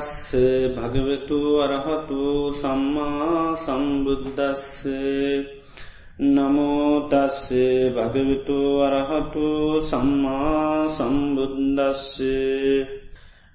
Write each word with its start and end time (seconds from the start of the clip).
නමෝතස්ස 0.00 0.32
භගවතු 0.74 1.38
අරහතු 1.60 2.52
සම්මා 2.52 3.52
සම්බුද්ධස්ස 3.54 4.88
නමෝතස්ස 6.18 7.48
භගවිතු 7.94 8.58
අරහතු 8.80 9.80
සම්මා 9.80 10.88
සම්බුද්දස්ස. 10.88 12.16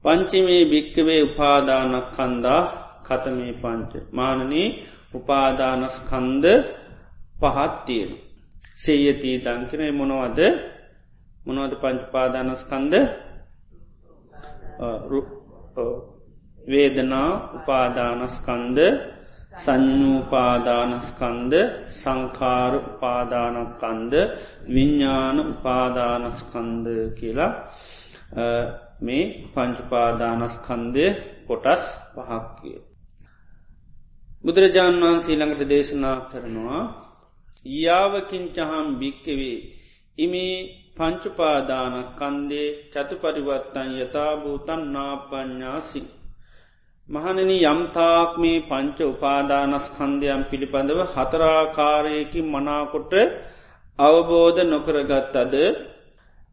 පංචිමේ 0.04 0.62
භික්කවේ 0.66 1.20
උපාදානක් 1.22 2.06
කන්දා 2.12 2.62
කතමේ 3.04 3.52
පංච 3.54 3.92
මානනී 4.12 4.68
උපාදානස්කන්ද 5.14 6.44
පහත්තියෙන. 7.36 8.12
සේයතී 8.76 9.36
දංකනය 9.40 9.86
මොනවද 9.92 10.40
මොනවද 11.46 11.72
පංචපාදානස්කන්ද 11.76 12.94
වේදනා 16.68 17.30
උපාදානස්කන්ද 17.56 18.78
සංඥූපාදානස්කන්ද 19.54 21.52
සංකාර 21.92 22.72
උපාදානකන්ද 22.82 24.14
විඤ්ඥාන 24.68 25.38
උපාදානස්කන්ද 25.46 26.86
කියලා 27.18 27.52
මේ 29.00 29.24
පංචපාදානස්කන්දය 29.52 31.06
කොටස් 31.46 31.82
පහක් 32.14 32.42
කිය. 32.58 32.78
බුදුරජාණන් 34.44 35.02
වහන්සේ 35.02 35.36
ළඟට 35.36 35.68
දේශනා 35.68 36.16
කරනවා 36.30 36.82
යාවකින්චහම් 37.64 38.88
භික්කවේ 38.98 39.56
ඉමේ 40.18 40.56
පංචුපාදාන 40.94 41.94
කන්දේ 42.14 42.68
චතු 42.92 43.14
පරිවත්තන් 43.16 43.88
යථභූතන් 43.98 44.82
නාපඥාසි. 44.92 46.02
මහනන 47.08 47.50
යම්තාක් 47.54 48.30
මේ 48.36 48.58
පංච 48.62 48.98
උපාදානස්කන්දයම් 49.06 50.42
පිළිබඳව 50.44 51.00
හතරාකාරයකින් 51.06 52.46
මනාකොට 52.46 53.12
අවබෝධ 53.98 54.60
නොකරගත් 54.64 55.34
අද 55.36 55.54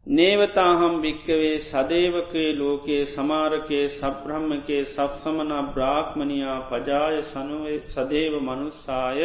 නේවතාහම් 0.06 0.94
භික්කවේ 1.00 1.58
සදේවකේ 1.60 2.50
ලෝකයේ 2.54 3.04
සමාරකයේ 3.06 3.88
සබ්‍රහ්මකයේ 3.90 4.84
සබ්සමන 4.86 5.52
බ්‍රාක්්මණයා 5.68 6.60
පජාය 6.62 7.22
සනුවේ 7.24 7.78
සදේව 7.88 8.34
මනුස්සාය 8.40 9.20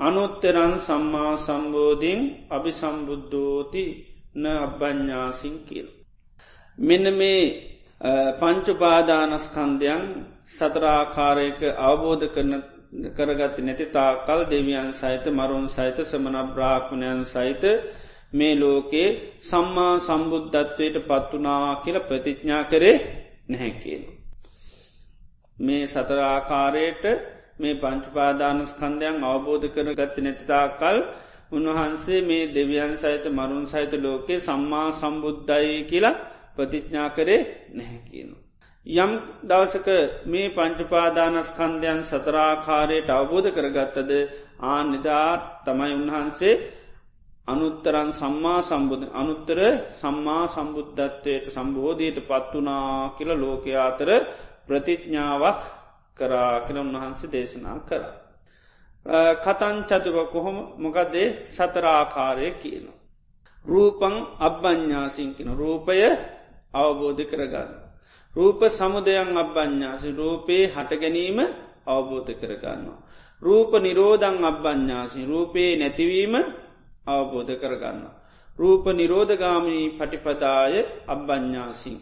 අනුත්තරන් 0.00 0.74
සම්මා 0.80 1.32
සම්බෝධීන් 1.38 2.22
අභි 2.50 2.72
සම්බුද්ධෝති 2.72 3.84
න 4.34 4.44
අබ්බඥාසින් 4.58 5.56
කියල්. 5.60 5.88
මෙන්න 6.78 7.06
මේ 7.14 7.42
පංචුපාදානස්කන්ධයන් 8.40 10.04
සතරාකාරයක 10.48 11.60
අවබෝධ 11.80 12.26
කරන 12.28 12.52
කරගත්ත 13.16 13.56
නැති 13.60 13.86
තාකල් 13.88 14.40
දෙවියන් 14.46 14.92
සහිත 14.94 15.24
මරුන් 15.30 15.66
සහිත 15.68 15.98
සමන 16.02 16.36
බ්‍රාක්්මණයන් 16.48 17.24
සහිත 17.26 17.64
මේ 18.32 18.54
ලෝකේ 18.56 19.08
සම්මා 19.40 19.94
සම්බුද්ධත්වයට 20.00 20.96
පත්වනා 21.02 21.76
කියල 21.76 21.98
ප්‍රතිඥා 22.00 22.64
කරේ 22.64 22.96
නැහැකියෙන. 23.48 24.04
මේ 25.58 25.84
සතරාකාරයට 25.86 27.04
මේ 27.58 27.74
පංචුපාදානස්කන්ධයන් 27.76 29.24
අවබෝධ 29.24 29.66
කර 29.68 29.88
ගත්ත 29.92 30.16
නැතිතා 30.18 30.66
කල් 30.76 30.98
උන්වහන්සේ 31.52 32.20
මේ 32.22 32.44
දෙවියන් 32.48 32.92
සහිත 32.96 33.24
මරුන් 33.28 33.64
සහිත 33.66 33.92
ලෝකේ 33.98 34.40
සම්මා 34.40 34.88
සම්බුද්ධයි 34.92 35.78
කියලා 35.84 36.20
ප්‍රතිඥා 36.56 37.08
කරේ 37.10 37.42
නැහැ 37.70 38.00
කියනු. 38.04 38.36
යම් 38.86 39.12
දවසක 39.42 39.88
මේ 40.26 40.48
පංචුපාදානස්කන්ධයන් 40.50 42.00
සතරාකාරයට 42.04 43.08
අවබෝධ 43.10 43.48
කරගත්තද 43.50 44.12
ආ 44.62 44.80
නිදාත් 44.84 45.42
තමයි 45.64 45.94
උන්වහන්සේ 45.94 46.54
අනුත්තරන් 47.48 48.10
සම්මා 48.12 48.60
සම්බුධ 48.62 49.04
අනුත්තර 49.12 49.58
සම්මා 49.94 50.44
සම්බුද්ධත්වයට 50.48 51.44
සම්බෝධයට 51.48 52.18
පත්වනා 52.22 52.92
කියල 53.10 53.30
ලෝකයාතර 53.36 54.10
ප්‍රතිඥ්ඥාවක් 54.66 55.60
කරා 56.16 56.54
කියල 56.60 56.78
උන්වහන්සේ 56.78 57.32
දේශනා 57.32 57.78
කර. 57.82 58.02
කතන් 59.36 59.76
චතුක 59.84 60.16
කොහොම 60.28 60.56
මොකදේ 60.76 61.28
සතරාකාරය 61.46 62.48
කියන. 62.54 62.86
රූපං 63.64 64.14
අබ්බඥාසිංකින 64.38 65.50
රූපය 65.52 65.98
අවබෝධ 66.72 67.22
කරගන්න. 67.24 67.70
රූප 68.34 68.60
සමුදයන් 68.70 69.30
අබ්බඥාසි 69.34 70.08
රූපයේ 70.12 70.64
හටගැනීම 70.66 71.38
අවබෝධ 71.86 72.30
කරගන්නවා. 72.32 72.98
රූප 73.42 73.72
නිරෝධං 73.76 74.36
අබ්බඥාසි 74.42 75.20
රූපයේ 75.24 75.76
නැතිවීම 75.76 76.34
අවබෝධ 77.08 77.52
කරගන්න. 77.60 78.00
රූප 78.58 78.84
නිරෝධගාමී 78.90 79.84
පටිපදාය 79.98 80.74
අබ්බඥාසින්. 81.06 81.96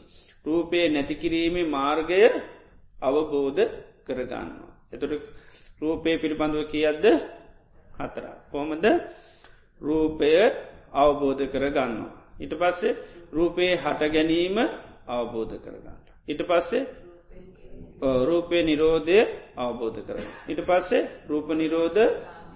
රූපය 0.45 0.79
නැතිකිරීමේ 0.89 1.67
මාර්ගය 1.67 2.21
අවබෝධ 3.01 3.63
කරගන්න. 4.07 4.51
එතුට 4.93 5.13
රූපය 5.83 6.11
පිළිබඳව 6.19 6.63
කියද්ද 6.73 7.05
හතර. 7.99 8.25
කොමද 8.53 8.85
රූපය 9.81 10.31
අවබෝධ 10.95 11.45
කරගන්න. 11.47 11.93
ඉට 12.41 12.53
පස්සේ 12.53 12.97
රූපයේ 13.33 13.77
හට 13.77 14.03
ගැනීම 14.13 14.57
අවබෝධ 15.09 15.57
කරගන්න. 15.57 15.99
ඉට 16.29 16.41
පස්සේ 16.43 16.85
රූපය 18.01 18.63
නිරෝධය 18.63 19.19
අවබෝධ 19.57 20.01
කරන්න. 20.07 20.29
ඉට 20.49 20.61
පස්සේ 20.61 21.09
රූප 21.29 21.49
නිරෝධ 21.53 22.01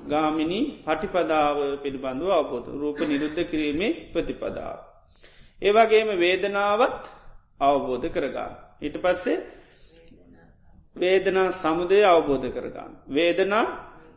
ගාමිණි 0.05 0.61
පටිපදාව 0.85 1.83
පිළිබඳව 1.83 2.31
අවබෝධ 2.31 2.69
රූප 2.73 2.99
නිරුද්ධ 3.03 3.41
කිරීමේ 3.45 4.13
ප්‍රතිපදාව. 4.13 4.79
ඒවගේම 5.61 6.09
වේදනාවත් 6.17 7.03
අවබෝධ 7.61 8.07
කරගන්න. 8.09 8.53
ඊට 8.81 8.97
පස්සේ 8.97 9.39
වේදනා 10.97 11.53
සමුදය 11.53 11.99
අවබෝධ 12.05 12.49
කරගන්න. 12.49 12.93
වේදනා 13.09 13.67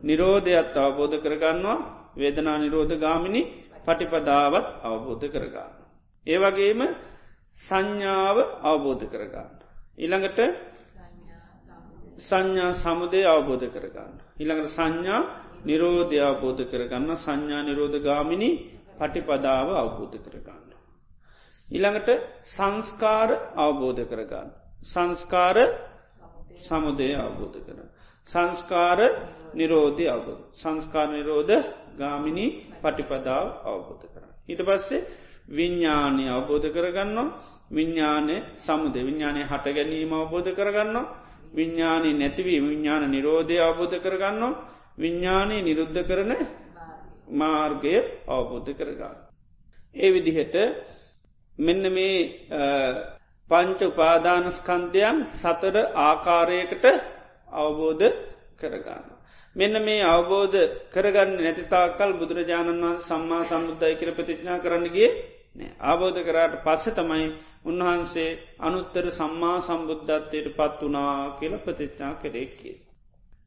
නිරෝධයත් 0.01 0.75
අවබෝධ 0.77 1.17
කරගන්නවා 1.17 1.77
වේදනා 2.15 2.57
නිරෝධ 2.57 2.95
ගාමිණි 2.95 3.41
පටිපදාවත් 3.85 4.67
අවබෝධ 4.81 5.25
කරගන්න. 5.25 5.71
ඒ 6.27 6.37
වගේම 6.37 6.81
සංඥාව 7.57 8.37
අවබෝධ 8.61 9.05
කරගන්න. 9.05 9.51
ඉළඟට 9.97 10.39
සංඥා 12.19 12.71
සමුදය 12.73 13.21
අවබෝධ 13.25 13.67
කරගන්න. 13.67 14.13
ඉළඟට 14.39 14.69
සංඥා 14.69 15.42
නිරෝධය 15.63 16.17
අවබෝධ 16.21 16.63
කරගන්න 16.63 17.09
සංඥා 17.17 17.63
නිරෝධ 17.63 17.97
ගාමිණි 17.99 18.49
පටිපදාව 18.97 19.67
අවබෝධ 19.73 20.17
කරගන්න. 20.19 20.69
ඉළඟට 21.69 22.09
සංස්කාර 22.45 23.29
අවබෝධ 23.57 24.03
කරගන්න. 24.03 24.49
සංස්කාර 24.83 25.57
සමුදය 26.59 27.09
අවබෝධ 27.15 27.57
කර. 27.59 27.79
සංස්කාර 28.29 28.99
නිරෝධය 29.53 30.05
අවබෝධ. 30.07 30.41
සංස්කාර 30.53 31.07
නිරෝධ 31.09 31.53
ගාමිණී 31.97 32.49
පටිපදාව 32.81 33.45
අවබෝධ 33.63 34.05
කර. 34.05 34.23
ඊට 34.45 34.61
පස්සේ 34.61 35.05
විඤ්ඥානය 35.49 36.25
අවබෝධ 36.29 36.67
කරගන්න 36.69 37.17
විඤ්ඥානය 37.69 38.35
සමුද 38.57 38.95
විඤ්ඥානය 38.97 39.41
හට 39.43 39.65
ගැනීම 39.69 40.11
අවබෝධ 40.13 40.51
කරගන්න 40.51 40.97
විඤ්ඥානී 41.53 42.13
නැතිවී 42.13 42.59
විඤ්ඥාන 42.61 43.03
නිරෝධය 43.07 43.57
අවබෝධ 43.59 43.97
කරගන්න 43.99 44.43
විඤ්ඥානය 44.97 45.57
නිරුද්ධ 45.61 46.01
කරන 46.03 46.31
මාර්ගය 47.33 47.95
අවබෝධ 48.27 48.71
කරගන්න. 48.73 49.17
ඒ 49.95 50.09
විදිහට 50.11 50.55
මෙන්න 51.57 51.83
මේ 51.89 52.17
පංච 53.49 53.79
උපාදානස්කන්ධයන් 53.85 55.17
සතර 55.31 55.75
ආකාරයකට 56.01 56.85
අවබෝධ 57.55 58.05
කරගන්න. 58.59 59.05
මෙන්න 59.55 59.75
මේ 59.81 60.05
අවබෝධ 60.05 60.57
කරගන්න 60.89 61.31
නැතිතාකල් 61.37 62.11
බුදුරජාණන් 62.13 62.81
වහන් 62.81 62.97
සම්මා 63.01 63.43
සම්බුද්ධයි 63.45 63.95
කර 63.95 64.09
ප්‍රතිඥා 64.11 64.59
කරන්නගේ 64.59 65.09
ආබෝධ 65.81 66.19
කරාට 66.21 66.55
පස්සෙ 66.61 66.91
තමයි 66.91 67.27
උන්වහන්සේ 67.65 68.29
අනුත්තර 68.61 69.05
සම්මා 69.11 69.57
සම්බුද්ධත්වයට 69.61 70.47
පත් 70.53 70.79
වනා 70.83 71.37
කියල 71.37 71.53
ප්‍රතිඥා 71.59 72.13
කරෙක්කේ. 72.15 72.75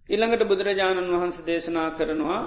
ඉළඟට 0.08 0.42
බුදුරජාණන් 0.44 1.12
වහන්ස 1.12 1.38
දේශනා 1.42 1.88
කරනවා 1.92 2.42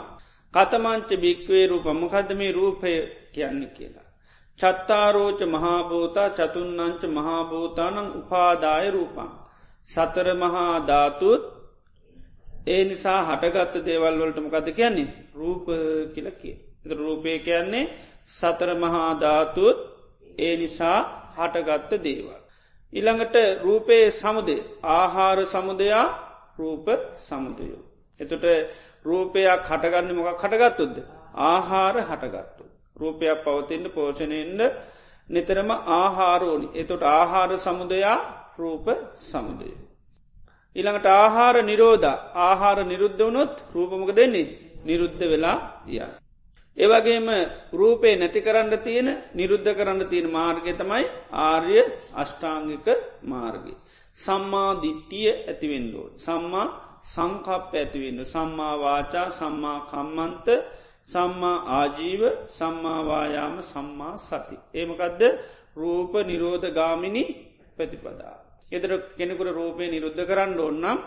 කතමංච 0.54 1.10
භික්වේ 1.18 1.66
රූප 1.68 1.86
මොකද 1.94 2.30
මේ 2.34 2.52
රූපය 2.52 2.94
කියන්න 3.32 3.62
කියලා. 3.70 4.08
චත්තාරෝච 4.60 5.40
මහාභූතා 5.48 6.30
චතුන්නංච 6.32 7.02
මහාභූතානං 7.10 7.98
උපාදාය 8.14 8.88
රූපන්. 8.90 9.30
සතර 9.90 10.28
මහා 10.36 10.74
ධාතුත් 10.82 11.44
ඒ 12.68 12.82
නිසා 12.86 13.20
හටගත්ත 13.26 13.76
දේවල් 13.84 14.16
වලට 14.16 14.40
මොකද 14.40 14.68
කියන්නේ 14.72 15.10
රූප 15.36 15.66
කියලකිය. 16.14 16.56
රූපය 16.94 17.40
කියන්නේ 17.40 17.86
සතර 18.30 18.70
මහා 18.76 19.12
ධාතුත් 19.18 19.78
ඒ 20.40 20.54
නිසා 20.58 21.00
හටගත්ත 21.38 21.92
දේවල්. 22.00 22.40
ඉළඟට 22.94 23.36
රූපයේ 23.62 24.06
සමුදේ 24.14 24.66
ආහාර 24.92 25.40
සමුදයා 25.48 26.06
රූප 26.60 26.88
සමුදයෝ. 27.20 27.82
එතුට 28.20 28.46
රූපයක් 29.06 29.62
හටගන්න 29.68 30.16
මොක 30.16 30.30
කටගත්තුද්ද. 30.38 30.98
ආහාර 31.46 31.96
හටගත්තු. 32.04 32.64
රූපයක් 32.98 33.44
පවතින්න 33.46 33.86
පෝෂණයෙන්ද 33.90 34.62
නිතරම 35.30 35.70
ආහාරෝනි. 36.00 36.68
එතොට 36.76 37.04
ආහාර 37.12 37.52
සමුදයා 37.58 38.18
රූප 38.60 38.88
සමුදය. 39.24 39.72
ඉළඟට 40.76 41.08
ආහාර 41.16 41.56
නිරෝධ 41.64 42.08
ආහාර 42.40 42.80
නිරුද්ධ 42.86 43.22
වනොත් 43.22 43.56
රූපමක 43.76 44.12
දෙන්නේ 44.14 44.48
නිරුද්ධ 44.86 45.24
වෙලා 45.24 45.58
ය. 45.90 46.00
ඒවගේම 46.78 47.28
රූපේ 47.74 48.16
නැති 48.16 48.40
කරන්න 48.42 48.74
තියෙන 48.80 49.10
නිරුද්ධ 49.34 49.72
කරන්න 49.72 50.02
තියෙන 50.08 50.28
මාර්ගය 50.30 50.74
තමයි 50.74 51.06
ආර්ය 51.46 51.78
අෂ්ටාංගික 52.16 52.88
මාර්ගය. 53.24 53.74
සම්මා 54.20 54.72
දිට්ටිය 54.82 55.30
ඇතිවෙන්ඩෝ. 55.30 56.08
සම්මා 56.18 56.68
සංකප්ප 57.06 57.72
ඇතිවෙන්න. 57.76 58.20
සම්මාවාචා 58.26 59.28
සම්මා 59.32 59.80
කම්මන්ත 59.84 60.48
සම්මා 61.04 61.58
ආජීව 61.74 62.22
සම්මාවායාම 62.50 63.56
සම්මා 63.64 64.16
සති. 64.20 64.58
ඒමකදද 64.74 65.22
රූප 65.76 66.14
නිරෝධ 66.24 66.68
ගාමිණි 66.72 67.24
ප්‍රතිපදා. 67.78 68.36
එතර 68.72 68.92
කෙනෙකුට 69.18 69.52
රූපය 69.52 69.84
නිරුද්ධ 69.88 70.24
කරන්න 70.30 70.60
ඕන්නම් 70.60 71.00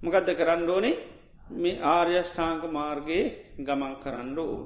මකදද 0.00 0.28
කරන්න 0.34 0.70
ඕනේ 0.70 0.94
මේ 1.54 1.80
ආර්යෂ්ඨාංක 1.88 2.62
මාර්ගයේ 2.70 3.24
ගමන් 3.58 3.94
කරන්න 3.96 4.38
ඕ. 4.38 4.56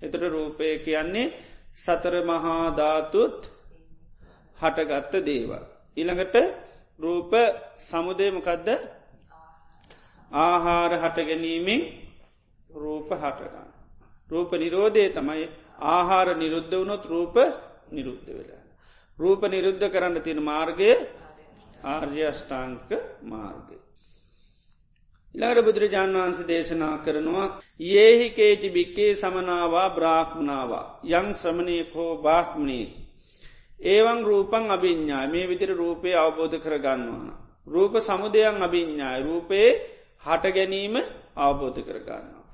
එතට 0.00 0.22
රූපය 0.28 0.68
කියන්නේ 0.78 1.32
සතර 1.76 2.14
මහාධාතුත් 2.24 3.38
හටගත්ත 4.58 5.14
දේව. 5.22 5.50
ඉළඟට 5.96 6.36
රූප 6.98 7.32
සමුදේමකදද 7.78 8.68
ආහාර 10.30 10.92
හට 10.94 11.18
ගැනීමෙන් 11.22 11.80
රූප 12.70 13.10
හටගන්න. 13.12 13.68
රූප 14.30 14.50
නිරෝධය 14.54 15.04
තමයි 15.10 15.46
ආහාර 15.88 16.28
නිරුද්ධ 16.34 16.70
වුණොත් 16.72 17.04
රූප 17.04 17.36
නිරුද්ධ 17.90 18.28
වෙලා. 18.28 18.64
රූප 19.18 19.42
නිරුද්ධ 19.44 19.86
කරන්න 19.86 20.22
තියෙන 20.22 20.42
මාර්ගය 20.42 20.90
ආර්ය 21.84 22.20
අෂ්ඨාංක 22.24 22.90
මාර්ගය. 23.24 23.76
ඉලාර 25.34 25.58
බුදුරජාණන් 25.62 26.16
වහන්ස 26.16 26.40
දේශනා 26.44 26.96
කරනවා 26.98 27.46
ඒහි 27.96 28.28
කේචි 28.30 28.68
බික්කේ 28.70 29.12
සමනාවා 29.14 29.88
බ්‍රාහ්මනාවා 29.90 30.86
යං 31.12 31.28
ශ්‍රමණයකෝ 31.34 32.12
බාහ්මනී. 32.18 33.05
ඒවන් 33.80 34.20
රූපන් 34.22 34.70
අභිඤ්ඥා 34.70 35.26
මේ 35.26 35.46
විදිර 35.46 35.70
රූපය 35.72 36.14
අවබෝධ 36.14 36.56
කරගන්නවන. 36.56 37.30
රූප 37.66 37.94
සමුදයන් 37.98 38.62
අභිඤ්ඥායි 38.62 39.22
රූපයේ 39.22 39.70
හට 40.22 40.44
ගැනීම 40.52 40.94
අවබෝධ 41.36 41.80
කරගන්නවා. 41.80 42.44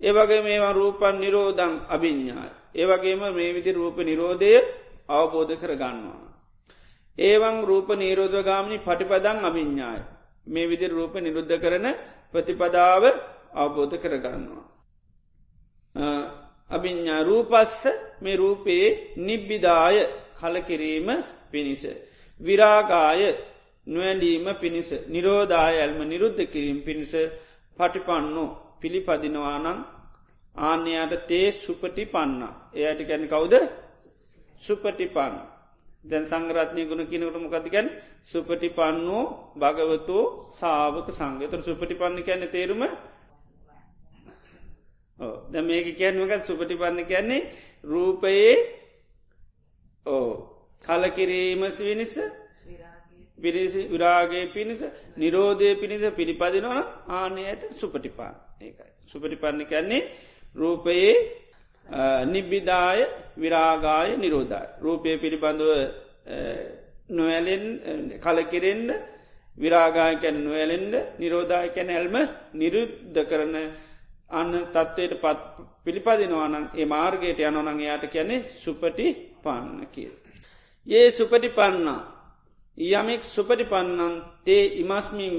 ඒවගේ 0.00 0.42
මේවා 0.42 0.72
රූපන් 0.72 1.14
නිරෝධං 1.18 1.72
අභිඤ්ඥායි. 1.88 2.52
ඒවගේම 2.74 3.22
මේ 3.30 3.52
විදි 3.52 3.72
රූප 3.72 3.96
නිරෝධය 3.98 4.52
අවබෝධ 5.08 5.54
කරගන්නවා. 5.56 6.32
ඒවන් 7.18 7.56
රූප 7.62 7.88
නීරෝධගාමනි 7.92 8.76
පටිපදං 8.78 9.38
අභිඤ්ඥාය. 9.44 10.00
මේ 10.46 10.66
විදි 10.66 10.88
රූප 10.88 11.14
නිරුද්ධ 11.16 11.54
කරන 11.58 11.86
ප්‍රතිපදාව 12.32 13.02
අවබෝධ 13.54 13.94
කරගන්නවා. 13.94 14.66
අභිඤ්ඥා 16.70 17.22
රූපස්ස 17.22 17.86
මේ 18.22 18.36
රූපයේ 18.36 19.14
නිබ්බිදාය 19.18 19.96
කලකිරීම 20.32 21.08
පිණිස. 21.48 21.82
විරාගාය 22.40 23.22
නොවැලීම 23.86 24.46
පිණිස. 24.56 24.90
නිරෝධාය 25.06 25.74
ඇල්ම 25.76 26.00
නිරුද්ධ 26.04 26.42
කිරීම 26.46 26.78
පිණිස 26.82 27.12
පටිපන්නෝ 27.78 28.48
පිළිපදිනවානං 28.80 29.66
ආන්‍යයට 30.56 31.26
තේ 31.26 31.52
සුපටි 31.54 32.04
පන්න. 32.06 32.42
එයට 32.74 33.00
ගැන 33.02 33.24
කවුද? 33.26 33.54
සුපටි 34.62 35.06
පන්න. 35.08 35.34
දැන් 36.04 36.24
සංගරත්නය 36.24 36.82
ගුණ 36.84 37.06
කියනකට 37.06 37.38
මොකතිකැන් 37.38 37.88
සුපටි 38.24 38.68
පන්නෝ 38.70 39.24
භගවතෝ 39.56 40.24
සාාවක 40.50 41.08
සංගතර 41.10 41.60
සුපටි 41.60 41.94
පන්න 41.94 42.22
කියන්න 42.22 42.48
තේරුම? 42.48 42.82
ද 45.48 45.54
මේක 45.60 45.86
කියන්නමකත් 45.92 46.46
සුපටි 46.46 46.74
පන්න 46.74 47.04
කියන්නේ 47.04 47.48
රූපයේ 47.84 48.54
ඕ 50.06 50.28
කලකිරීමස 50.84 51.78
විනිස 51.80 52.14
පිරිසි 53.38 53.80
විරාගේ 53.86 54.44
පිණිස 54.48 54.80
නිරෝධය 55.16 55.68
පිණිස 55.74 56.02
පිළිපදිනවන 56.12 56.78
ආනයට 57.10 57.62
සුපටිපාන් 57.74 58.34
ඒකයි. 58.60 58.90
සුපටිපන්න 59.04 59.60
කියන්නේ 59.64 60.02
රූපයේ 60.56 61.14
නිබ්බිදාය 62.26 63.00
විරාගාය 63.36 64.08
නිරෝධය. 64.16 64.60
රූපය 64.78 65.10
පිළිබඳව 65.18 65.70
නොවැලෙන් 67.10 67.64
කලකිරෙන්ඩ 68.18 68.90
විරාගායකැන් 69.58 70.36
නොවැලෙන්ඩ 70.40 70.94
නිරෝධායකැන 71.18 71.90
ඇල්ම 71.90 72.16
නිරුද්ධ 72.54 73.18
කරන 73.24 73.54
අන්න 74.30 74.52
තත්ත්වයට 74.66 75.14
පත් 75.16 75.40
පිළිපදිනවානන් 75.84 76.70
ඒ 76.74 76.86
මාර්ගයට 76.86 77.40
යනොනං 77.40 77.80
යාට 77.80 78.04
කියන්නේ 78.08 78.46
සුපටි 78.56 79.08
පන්න 79.42 79.86
කිය. 79.88 80.10
ඒ 80.86 81.10
සුපටි 81.10 81.48
පන්නා 81.50 82.00
යමෙක් 82.78 83.22
සුපටි 83.24 83.64
පන්නන් 83.64 84.14
තේ 84.44 84.64
ඉමස්මින් 84.74 85.32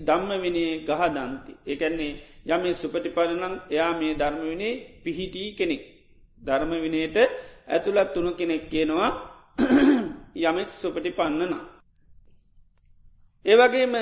දම්ම 0.00 0.30
විනේ 0.38 0.72
ගහදන්ති. 0.80 1.52
එකන්නේ 1.66 2.20
යම 2.46 2.74
සුපටි 2.74 3.10
පලනං 3.10 3.54
එයා 3.70 3.92
මේ 3.94 4.14
ධර්ම 4.14 4.40
විනේ 4.42 5.00
පිහිටී 5.02 5.54
කෙනෙක්. 5.54 5.82
ධර්ම 6.42 6.70
විනයට 6.72 7.16
ඇතුළත් 7.66 8.12
තුුණු 8.12 8.32
කෙනෙක් 8.32 8.68
කියනවා 8.68 9.10
යමෙක් 10.36 10.70
සුපටි 10.72 11.10
පන්නනා. 11.10 11.64
ඒවගේම 13.44 13.94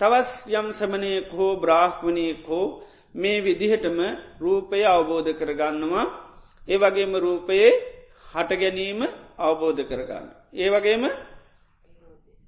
තවස් 0.00 0.30
යම් 0.50 0.68
සමනයෙක් 0.70 1.28
හෝ 1.30 1.56
බ්‍රාහ්මණයෙක් 1.56 2.46
හෝ 2.46 2.84
මේ 3.14 3.40
විදිහටම 3.40 3.98
රූපය 4.38 4.84
අවබෝධ 4.86 5.30
කරගන්නවා 5.32 6.06
ඒ 6.68 6.76
වගේම 6.76 7.12
රූපයේ 7.16 7.72
හට 8.38 8.50
ගැනීම 8.54 9.00
අවබෝධ 9.38 9.82
කරගන්න. 9.82 10.26
ඒ 10.54 10.68
වගේම 10.70 11.04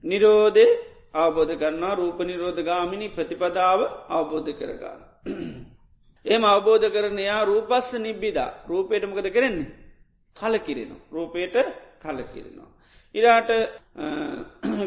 නිරෝධය 0.05 0.67
අවබෝධ 1.15 1.55
කරන්නා 1.55 1.95
රූප 1.95 2.19
නිරෝධ 2.23 2.61
ගාමිණි 2.63 3.09
ප්‍රතිපදාව 3.09 3.81
අවබෝධ 4.11 4.51
කරගන්න. 4.53 5.01
එම 6.25 6.43
අවබෝධ 6.45 6.87
කරනයා 6.89 7.45
රූපස්ස 7.45 7.93
නිබ්බිදා 7.99 8.51
රූපයට 8.69 9.05
මොකද 9.05 9.29
කරන්නේ. 9.29 9.71
කල 10.37 10.55
කිරෙන. 10.59 10.93
රූපයට 11.11 11.57
කල 12.01 12.19
කිරෙනවා. 12.25 12.71
ඉරාට 13.15 13.51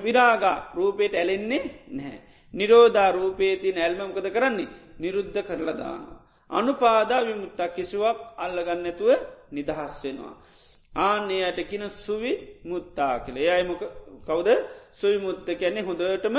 විරාගා 0.06 0.58
රූපයට 0.76 1.14
ඇලෙන්නේ 1.14 1.64
නැහැ. 1.90 2.20
නිරෝධා 2.54 3.12
රූපේති 3.12 3.70
නැල්මමකද 3.72 4.28
කරන්නේ 4.30 4.74
නිරුද්ධ 5.00 5.40
කරලා 5.42 5.78
දානවා. 5.78 6.20
අනුපාදා 6.50 7.26
විමුත්තා 7.26 7.68
කිසිවක් 7.68 8.18
අල්ලගන්නඇතුව 8.38 9.10
නිදහස් 9.52 9.94
වෙනවා. 10.04 10.36
ආනයට 10.96 11.60
කියන 11.64 11.86
සුවි 11.98 12.34
මුත්තා 12.64 13.14
කියල 13.20 13.38
යයිමක 13.40 13.82
කවුද 14.24 14.50
සුයි 14.92 15.18
මුත්ත 15.18 15.48
කැන්නේ 15.52 15.84
හොඳටම 15.84 16.38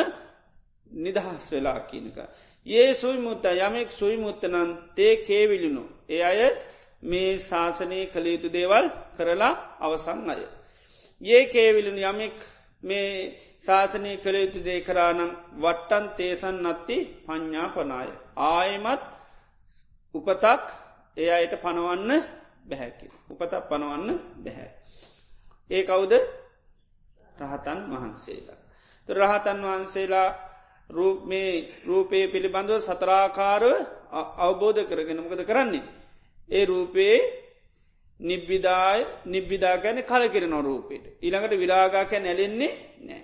නිදහස් 0.91 1.45
වෙලා 1.53 1.81
කියනක. 1.83 2.19
ඒ 2.67 2.95
සුයි 2.95 3.19
මුත්ත 3.19 3.45
යමෙක් 3.45 3.91
සුයි 3.91 4.17
මුත්තනන් 4.17 4.71
තේ 4.95 5.15
කේවිලිනු. 5.19 5.83
ඒ 6.09 6.23
අය 6.23 6.41
මේ 7.03 7.39
ශාසනය 7.41 7.99
කළයුතු 8.07 8.49
දේවල් 8.49 8.87
කරලා 9.17 9.55
අවසං 9.81 10.31
අය. 10.31 10.43
ඒ 11.21 11.43
කේවිලිනු 11.47 12.01
යමෙක් 12.03 12.37
මේ 12.83 13.09
ශාසනය 13.65 14.13
කළයුතු 14.19 14.59
දේ 14.61 14.81
කරානම් 14.81 15.31
වට්ටන් 15.57 16.05
තේසන් 16.17 16.57
නත්ති 16.65 16.97
පඤ්ඥාපනාය. 17.27 18.09
ආයමත් 18.49 19.03
උපතක් 20.15 20.65
ඒ 21.17 21.31
අයට 21.31 21.55
පනවන්න 21.63 22.13
බැහැකි. 22.69 23.14
උපතක් 23.29 23.69
පනවන්න 23.69 24.11
බැහැ. 24.37 24.71
ඒ 25.71 25.83
කවුද 25.83 26.13
රහතන් 27.41 27.81
වහන්සේලා. 27.93 28.59
රහතන් 29.09 29.59
වහන්සේලා 29.63 30.29
මේ 31.23 31.53
රූපය 31.83 32.19
පිළිබඳව 32.29 32.81
සතරාකාරව 32.81 33.65
අවබෝධ 34.39 34.81
කරගෙන 34.85 35.19
මොකද 35.19 35.43
කරන්නේ. 35.43 35.85
ඒ 36.49 36.65
රූපයේ 36.65 37.19
නිබ්බිදාය 38.21 39.01
නිබ්බිදා 39.27 39.77
ගැන 39.79 39.99
කල 40.03 40.23
කිරෙන 40.29 40.57
රූපයට. 40.61 41.05
ඉළඟට 41.21 41.55
විරාගාකැ 41.55 42.21
නැලෙන්නේ 42.21 42.73
නෑ. 43.01 43.23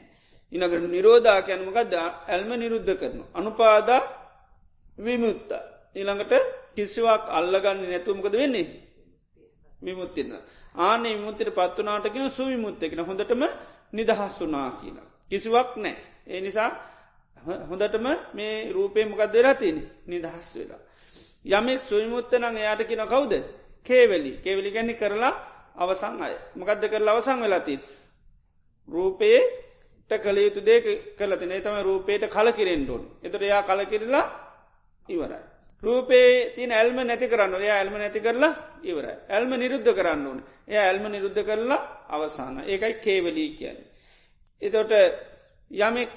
ඉනකට 0.53 0.85
නිරෝධා 0.89 1.43
කැනමකක්ද 1.43 1.95
ඇල්ම 1.95 2.51
නිරුද්ධ 2.55 2.93
කරන. 2.93 3.19
අනුපාදා 3.33 4.01
විමුත්ත. 4.99 5.51
ඊළඟට 5.95 6.33
කිසිවක් 6.75 7.25
අල්ලගන්න 7.31 7.81
නැතුමකද 7.85 8.35
වෙන්නේ. 8.35 8.67
විමුත්තින්න. 9.83 10.33
ආනේ 10.77 11.15
විමුත්තිට 11.15 11.51
පත්වනාටගෙන 11.51 12.31
සුවිමුත්තකෙන 12.31 13.01
හොඳටම 13.01 13.43
නිදහස් 13.93 14.41
වනා 14.41 14.71
කියන. 14.73 14.99
කිසිවක් 15.31 15.77
නෑ. 15.77 15.97
ඒ 16.27 16.41
නිසා 16.41 16.71
හොඳටම 17.67 18.07
මේ 18.33 18.73
රූපය 18.73 19.05
මොකක්ද 19.05 19.33
වෙලාතින 19.35 19.79
නිදහස් 20.07 20.47
වෙලා. 20.55 20.81
යමෙක් 21.47 21.83
සුවිමුත්තනං 21.85 22.57
එයාට 22.57 22.83
කියන 22.85 23.05
කවුද 23.07 23.33
කේවලි 23.87 24.33
කේවලි 24.39 24.71
ගැනි 24.71 24.95
කරලා 24.95 25.35
අවසං 25.77 26.23
අය 26.23 26.35
මකදද 26.57 26.85
කරලා 26.87 27.15
අවසං 27.15 27.41
වෙලාති. 27.41 27.75
රූපයේ 28.89 29.41
කළ 30.11 30.39
යුතු 30.39 30.61
දේ 30.61 30.81
කලතින 31.13 31.53
තම 31.57 31.77
රූපයට 31.81 32.25
කල 32.29 32.49
කිරෙන්ඩුවන් 32.51 33.05
එතට 33.23 33.43
එයා 33.43 33.63
කල 33.63 33.81
කිරලා 33.85 34.27
ඉවරයි. 35.07 35.43
රූපේ 35.83 36.51
තින 36.51 36.73
ඇල්ම 36.73 36.99
නැති 37.01 37.27
කරන්න 37.27 37.55
එය 37.59 37.71
ඇල්ම 37.71 37.95
නැති 37.95 38.21
කරලා 38.21 38.53
ඉවර 38.83 39.07
ඇල්ම 39.29 39.51
නිරුද්ධ 39.55 39.93
කරන්න 39.93 40.27
ඕන. 40.27 40.41
එය 40.67 40.79
ඇල්ම 40.79 41.05
නිරුද්ධ 41.07 41.43
කරලා 41.43 41.81
අවසාන. 42.09 42.57
ඒකයි 42.63 42.95
කේවලී 42.97 43.51
කියන්න. 43.53 43.79
එතොට 44.63 44.93
යමෙක් 45.71 46.11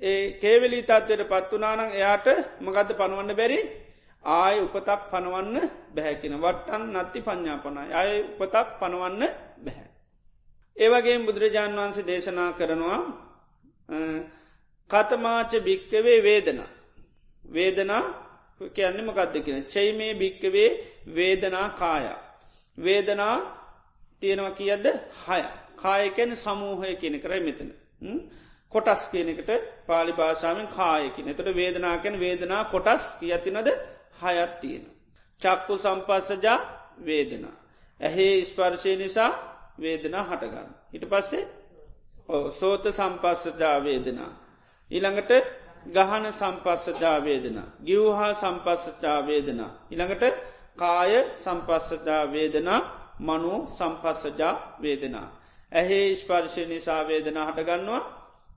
ඒ 0.00 0.22
කේවලී 0.34 0.82
තත්වයට 0.84 1.22
පත්වනානං 1.26 1.92
එයාට 1.92 2.26
මගද 2.60 2.90
පනුවන්න 2.94 3.34
බැරි? 3.34 3.60
ආය 4.24 4.56
උපතක් 4.60 5.00
පනවන්න 5.10 5.70
බැහැකින 5.94 6.34
වට්ටන් 6.36 6.84
නත්ති 6.94 7.20
පඤ්ඥාපනයි 7.20 7.92
අය 7.92 8.10
උපතක් 8.22 8.68
පනවන්න 8.80 9.22
බැහැ. 9.58 9.88
ඒවගේ 10.76 11.18
බුදුරජාණන් 11.20 11.76
වහන්සේ 11.76 12.06
දේශනා 12.06 12.52
කරනවා 12.52 13.00
කතමාච 14.90 15.52
භික්කවේ 15.60 16.18
වේදනා. 16.22 16.70
වේදනා 17.44 18.02
කියන්නේ 18.70 19.02
මකක්ද 19.02 19.34
කියෙන 19.40 19.64
චෛමේ 19.66 20.12
භික්කවේ 20.14 20.70
වේදනා 21.08 21.68
කාය. 21.72 22.06
වේදනා 22.78 23.36
තියෙනවා 24.22 24.50
කියද්ද 24.52 24.86
හය 25.20 25.42
කායකැන 25.76 26.36
සමූහය 26.36 26.96
කියන 26.96 27.16
කරයි 27.20 27.40
මෙතන. 27.40 27.70
කොටස් 28.72 29.02
කියනකට 29.08 29.50
පාලි 29.86 30.12
භාෂාවෙන් 30.12 30.68
කායකින 30.70 31.28
එතට 31.28 31.48
වේදනාකැන 31.54 32.20
වේදනා 32.20 32.62
කොටස් 32.66 33.02
කියතිනද 33.20 33.68
හයත් 34.20 34.52
තියෙන. 34.60 34.84
චක්කු 35.42 35.74
සම්පස්සජා 35.78 36.58
වේදනා. 37.00 37.56
ඇහේ 38.00 38.44
ස්පර්ශය 38.44 38.96
නිසා 38.96 39.30
වේදනා 39.78 40.22
හටගන්න. 40.24 40.70
හිට 40.92 41.04
පස්සේ 41.06 41.44
සෝත 42.50 42.84
සම්පස්සජා 42.90 43.76
වේදනා. 43.80 44.30
ඊළඟට 44.90 45.32
ගහන 45.88 46.24
සම්පස්සජාවේදනා. 46.32 47.68
ගිව්හා 47.84 48.32
සම්පස්සජාවේදනා. 48.34 49.70
ඉළඟට 49.90 50.24
කාය 50.76 51.12
සම්පස්සජාවේදනා 51.36 52.80
මනු 53.20 53.54
සම්පස්සජා 53.72 54.54
වේදනා. 54.80 55.28
ඇහේ 55.72 56.16
ස්පර්ශය 56.16 56.66
නිසා 56.66 57.00
වේදනා 57.04 57.46
හටගන්නවා 57.46 58.02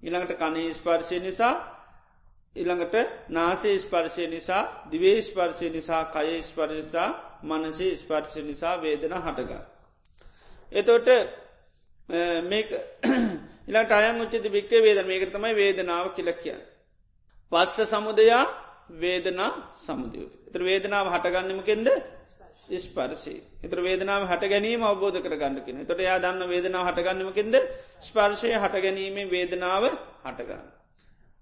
ඉළඟට 0.03 0.38
කනේ 0.38 0.74
ස්පර්ශය 0.74 1.20
නිසා 1.20 1.53
ඉළඟට 2.55 2.96
නාසේ 3.29 3.79
ස්පර්ශය 3.79 4.27
නිසා 4.27 4.63
දිවේ 4.91 5.22
ස්පර්ශය 5.22 5.70
නිසා 5.70 6.03
කය 6.08 6.41
ස්පර්ශතා 6.41 7.10
මනසේ 7.44 7.96
ස්පර්ශය 7.96 8.41
නිසා 8.41 8.75
වේදන 8.77 9.15
හටග. 9.15 9.51
එතොට 10.72 11.08
ඉලට 13.67 13.91
අයන් 13.94 14.22
උච්චති 14.22 14.50
භික්ක 14.50 14.72
වේද 14.79 15.00
මේක 15.05 15.24
තමයි 15.32 15.53
වේදනාව 15.53 16.05
කියලක්කිය. 16.12 16.58
පස්ස 17.52 17.78
සමුදයා 17.88 18.44
වේදනා 18.96 19.52
සමුදය. 19.80 20.22
එතර 20.48 20.62
වේදනාව 20.62 21.08
හටගන්නමකෙන්ද 21.08 21.88
ස්පර්ශී. 22.75 23.40
එතර 23.64 23.80
වේදනාව 23.80 24.24
හට 24.24 24.44
ගැනීම 24.46 24.82
අවබෝධ 24.84 25.20
කර 25.20 25.36
ගන්නකෙන. 25.36 25.86
තොට 25.86 26.00
යා 26.00 26.20
දන්න 26.20 26.42
වේදනාව 26.46 26.86
හටගන්නමකින්ද 26.88 27.56
ස්පර්ශය 28.02 28.54
හට 28.54 28.75
ගැනීමේ 28.78 29.28
වේදනාව 29.28 29.84
හටගන්න. 30.24 30.66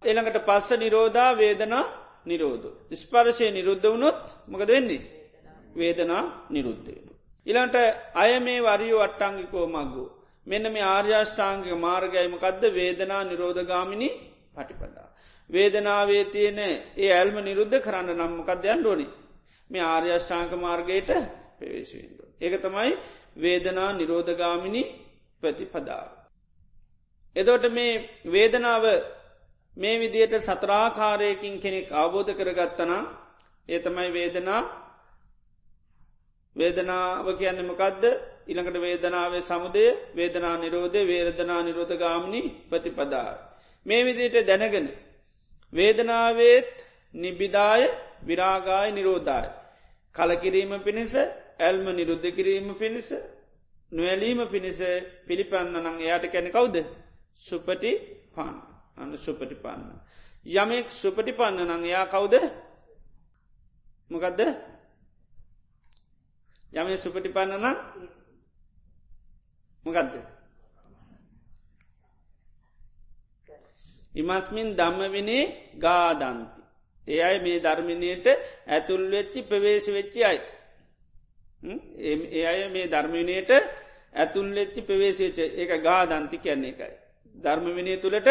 එළඟට 0.01 0.39
පස්ස 0.41 0.69
නිරෝධා 0.77 1.31
වේදනා 1.36 1.83
නිරෝධ. 2.25 2.67
ස්පර්ශය 2.93 3.51
නිරුද්ධ 3.51 3.86
වුණොත් 3.86 4.24
මකද 4.48 4.69
වෙන්නේ. 4.69 5.01
වේදනා 5.74 6.24
නිරුද්ධය. 6.50 6.95
ඉලන්ට 7.48 7.75
අය 8.15 8.39
මේ 8.39 8.60
වරියෝ 8.62 9.01
අට්ටංගිකෝ 9.01 9.65
මක්ගු. 9.67 10.03
මෙන්න 10.48 10.65
මේ 10.72 10.86
ආර්යාෂ්ඨාංගික 10.88 11.75
මාර්ගයමකක්ද 11.77 12.63
වේදනා 12.74 13.24
නිරෝධගාමිණි 13.24 14.10
පටිපදා. 14.53 14.92
වේදනාවේ 15.53 16.25
තියෙන 16.25 16.60
ඒ 16.98 17.12
ඇල්ම 17.12 17.38
නිරුද්ධ 17.41 17.77
කරන්න 17.79 18.17
නම්මකක්දයන් 18.17 18.81
ඩොනි 18.81 19.07
මේ 19.69 19.83
ආර්යෂ්ඨාංක 19.83 20.53
මාර්ගයට 20.57 21.10
ප්‍රවේශවෙන්ඩ. 21.57 22.19
ඒක 22.41 22.55
තමයි 22.60 22.91
වේදනා 23.38 23.89
නිරෝධගාමිණි 23.93 24.83
ප්‍රතිපදාව. 25.43 26.07
එදෝට 27.36 27.65
මේ 27.69 27.93
වේදනාව 28.27 28.83
මේ 29.77 30.00
විදියට 30.00 30.36
සතරාකාරයකින් 30.41 31.55
කෙනෙක් 31.60 31.88
අවබෝධ 31.93 32.31
කරගත්තනම් 32.31 33.05
ඒ 33.69 33.79
තමයි 33.79 34.10
වේදනා 34.12 34.62
වේදනාව 36.55 37.25
කියන්න 37.33 37.62
මකක්ද 37.63 38.03
ඉළඟට 38.48 38.77
වේදනාවේ 38.79 39.41
සමුදය 39.43 39.86
වේදනා 40.15 40.55
නිරෝධය 40.57 41.01
වේදනා 41.03 41.62
නිරෝධගාමිණි 41.63 42.41
ප්‍රතිපදාව. 42.69 43.36
මේ 43.86 44.01
විදියට 44.03 44.48
දැනගෙන 44.48 44.88
වේදනාවේත් 45.73 46.73
නිබිදාය 47.13 47.83
විරාගාය 48.21 48.89
නිරෝධාය. 48.91 49.47
කලකිරීම 50.15 50.73
පිණිස 50.79 51.13
ඇල්ම 51.59 51.85
නිරුද්ධ 51.91 52.27
කිරීම 52.31 52.67
පිණිස 52.75 53.09
නොවැලීම 53.91 54.41
පිණිස 54.47 54.79
පිළිපන්නනං 55.27 55.87
එයාට 55.97 56.25
කැන 56.27 56.47
කවුද? 56.49 56.75
සුපටි 57.39 57.91
පාන්න 58.31 58.57
අන්න 58.97 59.17
සුපටි 59.17 59.55
පන්න. 59.55 59.89
යමෙක් 60.45 60.87
සුපටි 60.91 61.31
පන්න 61.31 61.67
නං 61.67 61.83
එයා 61.85 62.05
කවුද? 62.07 62.35
මොකදද? 64.11 64.41
යම 66.71 66.87
සුපටි 66.97 67.29
පන්නන 67.29 67.65
මොකක්ද 69.85 70.13
ඉමස්මින් 74.15 74.67
දම්මවිනේ 74.74 75.43
ගාදන්ති. 75.77 76.62
ඒ 77.08 77.22
අයි 77.22 77.39
මේ 77.39 77.58
ධර්මිණයට 77.60 78.25
ඇතුල් 78.67 79.03
වෙච්චි 79.10 79.41
ප්‍රවේශ 79.43 79.88
වෙච්චි 79.89 80.20
අයි. 80.24 80.39
ඒ 82.32 82.46
අය 82.46 82.60
මේ 82.70 82.88
ධර්මිණයට 82.88 83.51
ඇතුල් 84.15 84.48
වෙච්චි 84.51 84.82
ප්‍රවේශච 84.82 85.38
එක 85.55 85.72
ගාදන්ති 85.82 86.38
කියන්නේ 86.38 86.72
එකයි. 86.72 86.93
ධර්මවිනය 87.36 87.93
තුළට 87.98 88.29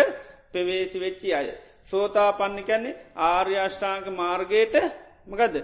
ප්‍රවේශි 0.53 0.99
වෙච්චි 0.99 1.29
අය. 1.33 1.49
සෝතා 1.89 2.31
පන්න 2.33 2.65
කැන්නේ 2.65 2.99
ආර්යාෂ්ඨාංක 3.27 4.07
මාර්ගයට 4.13 4.75
මකද 5.27 5.57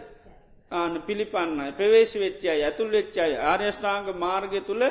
ආන 0.71 1.03
පිළිපන්නයි 1.03 1.73
ප්‍රවේශ 1.73 2.15
වෙච්චයි 2.17 2.49
ඇතුල් 2.61 2.91
වෙච්චයි 2.91 3.37
ආර්යෂ්ඨාංග 3.43 4.09
මාර්ගය 4.17 4.61
තුළ 4.63 4.85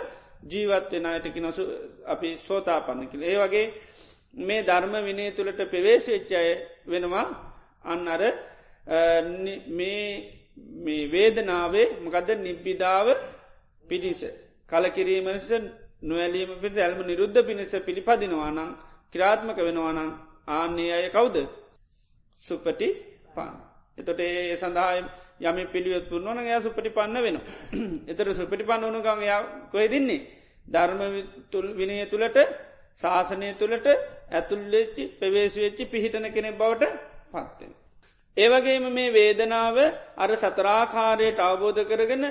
ජීවත්වෙන 0.43 1.05
අයටකි 1.05 1.39
නොසු 1.39 1.63
අපි 2.05 2.29
සෝතා 2.39 2.79
පන්න 2.81 3.07
කියල 3.07 3.23
ඒ 3.23 3.37
වගේ 3.37 3.65
මේ 4.37 4.61
ධර්ම 4.63 4.95
විනය 5.03 5.25
තුළට 5.31 5.61
ප්‍රවේශ 5.65 6.07
වෙච්චය 6.07 6.43
වෙනවා 6.85 7.25
අන්න 7.83 8.07
අර 8.07 8.21
මේ 9.69 11.01
වේදනාවේ 11.07 11.87
මකද 12.01 12.29
නිබ්බිධාව 12.39 13.07
පිටිස 13.87 14.21
කලකිරීමස 14.69 15.49
නොවැලීම 16.01 16.51
පිට 16.57 16.77
ඇල්ම 16.77 16.99
නිරුද්ධ 17.03 17.39
පිණිස 17.41 17.73
පිළිපදිනවානං 17.79 18.59
කිරාත්මක 19.13 19.59
වෙනවානං 19.59 19.99
ආන්නේ 20.47 20.91
අය 20.93 21.09
කවුද 21.09 21.35
සුපටි 22.47 22.87
පාන. 23.33 23.53
එතොට 23.97 24.19
ඒ 24.19 24.55
සඳහා 24.55 24.91
යම 25.41 25.57
පිළියොත් 25.67 26.05
පුරුවන 26.05 26.45
යා 26.45 26.61
සුපටි 26.61 26.89
පන්න 26.89 27.17
වෙන. 27.17 27.37
එතර 28.07 28.27
සුපටි 28.31 28.63
පන්න 28.63 28.85
වනුකං 28.85 29.21
යා 29.23 29.41
කොය 29.71 29.87
දින්නේ. 29.87 30.21
ධර්ම 30.65 30.99
විනය 31.73 31.95
තුළට 32.05 32.37
ශාසනය 32.99 33.49
තුළට 33.55 33.87
ඇතුල්ලෙච්චි 34.31 35.03
පෙවේශ 35.15 35.57
වෙච්චි 35.57 35.83
පිහිටන 35.85 36.27
කෙනෙ 36.29 36.49
බවට 36.53 36.93
පත්වෙන. 37.31 37.71
ඒවගේම 38.37 38.85
මේ 38.91 39.09
වේදනාව 39.11 39.77
අර 40.17 40.29
සතරාකාරයට 40.37 41.39
අවබෝධ 41.41 41.81
කරගෙන 41.85 42.25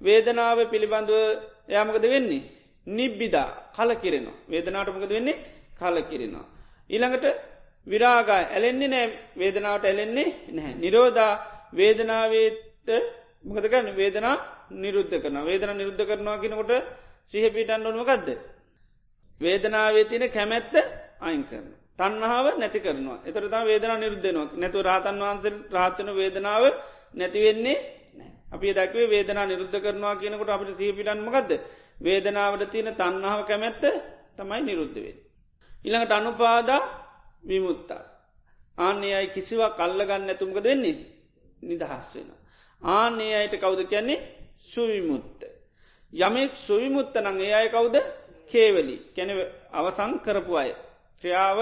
වේදනාව 0.00 0.58
පිළිබඳව 0.66 1.12
යාමකද 1.68 2.04
වෙන්නේ. 2.06 2.48
නිබ්බිදා 2.86 3.48
කල 3.70 3.90
කිරෙනවා. 3.96 4.40
වේදනාටමකද 4.46 5.10
වෙන්නේ 5.10 5.40
කල 5.76 5.96
කිරෙනවා. 6.02 6.46
ඊළඟට 6.90 7.26
විරාගා 7.86 8.40
ඇලෙන්නේ 8.46 8.88
නෑ 8.88 9.06
වේදනාවට 9.36 9.84
ඇලෙන්නේ 9.84 10.28
නැහැ. 10.48 10.74
නිරෝධා 10.76 11.32
වේදනාවේට 11.72 12.88
මොකදගන්න 13.42 13.96
වේදනා 13.96 14.36
නිරුද්ධ 14.72 15.14
කරන 15.16 15.38
වේදන 15.42 15.70
නිරුද්ධ 15.72 16.02
කරනවා 16.04 16.38
කිනකොට 16.38 16.72
සිහපීටන් 17.28 17.86
ඔනුවකක්ද. 17.86 18.28
වේදනාවේ 19.40 20.04
තියන 20.04 20.24
කැමැත්ත 20.28 20.74
අයින් 21.20 21.44
කරන. 21.44 21.66
තන්නහාාව 21.98 22.46
නැති 22.54 22.80
කරනවා 22.80 23.18
එතරතා 23.24 23.62
වේදනා 23.64 23.98
නිරුද්ධනවා 23.98 24.48
නැතු 24.54 24.78
රාතන් 24.82 25.18
වහන්සේ 25.20 25.52
රාතන 25.70 26.08
වේදනාව 26.14 26.64
නැතිවෙන්නේ 27.14 27.78
අපි 28.50 28.68
දක්වේ 28.72 29.06
වේදනා 29.08 29.46
නිරුද්ධ 29.46 29.78
කරනවා 29.78 30.14
කියනකොට 30.16 30.50
අපට 30.50 30.70
සීපිටන්මකක්ද 30.74 31.50
වේදනාවට 31.98 32.70
තියෙන 32.70 32.94
තන්නාව 32.94 33.40
කැමැත්ත 33.44 33.82
තමයි 34.36 34.60
නිරුද්ධවෙන්. 34.62 35.18
ඉළඟට 35.84 36.12
අනුපාදා 36.12 36.82
විමුත්තා. 37.44 38.02
ආන්නේ 38.78 39.14
අයි 39.14 39.28
කිසිවක් 39.28 39.74
කල්ලගන්න 39.76 40.30
ඇතුමක 40.30 40.58
දෙන්නේ 40.58 40.96
නිදහස් 41.62 42.06
වෙන. 42.14 42.30
ආන්නේ 42.82 43.34
අයට 43.36 43.54
කවුද 43.56 43.80
කියන්නේ 43.84 44.24
සුවිමුත්ත. 44.62 45.40
යමෙක් 46.12 46.52
සුවිමුත්ත 46.58 47.14
නං 47.16 47.38
ඒ 47.40 47.54
අය 47.54 47.68
කවුද 47.68 47.96
කේවලි 48.50 48.96
කැන 49.14 49.30
අවසං 49.72 50.12
කරපු 50.20 50.52
අය. 50.56 50.70
ක්‍රියාව 51.22 51.58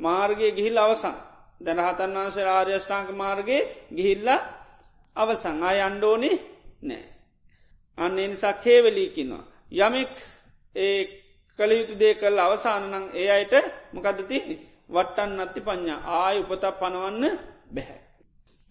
මාර්ගය 0.00 0.48
ගිහිල් 0.52 0.78
අවසං 0.78 1.16
දැනහතන් 1.60 2.16
වන්සේ 2.16 2.48
ආර්යෂ්ඨාංක 2.48 3.10
මාර්ගගේ 3.14 3.62
ගිහිල්ල 3.90 4.28
අවසං 5.16 5.62
ආය 5.62 5.78
අන්්ඩෝනි 5.80 6.32
නෑ. 6.82 7.04
අන්න 7.98 8.16
නිසා 8.16 8.54
කේවලීකින්නවා. 8.54 9.44
යමෙක් 9.72 10.14
ඒ 10.76 10.98
කළයුතු 11.58 11.94
දේ 11.94 12.14
කල් 12.14 12.38
අවසානනං 12.38 12.94
ඒ 13.12 13.28
අයට 13.30 13.54
මොකද 13.92 14.18
තියන්නේ 14.22 14.60
වට්ටන් 14.88 15.40
අත්ති 15.40 15.60
පඥා 15.60 16.00
ආය 16.16 16.36
උපතක් 16.40 16.78
පනවන්න 16.80 17.24
බැහැ. 17.68 18.00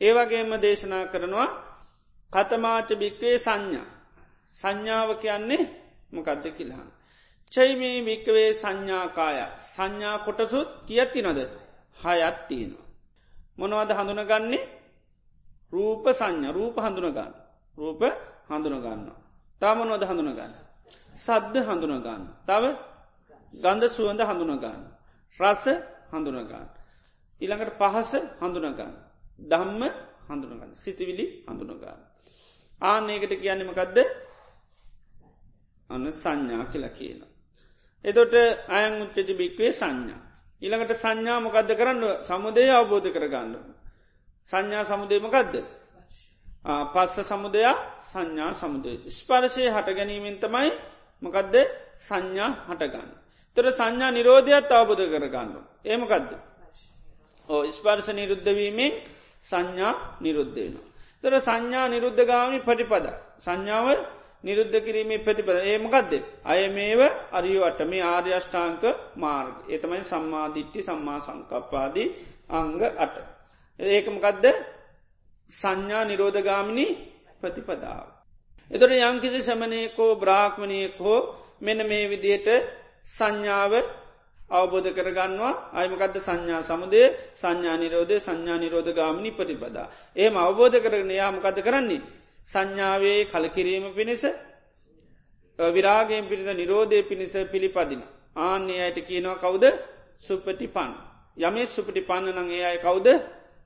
ඒවගේම 0.01 0.51
දේශනා 0.58 1.06
කරනවා 1.06 1.49
කතමාච 2.34 2.89
භික්වේ 2.93 3.38
සංඥා 3.38 3.88
සංඥාව 4.58 5.10
කියන්නේ 5.15 5.63
මොකක්ද 6.12 6.45
කිල්හන්. 6.51 6.89
චයිමේ 7.55 7.97
භික්කවේ 8.01 8.49
සංඥාකාය 8.53 9.39
සංඥා 9.65 10.17
කොටසුත් 10.19 10.69
කියත්ති 10.85 11.19
නොද 11.21 11.39
හයත්තිනවා. 11.97 12.85
මොනවද 13.57 13.91
හඳුනගන්නේ 13.91 14.63
රූප 15.73 16.05
සංඥ 16.11 16.47
රූප 16.51 16.75
හඳුනගන්න 16.77 17.33
රූප 17.77 18.01
හඳුනගන්න. 18.49 19.01
තාමනොද 19.61 20.03
හඳුනගන්න. 20.03 20.53
සද්ධ 21.17 21.67
හඳුනගන්න. 21.67 22.23
තව 22.43 22.63
ගන්ධ 23.53 23.87
සුවඳ 23.89 24.21
හඳුනගන්න. 24.21 24.81
රස 25.39 25.65
හඳුනගන්න. 26.11 26.67
ඉළඟට 27.41 27.77
පහස 27.79 28.11
හඳුනගන්න. 28.41 28.93
දම්ම 29.41 29.81
හඳුනගන්න 30.27 30.71
සිතිවිලි 30.73 31.25
හඳුනගන්න. 31.45 31.99
ආනඒකට 32.81 33.33
කියන්නමකක්ද 33.37 33.97
අන්න 35.89 36.05
සංඥා 36.13 36.65
කියලා 36.65 36.89
කියන. 36.91 37.35
එතොට 38.03 38.34
අයන් 38.69 39.01
උච්චති 39.01 39.34
භික්වේ 39.34 39.71
සංඥා. 39.71 40.21
ඉළඟට 40.62 40.93
සංඥා 40.95 41.39
මොකක්ද 41.39 41.69
කරන්න 41.71 42.03
සමුදය 42.23 42.69
අවබෝධ 42.69 43.10
කරගන්න. 43.10 43.53
සංඥා 44.49 44.84
සමුදේමකක්ද. 44.84 45.53
පස්ස 46.93 47.17
සමුදයා 47.23 47.75
සංඥා 48.03 48.51
සමුදය. 48.53 48.93
ස්පර්ශය 49.08 49.63
හට 49.67 49.88
ගැනීමෙන් 49.91 50.38
තමයි 50.38 50.71
මොකදද 51.21 51.55
සංඥා 51.99 52.51
හටගන්න. 52.67 53.10
තොර 53.58 53.65
සංඥා 53.71 54.12
නිරෝධයක් 54.12 54.71
අවබෝධ 54.71 55.05
කරගන්න. 55.05 55.55
ඒමකදද. 55.86 56.31
ඕ 57.49 57.62
ස්පර්ශ 57.69 58.10
නිරුද්ධවීමෙන් 58.12 58.93
සංඥා 59.43 59.93
නිරුද්ධයන. 60.21 60.75
තොර 61.23 61.34
සංඥා 61.39 61.88
නිරුද්ධගාමි 61.88 62.60
පටිපද. 62.60 63.05
සංඥාව 63.39 63.88
නිරුද්ධ 64.43 64.77
කිරීමේ 64.77 65.19
ප්‍රතිපද 65.19 65.58
ඒමකක්ද. 65.63 66.12
අය 66.43 66.69
මේව 66.69 67.01
අරියවට 67.38 67.80
මේ 67.86 68.04
ආර්යෂ්ඨාංක 68.06 68.84
මාර්ග. 69.15 69.56
එතමයි 69.67 70.04
සම්මාධිට්ටි 70.04 70.80
සම්මා 70.82 71.19
සංකප්පාදී 71.19 72.08
අංග 72.50 72.82
අට. 72.98 73.15
ඒකමකදද 73.80 74.45
සංඥා 75.52 76.04
නිරෝධගාමිනි 76.04 76.86
ප්‍රතිපදාව. 77.41 78.08
එතොට 78.71 78.93
යංකිසි 79.02 79.39
සමනයකෝ 79.41 80.12
බ්‍රාක්්මණයෙක් 80.15 80.98
හෝ 81.00 81.19
මෙන 81.62 81.80
මේ 81.84 82.06
විදියට 82.06 82.48
සංඥාව 83.08 83.74
අවබෝධ 84.50 84.89
කරගන්නවා 84.91 85.54
අයමකද 85.74 86.15
සංඥා 86.19 86.62
සමුදේ 86.63 87.08
සංඥා 87.36 87.78
නිරෝධය 87.78 88.17
සංඥා 88.19 88.58
නිරෝධ 88.58 88.91
ගාමිනි 88.91 89.32
ප්‍රතිපදා. 89.32 89.88
ඒම 90.15 90.36
අවබෝධ 90.38 90.78
කරගෙන 90.80 91.12
යාමකද 91.12 91.58
කරන්නේ. 91.62 92.02
සංඥාවේ 92.50 93.26
කලකිරීම 93.26 93.86
පිණිස 93.93 94.24
විරාගෙන් 95.59 96.23
පිණිස 96.25 96.47
නිරෝධය 96.53 97.03
පිණිස 97.03 97.33
පිළිපදින. 97.45 98.01
ආන්නේ 98.37 98.81
අයට 98.81 98.99
කියනවා 99.01 99.37
කවුද 99.37 99.65
සුපටි 100.19 100.67
පන්. 100.67 100.91
යමේ 101.37 101.67
සුපටි 101.67 102.01
පන්න 102.01 102.35
නං 102.35 102.51
ඒ 102.51 102.63
අය 102.63 102.77
කවුද 102.79 103.07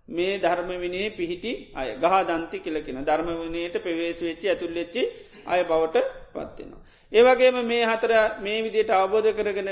මේ 0.09 0.39
ධර්ම 0.39 0.69
විනේ 0.77 1.09
පිහිටි 1.11 1.51
අය 1.73 1.89
ගහ 1.95 2.15
දන්ති 2.23 2.57
කියලකෙන 2.59 3.01
ධර්ම 3.01 3.29
වනයට 3.41 3.75
පෙවේශ 3.79 4.21
වෙච්චි 4.21 4.45
ඇතුල්ලෙච්චි 4.47 5.01
අය 5.45 5.61
බවට 5.63 5.97
පත්වෙනවා. 6.33 6.81
ඒවගේම 7.11 7.57
මේ 7.63 7.85
හතර 7.85 8.11
මේ 8.39 8.59
විදියට 8.59 8.91
අවබෝධ 8.91 9.29
කරගෙන 9.31 9.69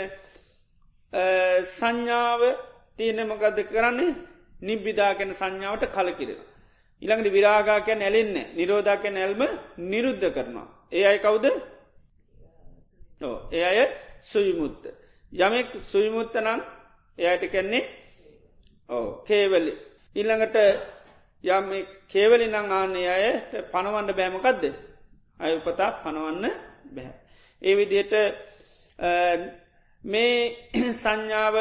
සංඥාව 1.69 2.41
තියනමකද 2.97 3.57
කරන්නේ 3.65 4.17
නිබ්බිධාකැන 4.59 5.31
සංඥාවට 5.33 5.85
කලකිරෙන. 5.87 6.39
ඉළඟට 7.01 7.31
විරාගාකය 7.31 7.93
නැලෙන්න 7.93 8.37
නිරෝධාක 8.55 9.03
නැල්ම 9.07 9.41
නිරුද්ධ 9.85 10.27
කරනවා. 10.29 10.67
ඒ 10.91 11.05
අයි 11.05 11.19
කවුද 11.19 11.45
ඒ 13.21 13.63
අය 13.63 13.79
සුවිමුත්ත. 14.21 14.83
යමෙක් 15.33 15.69
සුවිමුත්තනං 15.83 16.61
එයට 17.17 17.43
කැන්නේ 17.47 17.83
ඕ 18.89 19.23
කේවලි 19.23 19.73
ඉල්ළඟට 20.15 20.57
යම් 21.43 21.67
කේවලි 22.07 22.47
නං 22.47 22.71
ආන්නේ 22.71 23.09
අයට 23.09 23.51
පණවන්න 23.71 24.13
බෑමකක්ද 24.13 24.63
අය 25.39 25.51
උපතා 25.55 25.89
පණවන්න 25.97 26.45
බැහැ. 26.91 27.15
ඒ 27.61 27.75
විදියට 27.75 28.13
මේ 30.03 30.91
සංඥාව 30.93 31.55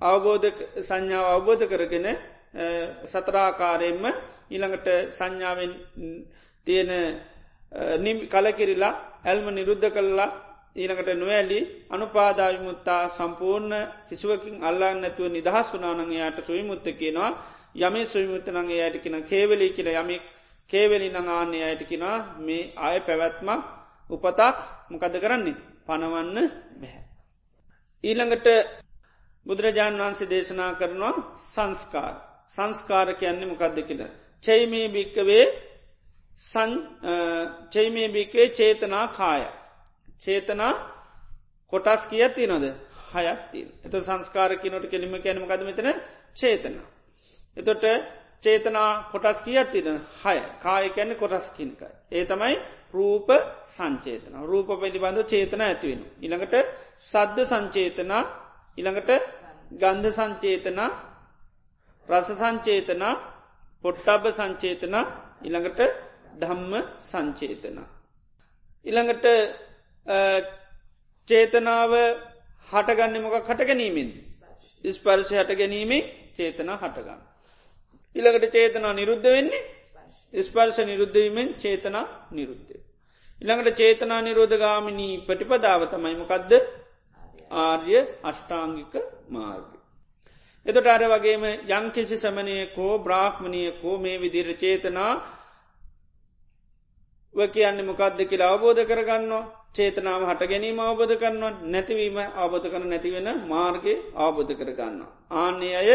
අවබෝධ 0.00 0.48
සංඥාව 0.80 1.26
අවබෝධ 1.28 1.66
කරගෙන 1.66 2.08
සතරාකාරයෙන්ම 3.06 4.04
ඊළඟට 4.50 4.88
සංඥාවෙන් 5.10 5.72
තියෙන 6.66 6.90
කලකිරිලා 8.28 8.94
ඇල්ම 9.24 9.46
නිරුද්ධ 9.50 9.90
කල්ලා 9.90 10.53
ඊළඟට 10.76 11.10
නොවැලි 11.14 11.58
අනුපාදාවිමුත්තා 11.90 13.02
සම්පූර්ණ 13.10 13.74
කිසිවකින් 14.08 14.56
අල්ලාන්න 14.62 15.00
නැතුව 15.00 15.28
නිදහස් 15.28 15.68
වනානගේ 15.72 16.24
යට 16.28 16.46
සුවිමුත්ත 16.46 16.86
කියනවා 16.94 17.30
යමේ 17.76 18.06
සුවිමුත්තනගේ 18.06 18.80
අයටකින 18.82 19.16
කේවලි 19.24 19.68
කියල 19.70 19.88
යමි 19.92 20.16
කේවලි 20.70 21.08
නඟාන්නේ 21.10 21.64
අයටකිනා 21.64 22.18
මේ 22.38 22.72
ආය 22.78 22.98
පැවැත්මක් 23.00 23.62
උපතක් 24.10 24.58
මොකද 24.90 25.14
කරන්නේ 25.18 25.56
පනවන්න 25.86 26.38
බැහැ. 26.76 27.02
ඊළඟට 28.04 28.46
බුදුරජාණන් 29.46 30.00
වහන්සේ 30.00 30.30
දේශනා 30.30 30.72
කරනවා 30.74 31.14
සංස්කාර 31.46 32.14
සංස්කාර 32.48 33.08
කියන්නේ 33.14 33.46
මොකක්ද 33.46 33.78
කියල. 33.82 34.02
චෛමේ 34.44 34.86
භික්කවේ 34.90 35.44
චෛමේ 37.70 38.08
භික්වේ 38.10 38.48
චේතනා 38.50 39.06
කාය. 39.10 39.44
චේතනා 40.24 40.72
කොටස් 41.72 42.02
කියති 42.06 42.46
නොද 42.46 42.64
හයත්තින් 43.14 43.68
එත 43.84 43.94
සංස්කාර 44.00 44.50
කියනොට 44.56 44.86
කෙලිම 44.86 45.14
කැනම 45.18 45.44
කද 45.44 45.62
මෙතන 45.62 45.88
චේතනා. 46.34 46.86
එතොට 47.56 47.84
චේතනා 48.44 48.90
කොටස් 49.04 49.38
කියත්තින 49.42 49.88
හය 50.22 50.38
කාය 50.62 50.84
කැන්න 50.90 51.12
කොටස් 51.16 51.46
කින්කයි. 51.50 51.88
ඒ 52.10 52.24
තමයි 52.24 52.54
රූප 52.92 53.28
සංචේතන 53.66 54.34
රූප 54.42 54.68
පිළිබඳ 54.76 55.20
චේතන 55.24 55.60
ඇතිවෙන. 55.60 56.00
ඉළඟට 56.20 56.54
සද්ධ 57.02 57.40
සංචේතනා 57.44 58.22
ඉළඟට 58.78 59.10
ගන්ධ 59.72 60.12
සංචේතනා 60.12 60.90
රස 62.08 62.28
සංචේතනා 62.34 63.14
පොට්ටබ 63.84 64.24
සංචේතනා 64.30 65.04
ඉළඟට 65.42 65.80
ධම්ම 66.40 66.72
සංචේතනා. 67.02 67.86
ඉළඟට 68.86 69.26
චේතනාව 71.28 71.92
හටගන්න 72.68 73.22
මොක 73.22 73.36
කට 73.42 73.60
ගැනීමෙන් 73.62 74.10
ස්පර්ශ 74.84 75.32
හට 75.32 75.50
ගැනීමේ 75.54 76.02
චේතනා 76.34 76.76
හටගන්න. 76.76 77.20
ඉළඟට 78.16 78.50
චේතනා 78.50 78.92
නිරුද්ධ 78.92 79.24
වෙන්නේ 79.26 79.62
ස්පර්ශ 80.34 80.80
නිරුද්ධවීමෙන් 80.82 81.54
චේතනා 81.56 82.06
නිරුද්ධය. 82.30 82.76
ඉළඟට 83.40 83.76
චේතනා 83.76 84.20
නිරෝධගාමිනී 84.20 85.14
පටිපදාව 85.20 85.82
තමයිමකක්ද 85.86 86.52
ආර්ය 87.50 87.96
අෂ්ටාංගික 88.22 88.94
මාර්ග. 89.28 89.70
එතොට 90.66 90.86
අර 90.86 91.02
වගේම 91.10 91.44
යංකිසි 91.70 92.16
සමනයකෝ 92.16 92.92
බ්‍රාහ්මණයකෝ 92.98 93.96
මේ 93.98 94.16
විදිර 94.18 94.48
චේතනා 94.54 95.12
කියන්න 97.34 97.78
මොකක්ද 97.82 98.18
කියලා 98.24 98.50
අවබෝධ 98.50 98.82
කරගන්නවා 98.84 99.63
චේතනාව 99.74 100.22
හට 100.22 100.42
ගැනීම 100.44 100.78
අවබෝධ 100.80 101.14
කරනවා 101.16 101.52
නැතිවීම 101.66 102.18
අවබෝධ 102.36 102.66
කරන 102.66 102.86
නැතිවෙන 102.88 103.28
මාර්ගය 103.46 103.94
අවබෝධ 104.16 104.52
කරගන්න. 104.52 105.00
ආන්නේ 105.34 105.74
අය 105.74 105.90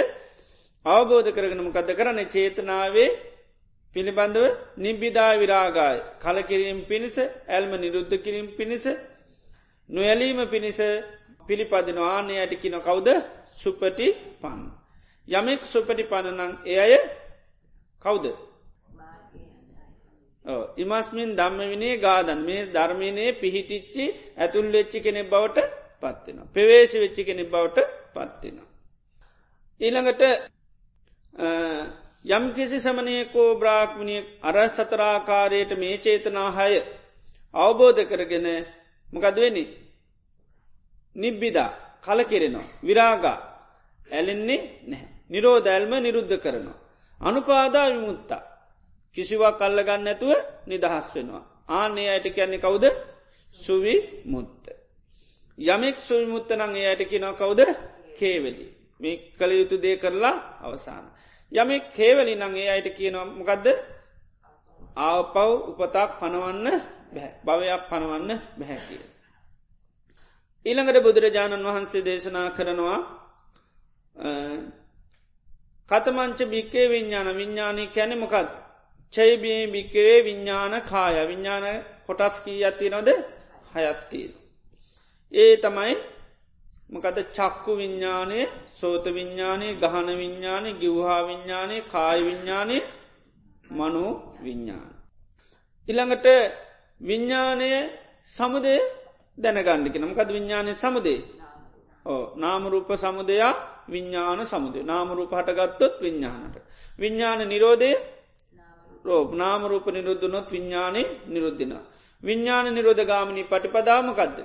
අවබෝධ 0.86 1.30
කරගෙන 1.30 1.62
මොකක්ද 1.62 1.92
කරන්න 1.92 2.20
චේතනාවේ 2.28 3.10
පිළිබඳව 3.96 4.46
නිබ්බිදා 4.78 5.32
විරාගාය 5.36 5.98
කලකිරීම් 6.20 6.80
පිණිස 6.84 7.18
ඇල්ම 7.20 7.72
නිරුද්ධ 7.76 8.15
කිරීම් 8.18 8.48
පිණිස 8.50 8.86
නොයලීම 9.89 10.39
පිණිස 10.48 10.80
පිළිපදින 11.48 12.00
ආනය 12.06 12.34
ඇටිකින 12.36 12.76
කවුද 12.82 13.08
සුපටි 13.54 14.08
පන්. 14.42 14.60
යමෙක් 15.28 15.62
සුපටි 15.65 16.04
පණනං 16.04 16.54
එය 16.65 16.78
අය 16.78 16.94
කවුද. 18.02 18.26
ඉමස්මින් 20.77 21.35
දම්ම 21.35 21.59
විනේ 21.69 21.95
ගාදන් 21.97 22.39
මේ 22.41 22.62
ධර්මිනයේ 22.67 23.31
පිහිටිච්චි 23.33 24.05
ඇතුල් 24.38 24.67
වෙච්චි 24.69 24.99
කෙනෙ 24.99 25.21
බවට 25.23 25.59
පත්වෙන. 26.01 26.38
පෙවේශ 26.49 26.95
වෙච්චි 26.95 27.23
කෙනෙ 27.23 27.43
බවට 27.45 27.77
පත්වෙන. 28.13 28.57
ඊළඟට 29.81 30.23
යම් 32.27 32.45
කිසි 32.53 32.77
සමනයකෝ 32.77 33.49
බ්‍රාක්්මණිය 33.55 34.21
අර 34.41 34.57
සතරාකාරයට 34.69 35.71
මේ 35.77 35.97
චේතනාහය 35.99 36.73
අවබෝධ 37.55 38.01
කරගෙන 38.05 38.47
මොකදවෙනි 39.07 39.63
නිබ්බිදා 41.15 41.69
කලකිරෙනවා 42.01 42.67
විරාගා 42.83 43.38
ඇලෙන්නේ 44.12 44.62
නැහැ. 44.83 45.09
නිරෝධැල්ම 45.29 45.93
නිරුද්ධ 45.97 46.38
කරනවා. 46.38 46.77
අනුපාදා 47.21 47.88
විමුත්තා 47.88 48.48
කිසිවක් 49.15 49.56
කල්ලගන්න 49.58 50.08
ඇතුව 50.08 50.32
නිදහස් 50.67 51.08
වෙනවා. 51.13 51.43
ආනේ 51.69 52.10
අයට 52.10 52.28
කියන්නේ 52.30 52.60
කවුද 52.60 52.86
සුවි 53.58 53.95
මුත්ත. 54.26 54.63
යමෙක් 55.58 55.98
සුවිමුත්තනං 56.00 56.76
එයට 56.78 57.02
කියෙනව 57.06 57.36
කවුද 57.36 57.62
කේවෙලි. 58.15 58.65
මේ 59.00 59.15
කළ 59.32 59.52
යුතු 59.54 59.76
දේ 59.78 59.95
කරලා 59.98 60.36
අවසාන. 60.62 61.06
යමෙක් 61.52 61.84
කේවලි 61.91 62.34
නංගේ 62.36 62.69
අයට 62.69 62.88
කියනවා 62.91 63.26
මොකක්ද 63.32 63.65
ආපව් 65.00 65.38
උපතාක් 65.72 66.12
පනවන්න 66.19 66.67
භවයක් 67.45 67.84
පනවන්න 67.89 68.32
බැහැ 68.58 68.80
කිය. 68.80 69.04
ඊළඟට 70.65 71.00
බුදුරජාණන් 71.00 71.65
වහන්සේ 71.65 72.02
දේශනා 72.02 72.48
කරනවා 72.52 73.00
කතමංච 75.89 76.39
භික්කේ 76.45 76.86
විඤ්ඥාන 76.88 77.30
විඤ්ඥානී 77.34 77.88
කැන 77.89 78.12
මොකත් 78.17 78.68
චෛබී 79.13 79.62
භික්කවේ 79.67 80.17
විඤ්ඥාන 80.24 80.74
කාය 80.82 81.15
විඤ්ඥාන 81.28 81.65
කොටස් 82.08 82.36
කී 82.43 82.60
ඇති 82.63 82.88
නොද 82.89 83.10
හයත්තිී. 83.74 84.30
ඒ 85.32 85.54
තමයි 85.58 85.93
මකද 86.89 87.17
චක්කු 87.32 87.72
විඤ්ඥානය 87.76 88.39
සෝත 88.72 89.06
විඤ්ඥානය 89.08 89.67
ගහන 89.76 90.08
විඤ්ඥානය 90.13 90.69
ගිව්හා 90.74 91.22
විඤ්ඥානය 91.24 91.76
කාය 91.84 92.19
විඤ්ඥානය 92.24 92.78
මනු 93.72 94.06
විඤ්ඥාන. 94.43 94.93
ඉළඟට 95.88 96.28
විඤ්ඥානය 97.02 97.69
සමුදේ 98.32 98.80
දැනගණ්ඩික 99.38 99.95
නමකද 99.98 100.30
විඤ්ඥානය 100.30 100.72
සමුදේ 100.76 101.19
ඕ 102.06 102.24
නාමරූප 102.36 102.89
සමුදයා 102.95 103.54
විඤ්ඥාන 103.88 104.41
සමුදේ 104.45 104.84
නාමරූප 104.84 105.32
හටගත්තොත් 105.32 105.93
විඤ්ඥානට. 106.02 106.56
විඤ්ඥාන 107.00 107.41
නිරෝධය 107.45 107.91
රෝප 109.05 109.29
නාමරූප 109.33 109.85
නිරුද්ධනොත් 109.88 110.47
විඤ්ඥානය 110.47 111.03
නිරුද්ධන. 111.27 111.73
විඤ්ඥාන 112.23 112.67
නිරෝධ 112.69 113.03
ගාමනී 113.03 113.45
පටිපදාමකක්ද. 113.45 114.38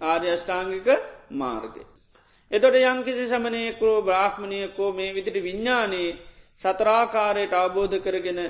ආර්ය 0.00 0.28
අෂ්ඨාංගික 0.30 0.88
මාර්ගය. 1.32 1.82
එතොට 2.50 2.76
යංකිසි 2.76 3.24
සමනයකෝ 3.26 3.96
බ්‍රාහ්මණයකෝ 4.02 4.90
මේ 4.92 5.10
විදිට 5.10 5.38
විඤ්ඥානයේ 5.40 6.18
සතරාකාරයට 6.60 7.54
අවබෝධ 7.54 7.96
කරගෙන 7.98 8.40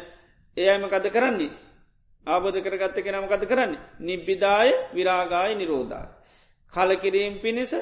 එයම 0.56 0.82
කද 0.84 1.06
කරන්නේ. 1.08 1.52
ආබෝධ 2.26 2.58
කරගත්ත 2.60 2.98
කෙනම 2.98 3.26
කත 3.26 3.44
කරන්න. 3.44 3.72
නිබ්බිදාය 4.00 4.70
විරාගාය 4.92 5.54
නිරෝධාය. 5.54 6.08
කලකිරීම් 6.72 7.34
පිණිස 7.38 7.72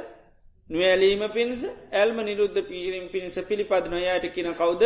නොවැලීම 0.70 1.22
පිණිස 1.30 1.62
ඇල්ම 1.92 2.18
නිරුද්ධ 2.20 2.60
පීරීම් 2.62 3.06
පිණිස 3.08 3.36
පිළිපදන 3.42 3.96
යට 3.96 4.26
කියන 4.30 4.50
කවුද 4.54 4.82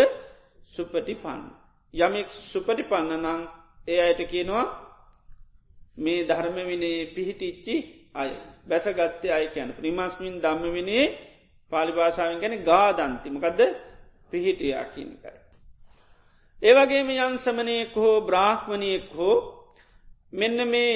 සුපටි 0.72 1.14
පන්න. 1.16 1.63
යමෙක් 1.94 2.28
සුපටි 2.44 2.82
පන්න 2.84 3.22
නං 3.24 3.42
ඒ 3.88 4.00
අයට 4.00 4.20
කියනවා 4.26 4.66
මේ 5.96 6.20
ධර්ම 6.24 6.56
විනේ 6.64 6.98
පිහිටිච්චි 7.08 7.74
අය 8.14 8.30
බැසගත්තේ 8.64 9.32
අය 9.32 9.46
කියන 9.48 9.70
ප්‍රිමස්මින් 9.72 10.34
දම්ම 10.40 10.72
විනේ 10.72 11.04
පාලිභාෂාවෙන් 11.72 12.40
ගැන 12.40 12.54
ගාදන්තිමකදද 12.62 13.60
පිහිටියා 14.32 14.84
කියනකයි. 14.86 15.38
ඒවගේම 16.62 17.08
යං 17.12 17.34
සමනයෙක් 17.38 17.94
හෝ 17.94 18.16
බ්‍රාහ්මණයෙක් 18.22 19.10
හෝ 19.12 19.36
මෙන්න 20.32 20.58
මේ 20.66 20.94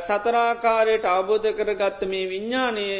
සතරාකාරයට 0.00 1.04
අවබෝධ 1.06 1.48
කර 1.52 1.70
ගත්ත 1.74 2.00
මේ 2.04 2.24
විඤ්ඥානයේ 2.26 2.98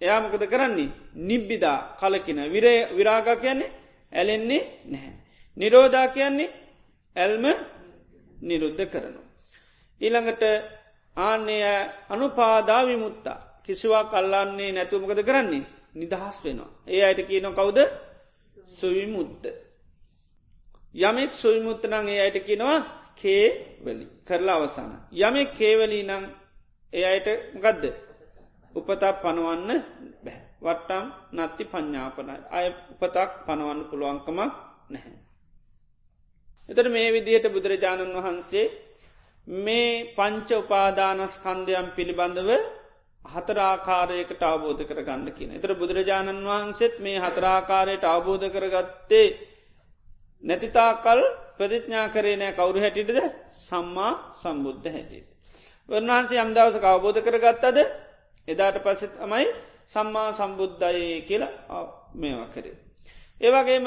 එයාමකද 0.00 0.44
කරන්නේ 0.46 0.94
නිබ්බිදා 1.22 1.78
කලකින 1.96 2.40
විරාග 2.92 3.28
කියන්නේ 3.36 3.74
ඇලෙන්නේ 4.12 4.62
නැහැ. 4.86 5.27
නිරෝධා 5.58 6.08
කියන්නේ 6.08 6.54
ඇල්ම 7.16 7.44
නිරුද්ධ 8.40 8.84
කරනු. 8.86 9.20
ඊළඟට 10.00 10.42
ආන්නේ 11.16 11.70
අනුපාදා 12.08 12.82
විමුත්තා 12.86 13.38
කිසිවා 13.62 14.04
කල්ලන්නේ 14.04 14.70
නැතුමකද 14.72 15.20
කරන්නේ 15.22 15.64
නිදහස් 15.94 16.36
වෙනවා. 16.44 16.70
ඒ 16.86 17.02
අයට 17.04 17.20
කියන 17.22 17.46
කවුද 17.52 17.78
සුවිමුත්ත. 18.74 19.44
යමෙක් 20.94 21.32
සුවිමුත්තනං 21.34 22.08
ඒ 22.08 22.20
අයට 22.20 22.38
කියනවා 22.40 22.78
කේවලි 23.16 24.04
කරලා 24.24 24.56
අවසාන. 24.56 24.92
යමෙක් 25.14 25.50
කේවලී 25.54 26.04
නං 26.04 26.24
ඒ 26.92 27.04
අයට 27.04 27.28
ගදද 27.56 27.84
උපතක් 28.74 29.14
පනවන්න 29.22 29.70
බැ. 30.24 30.38
වට්ටම් 30.60 31.06
නත්ති 31.36 31.64
පඤ්ඥාපනයි 31.64 32.36
අය 32.50 32.66
උපතක් 32.92 33.30
පනවන්න 33.46 33.80
පුළුවන්කමක් 33.84 34.52
නැහැ. 34.90 35.27
එතට 36.68 36.88
මේ 36.88 37.08
විදිහට 37.10 37.46
බුදුරජාණන් 37.48 38.16
වහන්සේ 38.16 38.66
මේ 39.46 39.92
පංච 40.14 40.48
උපාදානස්කන්දයම් 40.56 41.86
පිළිබඳව 41.92 42.50
හතරාකාරයකට 43.24 44.42
අවබෝධ 44.42 44.82
කර 44.84 45.00
ගන්න 45.00 45.28
කියන. 45.32 45.50
එතර 45.52 45.70
බුදුරජාණන් 45.74 46.44
වහන්සේත් 46.44 46.94
මේ 46.98 47.18
හතරාකාරයට 47.18 48.04
අවබෝධ 48.06 48.46
කරගත්තේ 48.48 49.28
නැතිතාකල් 50.42 51.20
ප්‍රතිඥා 51.56 52.06
කරේ 52.08 52.36
නෑ 52.36 52.52
කවුරු 52.54 52.78
හැටිටද 52.78 53.18
සම්මා 53.60 54.12
සම්බුද්ධ 54.38 54.88
හැටියට. 54.88 55.28
වන්වහන්සේ 55.88 56.38
අම්දවස 56.38 56.76
අවබෝධ 56.84 57.20
කරගත්තද 57.20 57.78
එදාට 58.48 58.76
පසෙත් 58.80 59.12
අමයි 59.18 59.46
සම්මා 59.86 60.28
සම්බුද්ධයේ 60.32 61.20
කියලා 61.22 61.82
මේවා 62.14 62.48
කරේ. 62.48 62.76
ඒවගේම 63.40 63.86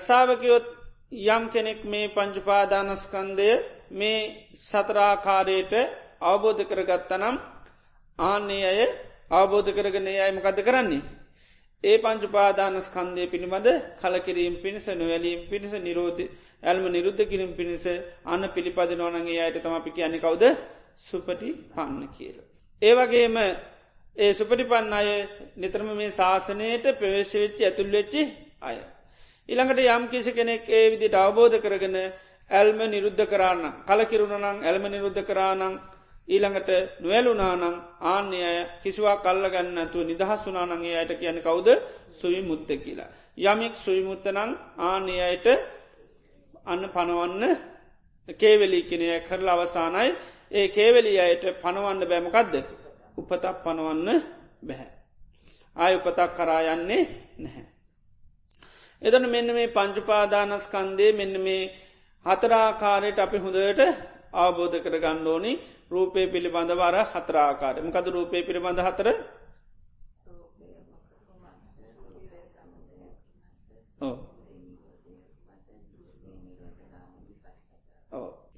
සාාවකයොත් 0.00 0.66
යම් 1.12 1.44
කෙනෙක් 1.48 1.84
මේ 1.84 2.08
පංචුපාදානස්කන්දය 2.10 3.50
මේ 3.92 4.18
සතරාකාරයට 4.56 5.72
අවබෝධ 6.22 6.62
කරගත්තනම් 6.64 7.36
ආන්නේ 8.18 8.64
අය 8.64 8.80
අවබෝධ 9.30 9.70
කරගෙන 9.72 10.06
අයම 10.06 10.38
කද 10.38 10.58
කරන්නේ. 10.60 11.02
ඒ 11.84 11.98
පංචුපාදානස්කන්දය 11.98 13.26
පිළිබඳ 13.26 13.68
කලකිරීම් 13.96 14.54
පිණිස 14.56 14.86
නොවැලීම් 14.92 15.40
පිණිස 15.48 15.72
නිරෝධ 15.78 16.20
ඇල්ම 16.62 16.84
නිරුද්ධ 16.88 17.22
කිරීම 17.24 17.52
පිණිස 17.54 17.84
අන්න 18.24 18.42
පිළිපද 18.48 18.90
නොනගේ 18.94 19.40
අයට 19.40 19.58
තම 19.58 19.74
අපි 19.74 19.90
කියන්න 19.90 20.14
කවුද 20.16 20.44
සුපටි 21.00 21.50
පන්න 21.70 22.06
කියල. 22.10 22.36
ඒවගේම 22.82 23.36
ඒ 24.16 24.32
සුපටි 24.32 24.64
පන්න 24.64 24.92
අය 24.92 25.08
නිතරම 25.56 25.90
මේ 25.92 26.10
ශාසනයට 26.12 26.84
ප්‍රවේශවෙච්චි 26.94 27.62
ඇතුල්වෙච්චි 27.64 28.22
අය. 28.62 28.78
ඉළඟට 29.50 29.80
යම් 29.88 30.04
කිසි 30.08 30.32
කෙනෙක් 30.32 30.68
ඒ 30.70 30.90
විදිට 30.90 31.14
අවබෝධ 31.16 31.56
කරගෙන 31.58 31.96
ඇල්ම 32.50 32.78
නිරුද්ධ 32.86 33.24
කරන්න 33.24 33.64
කලකිරුණනං 33.84 34.44
ඇල්ම 34.60 34.84
නිරුද්ධ 34.86 35.22
කරානං 35.22 35.80
ඊළඟට 36.28 36.70
නොවැලුනානං 37.00 37.64
ආන්‍ය 38.04 38.38
අය 38.42 38.58
කිසිවා 38.82 39.16
කල්ල 39.18 39.44
ගන්නතු 39.48 40.04
නිදහස් 40.04 40.44
වනානගේ 40.46 40.94
අයට 40.96 41.12
කියන 41.14 41.38
කවුද 41.40 41.68
සුවි 42.12 42.40
මුත්ත 42.42 42.70
කියලා. 42.76 43.10
යමෙක් 43.38 43.74
සුවිමුත්තනං 43.76 44.52
ආන්‍ය 44.80 45.16
අයට 45.20 45.46
අන්න 46.64 46.82
පනවන්න 46.88 47.44
කේවෙලි 48.38 48.80
කෙනය 48.84 49.08
කරලා 49.22 49.56
අවසානයි 49.56 50.14
ඒ 50.52 50.66
කේවෙලි 50.68 51.12
අයට 51.18 51.44
පනවන්න 51.58 52.00
බෑමකක්ද 52.04 52.54
උපතක් 53.16 53.56
පනවන්න 53.64 54.08
බැහැ. 54.62 54.90
ආය 55.76 55.92
උපතක් 55.96 56.30
කරා 56.36 56.62
යන්නේ 56.68 57.02
නැහැ. 57.38 57.79
එතන 59.02 59.24
මෙන්න 59.26 59.48
මේ 59.50 59.68
පංචුපාදානස්කන්දේ 59.70 61.12
මෙන්න 61.12 61.34
මේ 61.40 61.62
හතරාකාරයට 62.26 63.18
අපි 63.18 63.38
හොඳට 63.38 63.80
අවබෝධ 64.34 64.76
කර 64.78 64.96
ගණ්ඩෝනි 64.98 65.52
රූපය 65.90 66.22
පිළිබඳ 66.26 66.72
වර 66.72 66.96
හතරාකාර 67.04 67.76
මකද 67.80 68.06
රූපය 68.08 68.42
පිළිබඳ 68.42 68.80
හතර? 68.80 69.08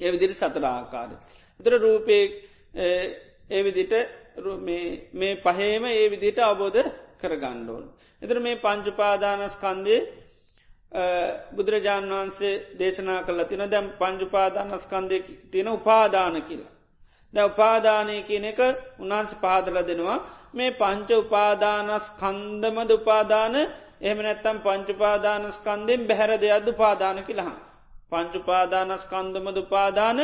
ඒවිදිරි 0.01 0.35
සතර 0.35 0.65
ආකාරය. 0.67 1.15
එතර 1.61 1.73
රූපය 1.79 2.19
ඒවිදිට 3.51 3.95
මේ 4.65 5.35
පහේම 5.39 5.85
ඒ 5.87 6.11
විදිට 6.11 6.39
අවබෝධ 6.41 6.81
කරගණ්ඩෝන්. 7.21 7.85
එතර 8.23 8.37
මේ 8.41 8.57
පංචුපාදානස්කන්දේ 8.57 10.01
බුදුරජාණන් 11.55 12.13
වහන්සේ 12.13 12.55
දේශනා 12.79 13.21
කල 13.23 13.41
තින 13.45 13.65
දැම් 13.67 13.87
පංජුපාදානස්කන්දය 13.99 15.17
තියෙන 15.51 15.69
උපාදාන 15.71 16.37
කියලා. 16.43 16.73
ද 17.35 17.37
උපාදානය 17.43 18.17
කියන 18.23 18.45
එක 18.45 18.61
උන්හන්ස 18.99 19.33
පාදල 19.37 19.77
දෙනවා 19.83 20.19
මේ 20.55 20.71
පංච 20.73 21.11
උපාදානස් 21.17 22.07
කන්දමද 22.21 22.91
උපාදාන 22.93 23.55
එහම 24.01 24.19
නැත්තම් 24.19 24.57
පංචුපාදානස්කන්දෙන් 24.61 26.01
බැහැර 26.09 26.33
දෙයක්ද 26.37 26.67
උපාදාන 26.69 27.19
කියලහන්. 27.25 27.57
පංචුපාදානස්කන්දමද 28.13 29.59
උපාදාන 29.59 30.19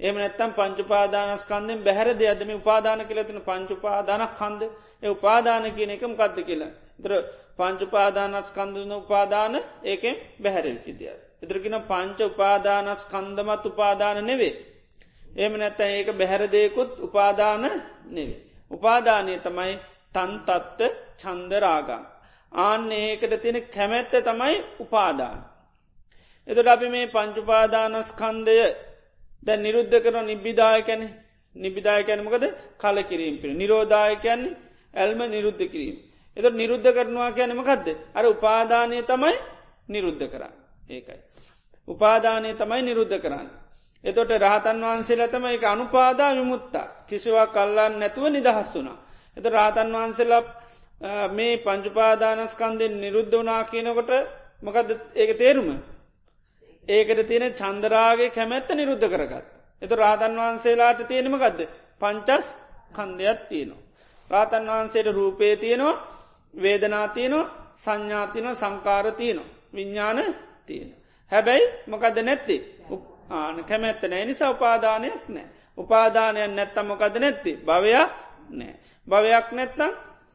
එම 0.00 0.14
නැත්තම් 0.14 0.50
පංචුපාදානස්කන්දෙන් 0.52 1.78
බැහැර 1.80 2.08
දෙයක්දම 2.14 2.50
උපාදාන 2.52 3.00
කියලතින 3.08 3.40
පංචුපාදානක් 3.42 4.32
කන්ද 4.34 4.62
ඒ 5.02 5.08
උපාදාන 5.08 5.64
කියන 5.72 5.90
එකම 5.90 6.12
කද්ද 6.14 6.38
කියලා. 6.42 6.72
තර 7.02 7.12
පංචුපාදානස්කන්දන 7.58 8.92
උපාදාන 8.94 9.54
ඒකෙන් 9.84 10.14
බැහැරවිචි 10.38 10.92
දෙයක්. 10.94 11.20
එතරකින 11.42 11.76
පංච 11.82 12.18
උපාදානස්කන්දමත් 12.22 13.64
උපාදාන 13.66 14.18
නෙවේ. 14.22 14.54
එම 15.36 15.52
නැත්තැ 15.54 15.90
ඒක 15.92 16.08
බැහැරදයකුත් 16.12 16.90
උපාදාන 17.00 17.62
නෙවේ. 18.06 18.40
උපාදානය 18.70 19.34
තමයි 19.38 19.72
තන්තත්ත 20.14 20.80
චන්දරාගම්. 21.18 22.02
ආන්න 22.52 22.92
ඒකට 22.94 23.34
තියෙන 23.42 23.58
කැමැත්ත 23.68 24.14
තමයි 24.22 24.56
උපාදාන. 24.78 25.38
එතට 26.48 26.68
අපි 26.68 26.88
මේ 26.88 27.06
පංචුපාදානස්කන්දය 27.08 28.56
දැ 29.42 29.56
නිරුද්ධ 29.56 29.96
කරන 30.00 30.26
නිබ්බිදායකැන 30.26 31.02
නිබිදායකැනමකද 31.56 32.44
කල 32.78 32.98
කිරීම 33.02 33.36
පිළ 33.38 33.54
නිරෝධායකයන්නේ 33.54 34.56
ඇල්ම 34.94 35.20
නිරුද්ධ 35.26 35.64
කිරීම. 35.66 35.96
එත 36.36 36.46
නිරුද්ධ 36.52 36.90
කරනවා 36.90 37.30
කියනමකක්ද 37.32 37.86
අර 38.14 38.24
උපාදානය 38.26 39.02
තමයි 39.04 39.34
නිරුද්ධ 39.88 40.24
කරන්න 40.26 40.54
ඒකයි. 40.88 41.20
උපාදානය 41.88 42.50
තමයි 42.54 42.82
නිරුද්ධ 42.82 43.16
කරන්න. 43.18 43.48
එතොට 44.04 44.30
රහතන් 44.36 44.78
වහන්සේලතම 44.82 45.44
එක 45.46 45.64
අනුපාදා 45.66 46.32
විමුත්තා 46.34 46.86
කිසිවා 47.06 47.46
කල්ලන්න 47.48 47.98
නැතුව 47.98 48.24
නිදහස් 48.28 48.68
වුනා. 48.70 48.98
එත 49.36 49.46
රාතන් 49.46 49.88
වහන්සේලා 49.92 50.42
මේ 51.30 51.54
පංචුපාදානස්කන්දෙන් 51.58 52.94
නිරුද්ධ 52.96 53.34
වනා 53.34 53.62
කියනකොට 53.64 54.10
මකද 54.62 54.90
ඒක 55.14 55.30
තේරුම. 55.36 55.68
ඒකට 56.88 57.20
තියෙන 57.24 57.54
චන්දරාගේ 57.54 58.30
කැමැත්ත 58.30 58.68
නිරුද්ධ 58.72 59.06
කරගත්. 59.06 59.46
එත 59.82 59.92
රාතන් 59.94 60.34
වහන්සේලාට 60.36 61.00
තියෙනමකක්ද 61.04 61.60
පංචස් 62.00 62.44
කන්දයක් 62.92 63.40
තියෙනවා. 63.48 63.82
රාතන් 64.30 64.64
වහන්සේට 64.68 65.08
රූපේ 65.10 65.54
තියෙනවා 65.56 65.94
වේදනාතියනවා 66.62 67.64
සංඥාතින 67.76 68.56
සංකාරතියනවා. 68.56 69.46
විඤ්ඥාන 69.74 70.34
තියෙන. 70.66 70.94
හැබැයි 71.32 71.64
මොකද 71.86 72.16
නැත්ති 72.22 72.56
ආන 73.30 73.64
කැමැත්ත 73.64 74.02
නෑ 74.02 74.24
නිසා 74.24 74.50
උපාදානයක් 74.50 75.28
නෑ. 75.28 75.46
උපාදානයක් 75.78 76.50
නැත්තම් 76.50 76.86
මොකද 76.86 77.16
නැත්ති 77.18 77.52
භවයක් 77.66 78.12
නෑ. 78.50 78.74
භවයක් 79.06 79.48
නැත්තම් 79.52 79.92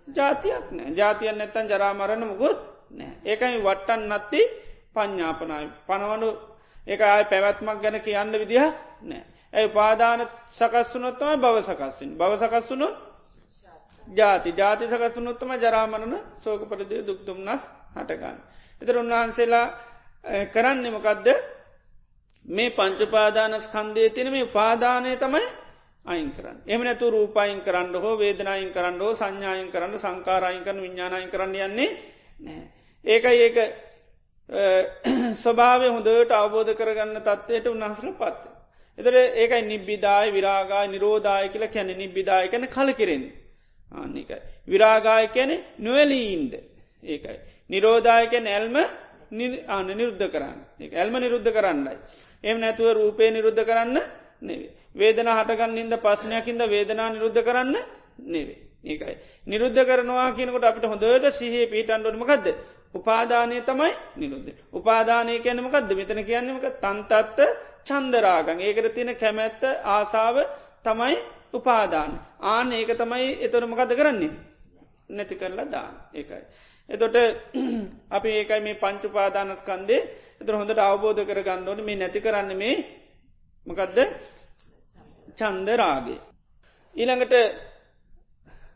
ජාතියක් 0.08 0.66
නෑ 0.72 0.92
ජාතියන් 0.92 1.38
නැත්තන් 1.38 1.70
ජරාමරණ 1.70 2.28
මුගොත් 2.28 2.60
නෑ. 2.92 3.14
ඒකයි 3.26 3.64
වට්ටන් 3.64 4.02
නත්ති 4.10 4.42
පඤ්ඥාපනයි 4.94 5.68
පනවනු 5.88 6.30
ඒක 6.88 7.02
ආය 7.04 7.24
පැවැත්මක් 7.26 7.82
ගැන 7.82 8.02
කියන්න 8.02 8.32
විදිහ 8.34 8.66
නෑ. 9.02 9.24
ඇයි 9.54 9.68
උපාදාන 9.68 10.20
සකස්සුනොත්තම 10.52 11.42
බව 11.42 11.56
සකස්සින් 11.62 12.18
බව 12.18 12.32
සකස්සුනොත් 12.38 13.09
ජාති 14.10 14.54
ජාති 14.54 14.88
සකත්තුනොත්තම 14.88 15.52
ජරාමරණ 15.58 16.16
සෝක 16.40 16.62
පරදය 16.66 16.98
දුක්තුම්න්නස් 17.04 17.62
හටගන්න. 17.96 18.38
එතර 18.82 18.96
උන්වහන්සේලා 18.98 19.66
කරන්නෙමකදද 20.48 21.28
මේ 22.46 22.70
පංචපාදානස් 22.72 23.68
කන්දේ 23.68 24.10
තින 24.10 24.28
මේ 24.30 24.44
උපාදානය 24.44 25.18
තමයි 25.18 25.46
අයින් 26.06 26.32
කරන්න. 26.32 26.58
එම 26.66 26.82
නැතු 26.82 27.10
රූපයින් 27.10 27.62
කරන්න 27.62 27.96
හෝ 27.96 28.16
වේදනයින් 28.16 28.72
කරන්න 28.72 29.00
හෝ 29.00 29.14
සංඥායින් 29.16 29.72
කරන්න 29.72 29.96
සංකාරයින් 29.98 30.64
කරන 30.64 30.82
විඤ්ඥානයින් 30.82 31.30
කරන්න 31.30 31.56
යන්නේ 31.58 31.90
නෑ. 32.40 32.62
ඒකයි 33.06 33.38
ඒක 33.40 33.58
ස්වභාව 35.38 35.82
හොඳට 35.88 36.32
අවබෝධ 36.34 36.74
කරගන්න 36.74 37.22
තත්වයට 37.22 37.68
උන්හසන 37.68 38.14
පත්ත. 38.14 38.44
එතර 38.98 39.14
ඒකයි 39.16 39.62
නිබ්බිදායි 39.64 40.32
විරාගා 40.32 40.88
නිරෝධය 40.88 41.50
කියල 41.50 41.68
කැන 41.68 41.94
නිබ්බිදාය 41.96 42.50
කැන 42.50 42.68
කල 42.68 42.92
කෙරෙන්නේ. 42.94 43.39
ආනිකයි. 43.92 44.38
විරාගාය 44.68 45.28
කැනෙ 45.30 45.56
නොවැලීන්ද 45.80 46.54
ඒකයි. 47.04 47.38
නිරෝධායකැන 47.70 48.48
ඇල්ම 48.48 48.76
ආන 49.68 49.88
නිරුද්ධ 49.90 50.26
කරන්න 50.28 50.60
ඇල්ම 50.94 51.16
නිරුද්ධ 51.16 51.50
කරන්නයි. 51.50 51.98
එම 52.44 52.58
නැතුව 52.60 52.94
රූපය 52.94 53.32
නිරුද්ධ 53.32 53.64
කරන්න 53.64 53.98
නෙවේ. 54.42 54.72
වේදන 54.96 55.30
හටගන්නින්ද 55.30 55.94
පස්්නයකින්ද 55.98 56.62
වේදනා 56.68 57.10
නිරුද්ධ 57.10 57.42
කරන්න 57.42 57.76
නෙවේ. 58.26 58.60
ඒකයි. 58.84 59.16
නිරුද්ධ 59.48 59.82
කරනවා 59.82 60.34
කියනකොට 60.34 60.64
අපිට 60.64 60.86
හොඳට 60.86 61.34
සිහේ 61.34 61.68
පීටන්ඩොනමකක්ද. 61.68 62.48
උපාදානය 62.92 63.62
තමයි 63.64 63.92
නිරුද්ධ. 64.18 64.50
උපාදානය 64.72 65.40
කියනමකක්ද 65.40 65.92
මෙතන 65.94 66.22
කියන්නමක 66.24 66.66
තන්තත්ත 66.78 67.40
චන්දරාගන් 67.86 68.60
ඒකට 68.60 68.94
තියෙන 68.96 69.16
කැමැත්ත 69.16 69.62
ආසාාව 69.88 70.38
තමයි 70.84 71.16
උපාදාන. 71.54 72.12
ආන 72.42 72.72
ඒක 72.72 72.92
තමයි 72.94 73.28
එතොරමකද 73.42 73.92
කරන්නේ? 73.94 74.32
නැති 75.10 75.36
කරලා 75.36 75.68
දාන. 75.68 75.94
ඒකයි. 76.14 76.44
එතොට 76.90 77.16
අපි 78.16 78.30
ඒකයි 78.32 78.62
මේ 78.62 78.76
පංචුපාදානස්කන්දේ 78.76 80.02
එතර 80.42 80.54
හොඳට 80.54 80.80
අවබෝධ 80.80 81.22
කර 81.24 81.42
ගන්නඩෝන 81.42 81.82
මේ 81.84 81.98
නැති 81.98 82.20
කරන්න 82.20 82.52
මේ 82.56 82.76
මකදද? 83.68 83.98
චන්දරාගේ. 85.38 86.20
ඊළඟට 86.96 87.36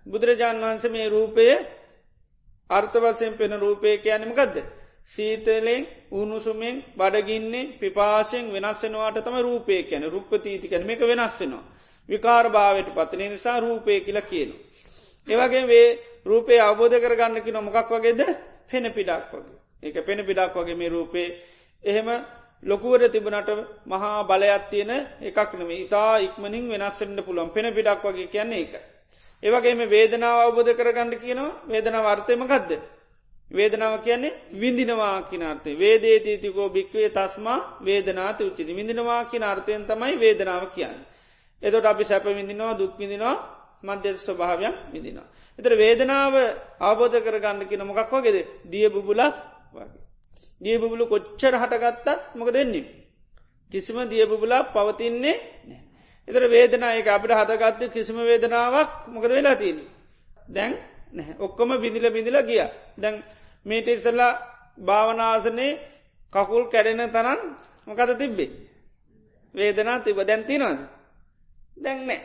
බුදුරජාණන් 0.08 0.64
වහන්ස 0.64 0.86
මේ 0.90 1.08
රූපය 1.10 1.46
අර්ථවසයෙන් 2.70 3.34
පෙන 3.34 3.54
රූපය 3.56 3.98
කියනමකදද. 4.00 4.58
සීතලෙන් 5.06 5.88
උනුසුමෙන් 6.14 6.76
බඩගින්නේ 6.96 7.72
පිපාශයෙන් 7.76 8.46
වෙනස් 8.54 8.84
වෙනවාට 8.84 9.18
තම 9.20 9.38
රූපය 9.42 9.84
කියන 9.84 10.04
රුප්පතීති 10.08 10.68
කැන 10.68 10.86
මේක 10.86 11.02
වෙනස් 11.02 11.40
වෙනවා. 12.10 12.10
විකාර 12.10 12.50
භාවයට 12.50 12.96
පතන 12.96 13.30
නිසා 13.30 13.60
රූපය 13.60 14.02
කියලා 14.02 14.22
කියනු. 14.24 14.54
ඒවගේ 15.28 15.68
වේ 15.68 15.88
රූපය 16.26 16.60
අවබෝධ 16.60 17.00
කරගන්නකි 17.00 17.52
නොමකක් 17.52 17.90
වගේද 17.90 18.22
පෙන 18.72 18.86
පිඩක් 18.92 19.32
වගේ. 19.32 19.58
ඒක 19.84 20.06
පෙන 20.06 20.20
පිඩක් 20.20 20.56
වගේ 20.56 20.76
මේ 20.76 20.90
රූපේ 20.90 21.28
එහෙම 21.84 22.08
ලොකුවට 22.64 23.12
තිබනට 23.12 23.50
මහා 23.86 24.24
බලයක් 24.24 24.70
තියෙන 24.70 24.92
එකක් 25.22 25.54
නෙම 25.54 25.72
ඉතා 25.72 26.18
ඉක්මනින් 26.18 26.70
වෙනස්සෙන්ට 26.70 27.26
පුළුවන් 27.26 27.50
පෙන 27.50 27.74
පිඩක් 27.74 28.04
වගේ 28.04 28.28
කියන්නේ 28.28 28.62
එක. 28.62 28.74
ඒවගේ 29.44 29.76
මේ 29.76 29.90
වේදනාව 29.90 30.38
අවබෝධ 30.40 30.74
කරගන්න 30.74 31.20
කියනවා 31.20 31.52
වේදනාව 31.68 32.06
අර්ථයමකක්ද. 32.06 32.72
වේදනාව 33.52 34.02
කියන්නේ 34.02 34.38
විඳිනවා 34.54 35.22
කිනාර්ථය 35.24 35.80
වේදේතීතිකෝ 35.80 36.70
භික්වේ 36.70 37.10
තස්මා 37.10 37.80
වේදනාත 37.86 38.42
උච්චිති 38.42 38.76
විඳිනවා 38.76 39.26
කියන 39.26 39.44
අර්ථයෙන් 39.44 39.86
තමයි 39.86 40.20
වේදනාව 40.20 40.66
කියන්න. 40.76 41.13
එතොට 41.64 41.86
අපි 41.86 42.04
සැප 42.04 42.26
විඳිනවා 42.30 42.74
දුක් 42.74 42.92
විඳිනවා 42.94 43.36
මධ්‍ය 43.84 44.10
ස්වභාවයක් 44.18 44.76
විදිනවා. 44.94 45.28
එතර 45.60 45.72
වේදනාව 45.76 46.34
ආබෝධ 46.80 47.18
කරගන්න 47.20 47.62
කියන 47.64 47.84
මොකක් 47.84 48.12
වගේද 48.12 48.38
දිය 48.66 48.88
බුබුලක් 48.90 49.36
වගේ. 49.74 50.02
දිය 50.62 50.78
බුබුලු 50.78 51.04
කොච්චර 51.06 51.54
හටගත්තත් 51.54 52.08
මොක 52.36 52.50
දෙන්නේ. 52.50 52.86
කිසිම 53.72 53.98
දිය 54.06 54.26
බුබුලා 54.26 54.64
පවතින්නේ 54.68 55.36
එතර 56.28 56.44
වේදනායක 56.48 57.08
අපට 57.08 57.32
හතගත්ත 57.32 57.82
කිසිම 57.90 58.18
වේදනාවක් 58.22 58.90
මොකද 59.08 59.30
වෙලා 59.30 59.56
තියෙන. 59.56 59.80
දැන් 60.48 60.74
ඔක්කොම 61.40 61.70
බිඳිල 61.78 62.06
බිඳිල 62.10 62.38
ගිය. 62.42 62.62
දැන් 62.98 63.16
මේට 63.66 63.88
ඉස්සල්ලා 63.90 64.32
භාවනාසනේ 64.80 65.80
කකුල් 66.34 66.64
කැඩෙන 66.66 67.04
තරන් 67.10 67.40
මොකද 67.88 68.10
තිබ්බේ. 68.16 68.52
වේදනා 69.56 69.98
තිබ 70.00 70.18
දැන්තිනවාද. 70.22 70.80
දැන්නෑ 71.78 72.20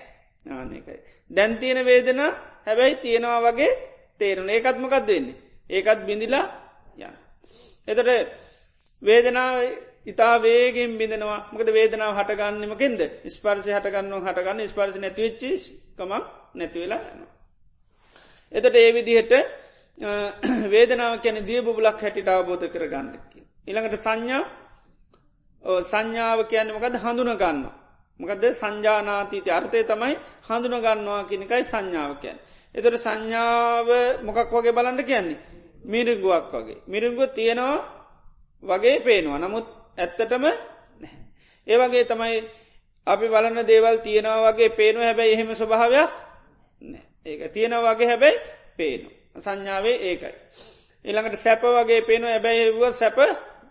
ආනකයි. 0.46 0.98
දැන්තියන 1.30 1.80
වේදන 1.84 2.20
හැබැයි 2.66 2.96
තියෙනවා 2.96 3.40
වගේ 3.46 3.70
තේරුණ 4.20 4.50
ඒකත්මකක්ද 4.50 5.06
වෙන්නේ. 5.08 5.36
ඒකත් 5.70 6.00
බිඳිලා 6.02 6.44
යන්න. 6.98 7.16
එතට 7.88 8.08
වේදනාව 9.02 9.56
ඉතා 10.06 10.34
වේගෙන් 10.38 10.92
බිඳනවා 10.98 11.40
මකද 11.52 11.68
වේදනාව 11.70 12.12
හටගන්නමකෙන්ද 12.16 13.00
ස්පර්ශය 13.28 13.72
හටගන්න 13.72 14.14
හටගන්න 14.20 14.68
ස්පර්ශ 14.68 14.98
නැතිවෙච්චිකමක් 14.98 16.12
නැතිවෙලා 16.54 17.02
යනවා. 17.06 17.32
එතට 18.52 18.74
ඒ 18.74 18.90
විදිහට 18.92 19.32
වේදනාව 20.68 21.20
කැන 21.20 21.44
දිය 21.44 21.60
බුලක් 21.62 21.98
හැටිට 21.98 22.28
අවබෝධ 22.28 22.66
කර 22.68 22.86
ගන්නකි. 22.86 23.40
ඉළඟට 23.66 24.00
සංඥා 24.00 24.44
සංඥාව 25.84 26.40
කියන්න 26.46 26.72
මකද 26.72 26.94
හඳුන 26.98 27.34
ගන්න. 27.36 27.62
මකද 28.20 28.44
සංජානාතීති 28.54 29.50
අර්ථය 29.50 29.84
තමයි 29.84 30.14
හඳුන 30.44 30.74
ගන්නවා 30.76 31.24
කෙනකයි 31.24 31.64
සංඥාවකයන්. 31.64 32.38
එතට 32.74 32.96
සංඥාව 32.96 33.88
මොකක් 34.22 34.50
වගේ 34.50 34.72
බලන්න 34.72 35.04
කියන්නේ. 35.04 35.38
මිරිගුවක් 35.84 36.52
වගේ. 36.52 36.82
මිරිගුව 36.86 37.30
තියෙනවා 37.30 37.78
වගේ 38.62 39.00
පේනවා. 39.00 39.38
නමුත් 39.38 39.66
ඇත්තටම 39.96 40.44
ඒවගේ 41.66 42.04
තමයි 42.04 42.36
අපි 43.06 43.26
බලන්න 43.26 43.62
දේවල් 43.64 43.96
තියෙනවා 43.98 44.42
වගේ 44.46 44.70
පේනු 44.70 45.00
හැබැයි 45.00 45.32
එහෙම 45.32 45.54
ස්වභාවයක් 45.54 46.10
ඒක 47.26 47.52
තියෙන 47.52 47.74
වගේ 47.78 48.06
හැබැයි 48.06 48.38
පේනු. 48.76 49.08
සංඥාවේ 49.36 49.96
ඒකයි. 50.02 50.34
එළඟට 51.04 51.36
සැප 51.36 51.62
වගේ 51.62 52.02
පේනු 52.02 52.26
හැබැයි 52.26 52.64
හෙවුව 52.64 52.92
සැප 52.92 53.16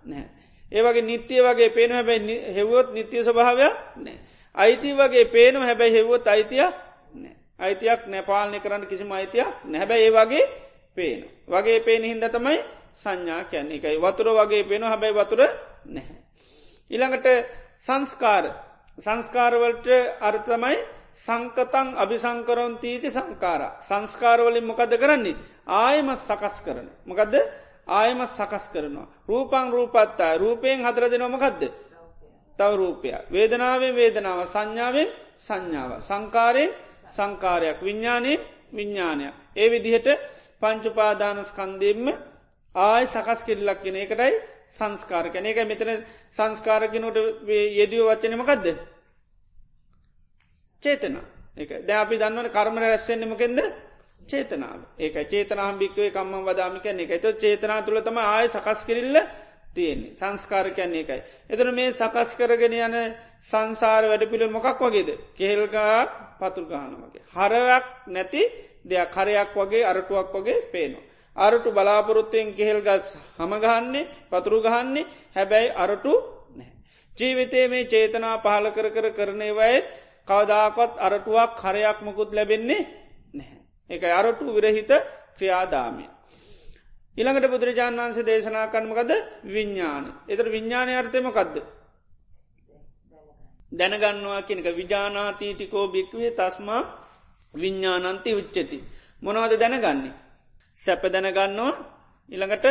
නෑ. 0.06 0.26
ඒවගේ 0.72 1.02
නිත්‍යය 1.04 1.42
වගේ 1.44 1.70
පේනු 1.70 1.94
හැබැයි 1.94 2.38
හෙවුවොත් 2.56 2.94
නිත්‍යය 2.94 3.24
ස්වභාවයක් 3.24 3.76
නෑ. 3.98 4.18
අයිති 4.58 4.90
වගේ 4.94 5.26
පේනු 5.28 5.60
හැබැයි 5.62 5.94
හෙවුවොත් 5.94 6.28
අයිතියක් 6.28 6.74
නෑ. 7.14 7.36
අයිතියක් 7.60 8.02
නැපාලනය 8.08 8.60
කරන්න 8.60 8.86
කිසිම 8.86 9.12
අයිතියක් 9.12 9.48
නැහැබැයි 9.66 10.06
ඒ 10.06 10.14
වගේ 10.14 10.46
පේන. 10.98 11.20
වගේ 11.48 11.80
පේන 11.82 12.04
හින්ද 12.04 12.24
තමයි 12.28 12.60
සංඥා 12.96 13.44
කියන්න 13.46 13.72
එකයි 13.72 13.98
වතුර 13.98 14.28
වගේ 14.36 14.64
පේන 14.64 14.84
හැබැයි 14.84 15.16
වතුර 15.16 15.42
නැහැ. 15.88 16.18
ඉළඟට 16.92 17.28
සංස්කාර 17.80 18.46
සංස්කාරවලට 18.98 19.88
අර්ථමයි 20.22 20.78
සංකතං 21.16 21.88
අභිසංකරොන්තීති 21.96 23.10
සංකාර 23.10 23.62
සංස්කාරවලින් 23.82 24.66
මොකද 24.66 24.94
කරන්නේ 24.96 25.40
ආයමත් 25.78 26.20
සකස් 26.20 26.56
කරන. 26.62 26.88
මොකදද 27.06 27.36
ආයමත් 27.90 28.30
සකස් 28.30 28.66
කරනවා. 28.70 29.08
රූපං 29.28 29.68
රූපත්තා 29.72 30.38
රූපයෙන් 30.38 30.82
හදර 30.82 31.04
දෙනොමකක්ද. 31.08 31.62
තව 32.60 32.72
රූපය. 32.74 33.10
වේදනාවෙන් 33.30 33.94
වේදනාව 33.96 34.40
සංඥාවෙන් 34.48 35.10
සංඥාව. 35.40 35.92
සංකාරයෙන් 36.02 36.72
සංකාරයක්. 37.10 37.78
විඤ්ඥානයෙන් 37.82 38.40
විඤ්ඥානයක්. 38.72 39.34
ඒ 39.56 39.68
විදිහට 39.70 40.08
පංචුපාදානස්කන්දෙන්ම 40.62 42.08
ආය 42.76 43.04
සකස් 43.08 43.42
කෙල්ලක් 43.44 43.80
කියෙන 43.82 43.98
එකටයි 43.98 44.34
සංස්කාර 44.70 45.26
කැන 45.30 45.46
එක 45.46 45.60
මෙතන 45.64 45.92
සංස්කාරකනට 46.32 47.18
යෙදිය 47.74 48.02
වච්චනමකක්ද 48.02 48.66
චේතන. 50.84 51.16
එක 51.56 51.70
ද 51.82 51.90
අපි 51.94 52.16
දන්නවන 52.18 52.50
කර්මණ 52.50 52.84
රැස්සෙන්න්නමකෙන්ද 52.84 53.60
චේතනාව. 54.22 54.80
ඒක 54.98 55.16
චේතනාම් 55.26 55.76
භික්වේ 55.78 56.12
කම්ම 56.12 56.46
වදාමික 56.46 56.86
එක 56.86 57.12
ත 57.18 57.26
චේතනා 57.36 57.82
තුළ 57.82 58.02
තම 58.02 58.18
ආය 58.18 58.48
සකස් 58.48 58.82
කිරල්ල 58.84 59.18
තියෙන්නේ 59.78 60.16
සංස්කාර 60.16 60.68
කියන්නේ 60.72 61.04
එකයි. 61.04 61.22
එතන 61.50 61.70
මේ 61.72 61.92
සකස් 61.94 62.32
කරගෙන 62.36 62.78
යන 62.80 62.96
සංසාර 63.42 64.04
වැඩ 64.06 64.24
පිළිල් 64.28 64.52
මොකක් 64.52 64.80
වගේද 64.82 65.10
කෙහෙල්ගා 65.34 66.00
පතුර්ගාන 66.40 66.94
වගේ. 66.98 67.24
හරයක් 67.32 67.86
නැති 68.08 68.44
දෙයක් 68.86 69.12
කරයක් 69.12 69.52
වගේ 69.56 69.86
අරටුවක් 69.86 70.34
වගේ 70.34 70.64
පේනවා. 70.68 71.06
අරටු 71.36 71.70
බලාපොරොත්තයෙන් 71.72 72.48
කෙහෙල් 72.54 72.82
ගස් 72.82 73.16
හමගහන්නේ 73.38 74.10
පතුරු 74.30 74.60
ගහන්නේ 74.62 75.10
හැබැයි 75.36 75.76
අරටු 75.76 76.14
නෑ. 76.52 76.72
ජීවිතේ 77.18 77.66
මේ 77.68 77.86
චේතනා 77.86 78.36
පහල 78.40 78.68
කර 78.72 78.88
කර 78.92 79.08
කරනේ 79.12 79.54
වයත් 79.54 79.88
කවදාකොත් 80.28 80.94
අරටුවක් 81.00 81.52
කරයක් 81.56 81.98
මකුත් 82.02 82.30
ලැබෙන්නේ 82.32 82.88
නැහැ. 83.34 83.60
එක 83.90 84.04
අරටු 84.12 84.46
විරහිත 84.56 84.92
ක්‍රියාදාමය. 85.38 86.06
ඉළඟට 87.18 87.48
බුදුරජාණන් 87.48 88.00
වන්සේ 88.00 88.26
දේශනා 88.26 88.68
කරනමකද 88.68 89.12
විඤ්ඥාන. 89.46 90.06
එතර 90.28 90.46
විඤ්ඥානය 90.48 90.94
අර්ථයමකක්ද. 90.94 91.56
දැනගන්නවා 93.72 94.42
කියනක 94.42 94.68
විජානාතීටිකෝ 94.72 95.86
භික්වේ 95.88 96.32
තස්මා 96.32 96.82
විඤ්ඥානන්ති 97.54 98.32
උච්චති. 98.34 98.78
මොනවද 99.22 99.54
දැනගන්නේ. 99.56 100.14
සැප 100.78 101.04
දැනගන්නවා 101.06 101.72
ඉළඟට 102.30 102.66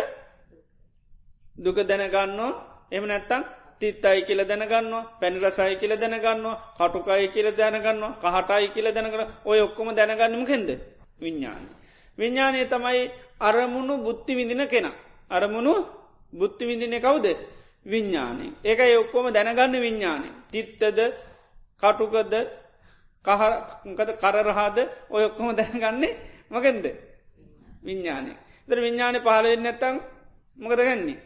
දුක 1.56 1.78
දැනගන්නවා 1.82 2.50
එම 2.90 3.04
නැත්තං 3.04 3.42
තිත්තයි 3.76 4.20
කියල 4.22 4.40
දැනගන්නවා 4.42 5.04
පැනිරසයි 5.20 5.76
කියල 5.76 5.92
දැනගන්නවා 5.94 6.56
කටුකයි 6.78 7.28
කියල 7.28 7.48
දැනගන්නවා 7.52 8.12
කහටයි 8.24 8.68
කියල 8.68 8.88
දැනකර 8.90 9.22
ඔය 9.44 9.58
ඔක්කොම 9.60 9.88
දැනගන්නම 9.90 10.44
කෙන්ද 10.44 10.68
විඤ්ඥාන. 11.18 11.64
විඤ්ඥානය 12.18 12.64
තමයි 12.66 13.10
අරමුණු 13.40 13.94
බුද්ධි 13.98 14.32
විඳින 14.34 14.62
කෙන. 14.66 14.86
අරමුණු 15.30 15.74
බුද්ධි 16.32 16.64
විඳින 16.66 16.94
කවුද 17.00 17.26
විඤ්ඥානය. 17.86 18.46
ඒක 18.64 18.80
ඔක්කොම 19.00 19.26
දැනගන්න 19.28 19.74
විඤ්ඥානය. 19.76 20.28
තිත්තද 20.50 20.98
කටුකද 21.82 22.34
කහකද 23.24 24.10
කරරහාද 24.16 24.78
ඔය 25.10 25.22
ඔක්කොම 25.24 25.48
දැනගන්නේ 25.52 26.18
මකෙන්ද 26.50 26.84
විඤ්ඥානය. 27.82 28.32
දර 28.68 28.78
විඤ්ඥානය 28.80 29.18
පහලවෙන්න 29.20 29.62
නැත්තං 29.62 29.96
මොකද 30.58 30.80
ගන්නේ. 30.80 31.18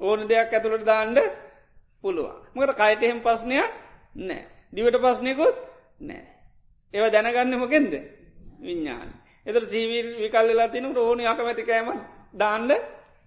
ඕන 0.00 0.20
දෙයක් 0.28 0.52
ඇතුළට 0.52 0.84
දාන්ඩ 0.84 1.18
පුළුවන්. 2.04 2.38
මොකද 2.54 2.70
කයිට 2.74 3.02
එහෙම 3.02 3.20
පස්්නයක් 3.20 3.72
නෑ. 4.18 4.44
දිවට 4.72 4.98
පස්්නයකුත් 4.98 5.56
නෑ. 6.00 6.24
ඒව 6.94 7.04
දැනගන්න 7.10 7.58
මොකෙන්ද 7.58 7.92
විඤ්ඥාන. 8.60 9.10
එතර 9.48 9.62
ජීවීල් 9.64 10.08
විකල්ලලා 10.18 10.68
තිනු 10.68 10.88
ඕන 10.98 11.20
යකමැතිකෑම 11.22 11.88
දාන්ඩ 12.34 12.72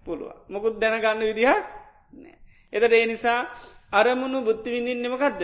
පුළුවන්. 0.06 0.38
මොකුත් 0.48 0.74
දැනගන්න 0.78 1.22
විදිහක් 1.22 1.48
නෑ. 2.14 2.36
එතට 2.72 2.92
ඒ 2.92 3.06
නිසා 3.06 3.40
අරමුණු 3.92 4.38
බුද්ධි 4.40 4.68
විඳින්නෙමකක්ද 4.70 5.42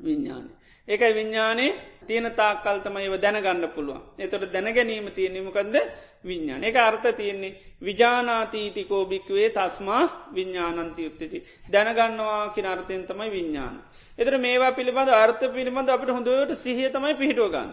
විඤ්ඥානය. 0.00 0.48
ඒකයි 0.88 1.14
විඤ්ඥානයේ 1.14 1.72
තියෙන 2.02 2.26
තාක්කල්තම 2.32 2.96
ඒව 2.96 3.14
දැනගන්න 3.16 3.68
පුළුවන් 3.68 4.02
එතොට 4.18 4.52
දැනගැනීම 4.52 5.06
තියෙනීමකක්ද 5.10 5.76
විඤ්ඥාන 6.24 6.64
එක 6.64 6.76
අර්ථ 6.78 7.08
තියෙන්නේ 7.12 7.52
විජානාතීතිකෝ 7.82 9.02
භික්වේ 9.06 9.48
තස්මා 9.50 10.02
විඤ්ඥානන්ති 10.34 11.02
යුත්තති 11.02 11.44
දැනගන්නවා 11.68 12.42
කින 12.50 12.66
අර්ථයෙන් 12.66 13.04
තමයි 13.04 13.30
විඤ්ඥාන. 13.30 13.76
එතර 14.18 14.34
මේවා 14.38 14.72
පිළිබඳ 14.72 15.10
අර්ථ 15.16 15.44
පිළිබඳ 15.50 15.88
අපට 15.88 16.10
හොඳට 16.10 16.56
සිහිය 16.56 16.90
තමයි 16.90 17.14
පිහිටුව 17.14 17.48
ගන්න. 17.50 17.70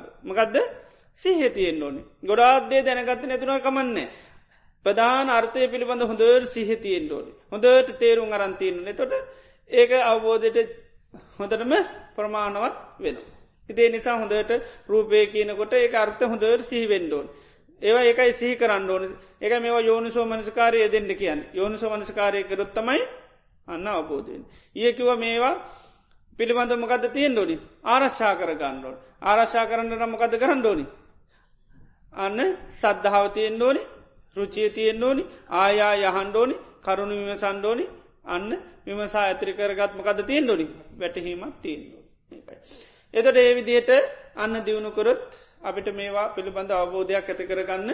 මකදද 1.12 1.18
සිහිය 1.18 1.50
තියෙන් 1.50 1.84
ඕනේ 1.84 2.04
ගොඩාත්දේ 2.26 2.82
දැනගත්ත 2.82 3.24
නැතුන 3.24 3.62
කමන්නේ. 3.62 4.10
ප්‍රධාන 4.86 5.30
අර්ථය 5.30 5.68
පිළිබඳ 5.68 6.02
හොඳර 6.02 6.46
සිහිතියෙන් 6.46 7.12
ඕනි 7.12 7.32
හොඳට 7.52 8.00
තේරුම් 8.00 8.32
අරන්තියන්න 8.32 8.96
තොට 8.96 9.14
ඒක 9.72 9.92
අවබෝධයට 9.92 10.70
හොඳටම 11.40 11.74
ප්‍රමාණවත් 12.16 12.76
වෙනවා. 13.00 13.36
ඉතිේ 13.70 13.90
නිසා 13.90 14.18
හොඳට 14.18 14.52
රූපය 14.88 15.28
කියනකොට 15.28 15.74
ඒ 15.74 15.96
අර්ථ 15.96 16.24
හොඳට 16.24 16.62
සිහිවෙන්ඩෝන්. 16.62 17.28
ඒවා 17.82 18.04
ඒකයි 18.04 18.34
සිහි 18.34 18.56
කරන්න 18.56 18.90
ඕන 18.90 19.18
එක 19.42 19.54
මේවා 19.60 19.80
යෝනිසෝ 19.80 20.26
මනස්කාරය 20.26 20.92
දෙන්න 20.92 21.16
කියන්න 21.16 21.42
යෝනිසෝ 21.54 21.98
මනස්කාරය 21.98 22.44
කරොත්තමයි 22.44 23.02
අන්න 23.68 23.88
අවබෝධයෙන්. 23.88 24.46
ඒකිව 24.76 25.10
මේවා 25.18 25.56
පිළිබඳ 26.40 26.74
මොකද 26.76 27.06
තියෙන් 27.10 27.34
ඩෝනි 27.34 27.56
ආරශ්ා 27.86 28.34
කර 28.36 28.52
ගන්නඩෝන් 28.56 28.98
ආරශ්ා 29.24 29.66
කරන්න 29.66 29.94
නම්මකද 29.96 30.34
කරන්න 30.36 30.62
ඩෝනි. 30.62 30.86
අන්න 32.14 32.40
සද්ධාව 32.72 33.26
තියෙන් 33.34 33.56
ඩෝනි 33.56 33.82
රුචිය 34.36 34.70
තියෙන් 34.70 35.04
ෝනි 35.04 35.24
ආයා 35.54 35.94
යහන්ඩෝනි 36.04 36.56
කරුණු 36.82 37.16
විමසන්ඩෝනි 37.20 37.86
අන්න 38.26 38.50
විමසා 38.86 39.24
ඇතිරි 39.24 39.54
කරගත් 39.54 39.92
මොකද 39.94 40.20
තියෙන් 40.24 40.46
ඩොනි 40.46 40.66
වැටහීමක් 40.98 41.56
තියෙන්. 41.62 41.82
එතට 43.14 43.38
ඒ 43.38 43.52
විදියට 43.56 43.92
අන්න 44.36 44.54
දියුණුකොරොත් 44.62 45.22
අපිට 45.62 45.88
මේවා 45.92 46.28
පිළිබඳ 46.30 46.72
අවබෝධයක් 46.74 47.28
ඇති 47.28 47.44
කරගන්න 47.46 47.90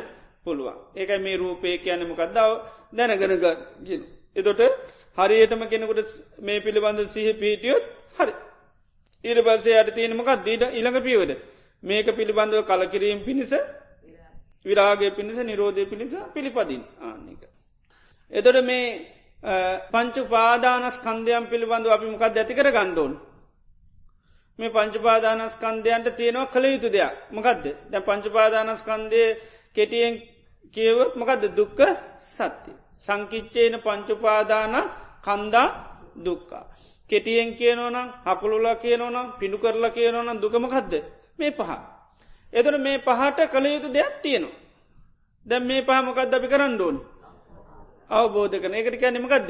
පුළුවන්. 0.46 0.78
ඒක 0.94 1.12
මේ 1.20 1.38
රූපය 1.38 1.70
කියන 1.78 2.02
මොකක්දාව 2.04 2.52
දැනගෙනග 2.94 3.34
එතොට 4.36 4.62
හරියටම 5.18 5.62
කෙනෙකුට 5.66 6.10
මේ 6.40 6.60
පිළිබඳ 6.60 7.00
සිහ 7.06 7.28
පිහිටියොත් 7.34 7.84
හරි. 8.18 8.34
ඊර 9.24 9.38
පසේ 9.44 9.78
අයට 9.78 9.92
තියෙනමකක් 9.94 10.30
දීට 10.46 10.64
ඉළඟ 10.72 11.00
පියවද 11.02 11.32
මේක 11.84 12.08
පිළිබඳව 12.12 12.64
කලකිරීම 12.64 13.20
පිණිස 13.24 13.54
විරාගේ 14.66 15.12
පිණිස 15.12 15.38
නිරෝධය 15.42 15.84
පිණිස 15.86 16.14
පිළිපදින්. 16.34 16.82
ආනික. 17.02 17.42
එතොට 18.34 18.58
මේ 18.64 18.86
පංචු 19.92 20.22
පාදානස් 20.26 20.98
කන්දයම් 20.98 21.44
පිළිබඳව 21.46 21.92
අපි 21.92 22.06
මොකක් 22.06 22.24
ඇති 22.24 22.54
කර 22.54 22.70
ගණ්ඩෝන් 22.72 23.14
මේ 24.60 24.70
පංචපාදානස්කන්දයන්ට 24.70 26.08
තියෙනවා 26.18 26.46
කළ 26.46 26.66
යුතු 26.66 26.90
දෙයක්. 26.90 27.14
මකදද? 27.32 27.66
දැ 27.92 28.02
පංචපාදානස්කන්දය 28.02 29.24
කෙටියෙන් 29.76 30.14
කියවත් 30.74 31.12
මකද 31.16 31.44
දුක්ක 31.58 31.80
සත්‍ය. 32.28 32.72
සංකිච්චේන 33.06 33.74
පංචුපාදාන 33.82 34.74
කන්දා 35.26 35.68
දුක්කා. 36.18 36.66
කෙටියෙන් 37.10 37.56
කියනවනම් 37.56 38.08
හකුළුලා 38.26 38.76
කියනවනම් 38.76 39.28
පිඩු 39.40 39.58
කරලා 39.58 39.90
කියනවනම් 39.90 40.38
දුකමකක්ද 40.38 40.94
මේ 41.40 41.52
පහ. 41.52 41.72
එතට 42.54 42.78
මේ 42.80 42.98
පහට 43.00 43.40
කළ 43.48 43.66
යුතු 43.68 43.90
දෙයක් 43.90 44.14
තියෙනවා. 44.22 44.56
දැම් 45.46 45.64
මේ 45.64 45.82
පහමකක්ද 45.82 46.32
අපි 46.34 46.48
කරන්න 46.48 46.82
ඕන්? 46.82 46.98
අවබෝධ 48.10 48.56
කන 48.56 48.74
එකට 48.74 48.96
කැනීමකක්ද 49.02 49.50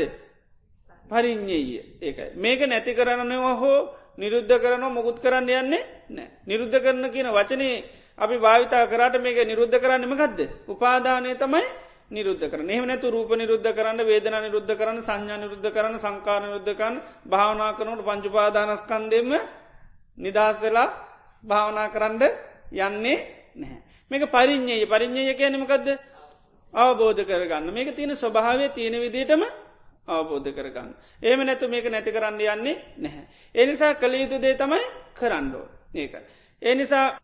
පරිින්්ඥය 1.05 1.59
ඒකයි. 2.01 2.29
මේක 2.35 2.59
නැති 2.61 2.91
කරන්නනවා 2.93 3.55
හෝ 3.55 3.79
නිරුද්ධ 4.17 4.53
කරනවා 4.55 4.89
මොකුත් 4.89 5.17
කරන්න 5.19 5.49
යන්නේ 5.51 5.83
නෑ 6.09 6.27
නිරුද්ධ 6.47 6.77
කරන 6.77 7.05
කියන 7.11 7.27
වචනේ 7.29 7.83
අපි 8.17 8.35
භාවිතා 8.37 8.87
කරට 8.87 9.15
මේක 9.19 9.39
නිරුද්ධ 9.43 9.75
කරන්නමකක්ද 9.75 10.39
උපාදානය 10.67 11.35
තමයි 11.35 11.63
නිරුද්ධ 12.11 12.45
කරන 12.45 12.69
එහම 12.69 12.85
නැතු 12.85 13.09
රූප 13.09 13.29
නිරුද්ධ 13.31 13.69
කරන්න 13.71 13.99
වේදන 14.01 14.35
නිරුද්ධ 14.37 14.71
කරන්න 14.71 15.01
සංඥා 15.01 15.37
නිරුද්ධ 15.37 15.67
කරන්න 15.67 15.97
සංකාර 15.97 16.41
නිරුද්ධකන් 16.43 16.95
භාවනා 17.25 17.71
කරනට 17.73 18.01
පංචුපාදානස්කන්දෙම 18.03 19.31
නිදහස් 20.17 20.57
වෙලා 20.61 20.89
භාවනා 21.43 21.89
කරන්න 21.89 22.21
යන්නේ 22.73 23.17
නැහැ. 23.55 23.81
මේක 24.11 24.23
පරිින්්ඥය 24.27 24.85
පරිින්්ඥය 24.85 25.33
කියනමකක්ද 25.33 25.87
අවබෝධ 26.73 27.21
කරගන්න 27.23 27.71
මේක 27.71 27.89
තියෙන 27.91 28.13
ස්වභාවය 28.15 28.69
තියෙන 28.69 28.95
විදිටම 28.95 29.41
අවබෝධ 30.07 30.49
කරගන්න. 30.51 30.93
ඒම 31.21 31.39
නැතු 31.41 31.67
මේක 31.67 31.85
නැති 31.87 32.11
කරන්න 32.11 32.37
යන්නේ 32.37 32.75
නැහැ. 32.97 33.25
එනිසා 33.55 33.93
කළයුතු 33.95 34.37
දේ 34.37 34.55
තමයි 34.55 34.81
කරන්නඩෝ 35.13 35.65
ඒක. 35.95 36.13
එනිසා 36.61 37.17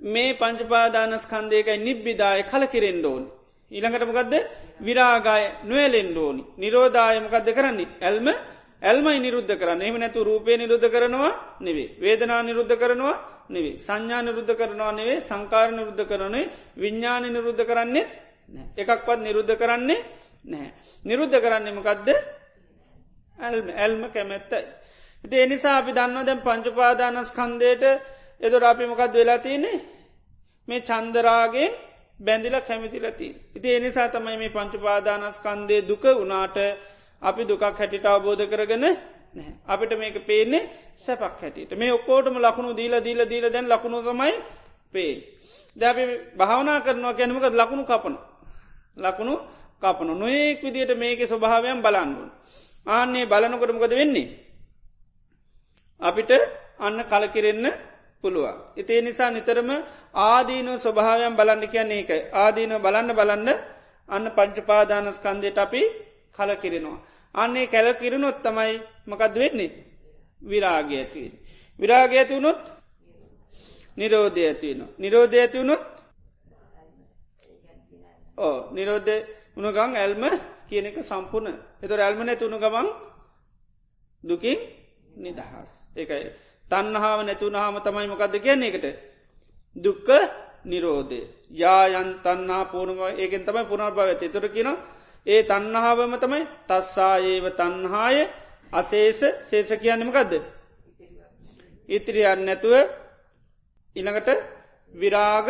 මේ 0.00 0.34
පංචපාදානස්කන්දයකයි 0.34 1.78
නිබ්බිදාය 1.78 2.42
කල 2.44 2.64
කිරෙන්ඩෝන්. 2.66 3.41
ඊළඟටමකක්ද 3.72 4.34
විරාගාය 4.80 5.44
නොවලෙන්ඩෝනි. 5.64 6.42
නිරෝධායමකක්ද 6.56 7.48
කරන්නේ. 7.50 7.88
ඇල්ම 8.00 8.26
ඇල්මයි 8.82 9.18
නිරුද්ධ 9.20 9.54
කරන්න 9.54 9.82
එම 9.82 9.96
නැතු 9.96 10.20
රූපය 10.22 10.52
නිරුද්ධ 10.54 10.88
කරනවා 10.88 11.32
නෙවේ. 11.60 11.88
වේදනා 11.96 12.42
නිරුද්ධ 12.42 12.74
කරනවා 12.76 13.16
නෙවේ. 13.48 13.78
සංඥා 13.78 14.22
නිරුද්ධ 14.22 14.52
කරනවා 14.54 14.92
නෙවේ 14.92 15.18
සංකාර 15.22 15.68
නිරුද්ධ 15.70 16.04
කරනේ 16.04 16.50
විඤ්ඥාන 16.76 17.24
නිරුද්ධ 17.28 17.64
කරන්නේ 17.64 18.06
එකක්වත් 18.76 19.18
නිරුද්ධ 19.18 19.54
කරන්නේ 19.56 20.00
නැහැ. 20.44 20.70
නිරුද්ධ 21.04 21.38
කරන්නමකක්ද 21.38 22.08
ඇල්ම 23.38 23.66
ඇල්ම 23.74 24.02
කැමැත්තයි. 24.10 24.64
ඉති 25.24 25.36
එනිසා 25.36 25.76
අපි 25.78 25.92
දන්න 25.92 26.26
දැම් 26.26 26.40
පංචපාදානස් 26.40 27.30
කන්දයට 27.30 27.84
එදොර 28.40 28.64
අපි 28.64 28.84
මොකක්ද 28.86 29.14
වෙලා 29.14 29.38
තියන්නේ 29.38 29.78
මේ 30.68 30.80
චන්දරාගේ 30.80 31.68
බැඳිල 32.20 32.56
කැමිතිලති. 32.60 33.28
ඉති 33.56 33.68
එනිසා 33.70 34.08
තමයි 34.08 34.36
මේ 34.36 34.50
පංචපාදානස් 34.50 35.38
කන්දේ 35.38 35.82
දුක 35.82 36.04
වනාට 36.20 36.56
අපි 37.22 37.42
දුකක් 37.44 37.62
හැටිට 37.70 38.06
අවබෝධ 38.06 38.44
කරගන 38.44 38.84
අපිට 39.66 39.92
මේක 39.98 40.16
පේන්නේ 40.26 40.68
සැපක් 40.96 41.40
හැටියට 41.42 41.72
මේ 41.72 41.92
ඔක්කෝටම 41.92 42.36
ලකුණු 42.38 42.70
දීල 42.76 42.94
දීල 43.00 43.20
දීල 43.28 43.46
දැන් 43.50 43.66
ලකුණුගමයි 43.68 44.34
පේ. 44.94 45.12
දැපි 45.76 46.02
භාවනා 46.38 46.78
කරනවා 46.80 47.14
කැනමක 47.14 47.44
ලකුණු 47.52 47.84
කපන. 47.84 48.14
ලකුණු 48.96 49.34
කපනු 49.82 50.12
නොයෙක් 50.14 50.62
විදියට 50.62 50.92
මේක 50.94 51.20
ස්වභාවයන් 51.22 51.82
බලන්නුන්. 51.82 52.28
ආන්නේ 52.86 53.26
බලනකොටමකද 53.26 53.92
වෙන්නේ. 53.92 54.28
අපිට 56.00 56.30
අන්න 56.78 56.98
කලකිරෙන්න 57.04 57.66
පුළුවන්. 58.24 58.56
ඉතිේ 58.76 59.02
නිසා 59.02 59.30
නිතරම 59.30 59.70
ආදීන 60.14 60.68
ස්වභාවයන් 60.76 61.36
බලන්න 61.36 61.68
කියන්නේ 61.68 61.98
ඒකයි. 61.98 62.22
ආදීන 62.34 62.72
බලන්න 62.78 63.10
බලන්න 63.12 63.48
අන්න 64.08 64.26
පංචපාදානස්කන්දයට 64.30 65.58
අපි 65.58 65.82
කලකිරෙනවා. 66.32 66.98
අන්නේ 67.34 67.66
කැලකිරනොත් 67.68 68.38
තමයි 68.42 68.74
මකද 69.06 69.34
වෙන්නේ. 69.36 69.70
විරාගය 70.42 70.94
ඇතිවෙන. 70.94 71.34
විරාගය 71.78 72.14
ඇති 72.14 72.34
වුණොත් 72.34 72.62
නිරෝධය 73.96 74.42
ඇතිවනවා. 74.42 74.94
නිරෝධය 74.98 75.38
ඇති 75.38 75.58
වුණොත් 75.58 75.82
ඕ 78.38 78.56
නිරෝධය 78.72 79.16
උනගං 79.56 79.96
ඇල්ම 79.96 80.24
කියන 80.68 80.86
එක 80.86 80.98
සම්පූර්ණ 81.02 81.56
එතොර 81.82 82.00
ඇල්ම 82.00 82.20
නැතුුණු 82.20 82.58
ගමන් 82.58 82.88
දුකින් 84.24 84.58
නිදහස් 85.16 85.70
ඒකයි 85.94 86.30
තන්නහාාව 86.72 87.20
නැතුනහාම 87.22 87.76
තමයි 87.80 88.08
මොකක්ද 88.08 88.34
කියන්නේ 88.38 88.70
එකට 88.70 88.86
දුක්ක 89.76 90.08
නිරෝධය. 90.64 91.20
යායන් 91.52 92.10
තන්නා 92.20 92.64
පූර්ණම 92.66 93.00
ඒකෙන් 93.14 93.42
තමයි 93.42 93.64
පුුණර් 93.64 93.92
භව 93.92 94.08
ඇති 94.08 94.28
තුර 94.28 94.46
කියන 94.48 94.70
ඒ 95.26 95.42
තන්නහාාවම 95.42 96.14
තමයි 96.18 96.42
තස්සා 96.64 97.14
ඒව 97.22 97.44
තන්හාය 97.52 98.16
අසේස 98.72 99.20
සේෂ 99.42 99.70
කියන්නමකක්ද 99.76 100.32
ඉතිරියන්න 101.88 102.42
නැතුව 102.42 102.74
ඉළඟට 103.96 104.28
විරාග 104.94 105.48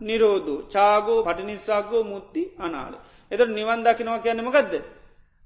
නිරෝධූ. 0.00 0.64
චාගෝ 0.64 1.20
පටිනිස්සාගෝ 1.22 2.02
මුත්ති 2.04 2.42
අනාල. 2.58 2.94
එතට 3.30 3.50
නිවන් 3.50 3.80
දකිනවා 3.80 4.20
කියන්නමකක්ද. 4.20 4.74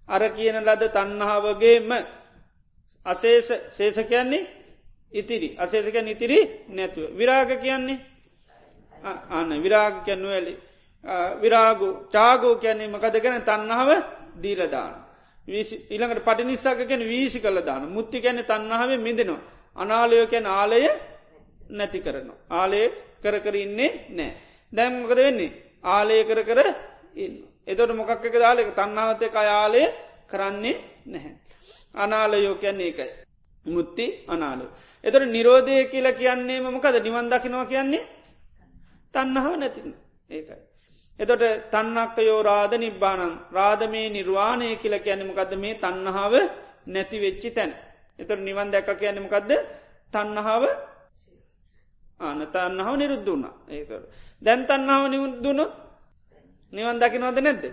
අර 0.09 0.22
කියන 0.31 0.57
ලද 0.59 0.83
තන්නහාවගේම 0.89 1.91
අසේෂ 3.07 3.49
සේෂ 3.70 3.99
කියන්නේ 4.03 4.49
ඉතිරි 5.14 5.48
අසේෂක 5.56 5.96
නිතිරි 6.00 6.38
නැතුව. 6.68 7.04
විරාග 7.12 7.50
කියන්නේ 7.56 7.98
අන්න 9.30 9.50
විරාග 9.58 10.04
කියන්නුවලි 10.04 10.54
විරාගු 11.36 11.88
චාගෝ 12.08 12.54
කියන්නේ 12.56 12.88
මකද 12.88 13.16
ගැන 13.20 13.42
තන්නහාව 13.42 13.90
දීලදාන. 14.36 14.94
ඉළඟට 15.88 16.24
පටිනිස්සාක 16.24 16.78
ගැන 16.80 17.02
වීසි 17.02 17.38
කළ 17.40 17.60
දාන 17.60 17.82
මුත්ති 17.88 18.20
ගැන 18.20 18.38
තන්නහාව 18.42 18.90
මිදෙනවා. 18.98 19.42
අනාලයෝ 19.76 20.26
කැන 20.26 20.46
ආලය 20.48 20.80
නැති 21.70 22.00
කරනවා. 22.00 22.38
ආලේ 22.50 22.86
කර 23.22 23.36
කර 23.40 23.54
ඉන්නේ 23.56 23.90
නෑ. 24.10 24.32
දැම්මකද 24.72 25.16
වෙන්නේ 25.18 25.52
ආලය 25.84 26.24
කර 26.24 26.40
කර 26.42 26.60
ඉන්න. 27.16 27.34
එතොට 27.66 27.92
මොකක් 27.92 28.10
එක 28.10 28.36
දාලක 28.36 28.70
තන්නාවතය 28.72 29.26
අයාලය 29.34 29.82
කරන්නේ 30.26 30.76
නැහැ. 31.06 31.34
අනාලයෝ 31.94 32.56
කියන්නේ 32.56 32.88
එකයි. 32.88 33.24
මුත්ති 33.66 34.06
අනාලු. 34.26 34.66
එතොට 35.04 35.26
නිරෝධය 35.26 35.76
කියල 35.86 36.06
කියන්නේ 36.12 36.60
මකද 36.62 36.96
නිවන් 37.00 37.26
දකිනවා 37.28 37.66
කියන්නේ 37.66 38.04
තන්නහාව 39.14 39.54
නැතින 39.54 39.88
ඒකයි. 40.30 40.62
එතොට 41.18 41.42
තන්නක්ක 41.70 42.16
යෝ 42.20 42.42
රාධ 42.42 42.74
නිබ්බානං 42.76 43.34
රාධමේ 43.50 44.08
නිර්වාණය 44.10 44.76
කියල 44.76 44.96
කියන්නමකද 44.98 45.52
මේ 45.56 45.74
තන්නහාාව 45.76 46.34
නැති 46.86 47.16
වෙච්චි 47.18 47.50
තැන. 47.50 47.72
එතොට 48.18 48.40
නිවන් 48.40 48.68
දැක්ක 48.68 48.90
කියන්නමකක්ද 48.94 49.50
තන්නහාාව 50.12 50.64
ආන 52.20 52.40
තන්නාව 52.46 52.94
නිරුද්ධ 52.96 53.26
වුණ 53.26 53.44
ඒකට. 53.68 54.04
දැන් 54.42 54.60
තන්නාව 54.62 55.04
නිුද්දුනොත් 55.08 55.72
නිවන් 56.72 56.98
දකිනවද 56.98 57.38
නැද්ද 57.40 57.64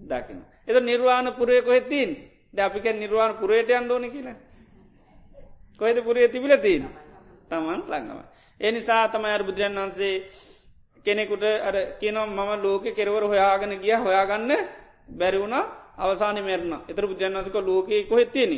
දකින. 0.00 0.38
එත 0.66 0.76
නිර්වාණ 0.80 1.28
පුරේ 1.32 1.62
කොහෙත්තින් 1.62 2.10
ද 2.54 2.58
අපික 2.58 2.86
නිර්වාණ 2.94 3.34
පුරේට 3.34 3.70
අන්ඩෝන 3.70 4.06
කියලා. 4.06 4.38
කොහෙද 5.80 5.98
පුරේ 6.00 6.28
තිබිල 6.28 6.54
තිීන් 6.58 6.84
තමන් 7.48 7.80
ළඟම. 7.84 8.20
ඒ 8.60 8.70
නිසා 8.70 9.08
තමයි 9.08 9.30
අර 9.30 9.42
බුදුරන් 9.42 9.76
වන්සේ 9.76 10.14
කෙනෙකුට 11.06 11.44
අර 11.60 11.76
කියනම් 11.96 12.18
මම 12.28 12.50
ලෝක 12.58 12.84
කෙරවර 12.90 13.24
හොයාගෙන 13.24 13.72
ගිය 13.78 13.96
හොයාගන්න 13.96 14.52
බැරිවුණ 15.10 15.56
අවසාන 15.96 16.38
මරණ 16.38 16.74
එතර 16.84 17.04
බුදුරන්සක 17.04 17.56
ලෝකයේ 17.60 18.06
කොහෙත්තියෙන 18.06 18.52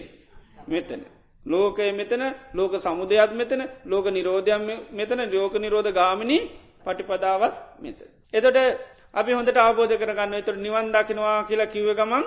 මෙතන. 0.66 1.02
ලෝකය 1.44 1.92
මෙතන 1.92 2.22
ලෝක 2.50 2.72
සමුදයක් 2.76 3.32
මෙතන 3.32 3.62
ලෝක 3.84 4.06
නිරෝධයක් 4.06 4.60
මෙතන 4.90 5.20
ලෝක 5.30 5.54
නිරෝධ 5.54 5.90
ගාමිණී 5.90 6.48
පටිපදාවත් 6.80 7.54
මෙත. 7.78 7.98
එතොට 8.34 8.58
අපි 9.14 9.30
හොඳට 9.32 9.58
අවබෝධ 9.58 9.94
කරගන්න 9.94 10.34
එතුර 10.34 10.56
නිවන් 10.56 10.86
දකිනවා 10.88 11.38
කියලා 11.42 11.66
කිව 11.66 11.88
ගමන් 11.90 12.24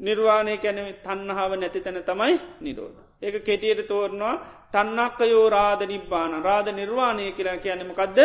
නිර්වාණය 0.00 0.54
කැන 0.58 0.78
තන්නහාාව 0.98 1.52
නැති 1.54 1.80
තැන 1.80 2.02
තමයි 2.02 2.34
නිරෝධ. 2.60 2.98
ඒක 3.18 3.36
කෙටියට 3.40 3.86
තෝරනවා 3.86 4.34
තන්නක්ක 4.68 5.20
යෝ 5.26 5.46
රාධ 5.48 5.82
නිබ්බාන. 5.84 6.32
රාධ 6.40 6.70
නිර්වාණය 6.72 7.32
කියලා 7.32 7.58
කියන්නමකක්ද 7.58 8.18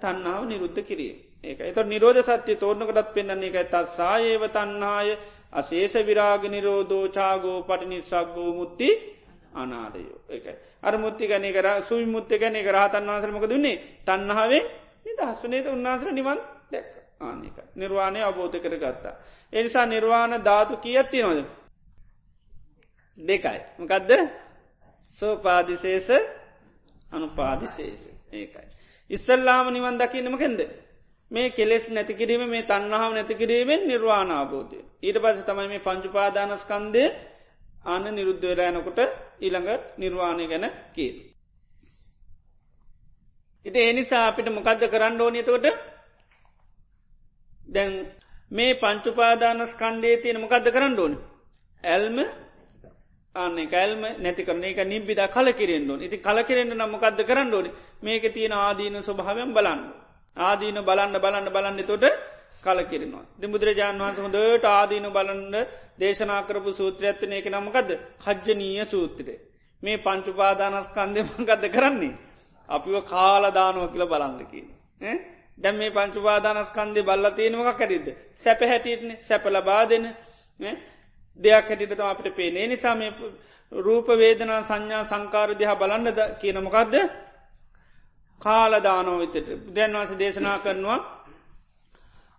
තන්නාව 0.00 0.42
නිරුද්ධ 0.44 0.80
කිරීම. 0.82 1.16
ඒක 1.44 1.58
එත 1.62 1.78
නිරෝධ 1.84 2.20
සත්‍ය 2.22 2.52
තෝරණකටත් 2.56 3.08
පෙන්න්නේ 3.10 3.48
එක 3.50 3.56
තත් 3.64 3.86
සායේව 3.92 4.42
තන්නාය 4.50 5.08
අශේෂ 5.52 5.94
විරාග 6.02 6.42
නිරෝධෝ 6.46 7.04
චාගෝ 7.08 7.58
පටි 7.62 7.86
නිසක්ගෝ 7.86 8.50
මුත්ති 8.52 8.88
අනාඩයෝ 9.54 10.18
එකයි. 10.28 10.54
අර 10.82 10.94
මුත්ති 10.96 11.24
ගනය 11.26 11.50
කර 11.50 11.68
සුයි 11.82 12.06
මුත්ත 12.06 12.30
ගැන 12.32 12.54
එක 12.54 12.68
රහතන් 12.68 13.04
වන්සරමක 13.06 13.46
දුන්නේ 13.46 13.80
තන්නහාවේ 14.02 14.62
නිදහස්සනේත 15.06 15.66
උන්නාසර 15.68 16.08
නිවන් 16.10 16.38
දැක් 16.70 17.03
ආනික 17.20 17.56
නිර්වාණය 17.74 18.20
අබෝධ 18.20 18.56
කර 18.58 18.74
ගත්තා. 18.76 19.14
එනිසා 19.52 19.86
නිර්වාණ 19.86 20.44
ධාතු 20.44 20.74
කියත්ති 20.76 21.22
නොද. 21.22 21.38
දෙකයි. 23.18 23.60
මකදද 23.78 24.10
සෝපාදිශේෂ 25.18 26.08
අනුපාදිශේෂ 27.10 28.02
ඒකයි. 28.32 28.68
ඉස්සල්ලාම 29.10 29.66
නිවන් 29.68 29.98
දකින්නම 29.98 30.36
කෙන්ද. 30.36 30.60
මේ 31.30 31.50
කෙලෙස් 31.50 31.84
නැතිකිරීම 31.90 32.42
මේ 32.46 32.62
තන්නහාව 32.62 33.12
නැතිකිරීමෙන් 33.12 33.86
නිර්වාණාබෝධය. 33.86 34.78
ඊට 35.02 35.18
පස 35.18 35.38
තමයි 35.42 35.68
මේ 35.68 35.78
පංචුපාදානස්කන්දය 35.78 37.04
අන්න 37.84 38.04
නිරුද්ධ 38.10 38.44
වෙලායනකොට 38.44 39.00
ඊළඟ 39.40 39.70
නිර්වාණය 39.98 40.44
ගැන 40.46 40.66
කියල්. 40.92 41.16
ඉති 43.66 43.80
එනිසා 43.82 44.22
අපිට 44.26 44.48
මොකක්ද 44.48 44.82
කරන්න 44.84 45.20
ඕනතකොට 45.20 45.66
දැන් 47.74 47.92
මේ 48.50 48.72
පංචුපාදානස්කන්දේ 48.76 50.16
තියෙන 50.18 50.40
මොකක්ද 50.40 50.66
කරන්න 50.70 50.98
ඕන. 50.98 51.14
ඇල්ම 51.84 52.18
අන්න 53.34 53.56
කැල්ම 53.68 54.02
නැති 54.18 54.42
කරන 54.44 54.64
එක 54.64 54.80
නිබ්බිද 54.84 55.20
කල 55.28 55.48
කිරෙන්ඩුවන් 55.52 56.02
ඉති 56.02 56.16
කලකිරෙන්ට 56.18 56.74
නම්මකක්ද 56.74 57.20
කරන්න 57.22 57.50
ඕන 57.52 57.66
මේක 58.00 58.24
තියෙන 58.30 58.54
ආදීන 58.54 58.96
ස්වභාවයෙන් 59.00 59.50
බලන්න. 59.52 59.80
ආදීන 60.36 60.78
බලන්න 60.80 61.18
බලන්න 61.18 61.48
බලන්න 61.50 61.80
තොට 61.84 62.04
කලකිරෙනවා. 62.62 63.24
ති 63.34 63.46
බුදුරජාණන් 63.46 64.00
වහන්ස 64.00 64.20
හොදට 64.20 64.64
ආදීන 64.70 65.08
බලන්න 65.10 65.54
දේශනාකරපු 65.98 66.70
සූත්‍ර 66.72 67.04
ඇත්තන 67.04 67.32
එක 67.32 67.48
නමකද 67.48 67.90
කජ්ජනීය 68.20 68.86
සූත්‍රය. 68.86 69.34
මේ 69.82 69.98
පංචුපාදානස්කන්දමකද 69.98 71.64
කරන්නේ. 71.70 72.14
අපිව 72.68 72.96
කාලදානුව 73.04 73.90
කියල 73.92 74.06
බලන්නකි. 74.06 74.60
දැම් 75.58 75.76
මේ 75.76 75.90
පංචුපාදානස්කන්දය 75.90 77.02
බල්ල 77.02 77.26
තියෙනමක් 77.30 77.70
කැරිද. 77.74 78.06
සැප 78.34 78.60
හැටියටන 78.62 79.10
සැප 79.20 79.44
ලබා 79.46 79.82
දෙන 79.86 80.04
දෙයක් 81.40 81.66
හැටිට 81.68 81.92
තම 81.92 82.04
අපට 82.04 82.26
පේනේ 82.32 82.66
නිසා 82.66 82.94
මේ 82.94 83.12
රූප 83.72 84.08
වේදනා 84.14 84.62
සංඥා 84.62 85.04
සංකාරදිහ 85.04 85.70
බලන්නද 85.74 86.18
කියනමකක්ද 86.40 86.94
කාලදානෝ 88.40 89.18
විතට 89.18 89.48
බුදුන් 89.64 89.92
වස 89.96 90.18
දේශනා 90.18 90.58
කරනවා 90.58 91.00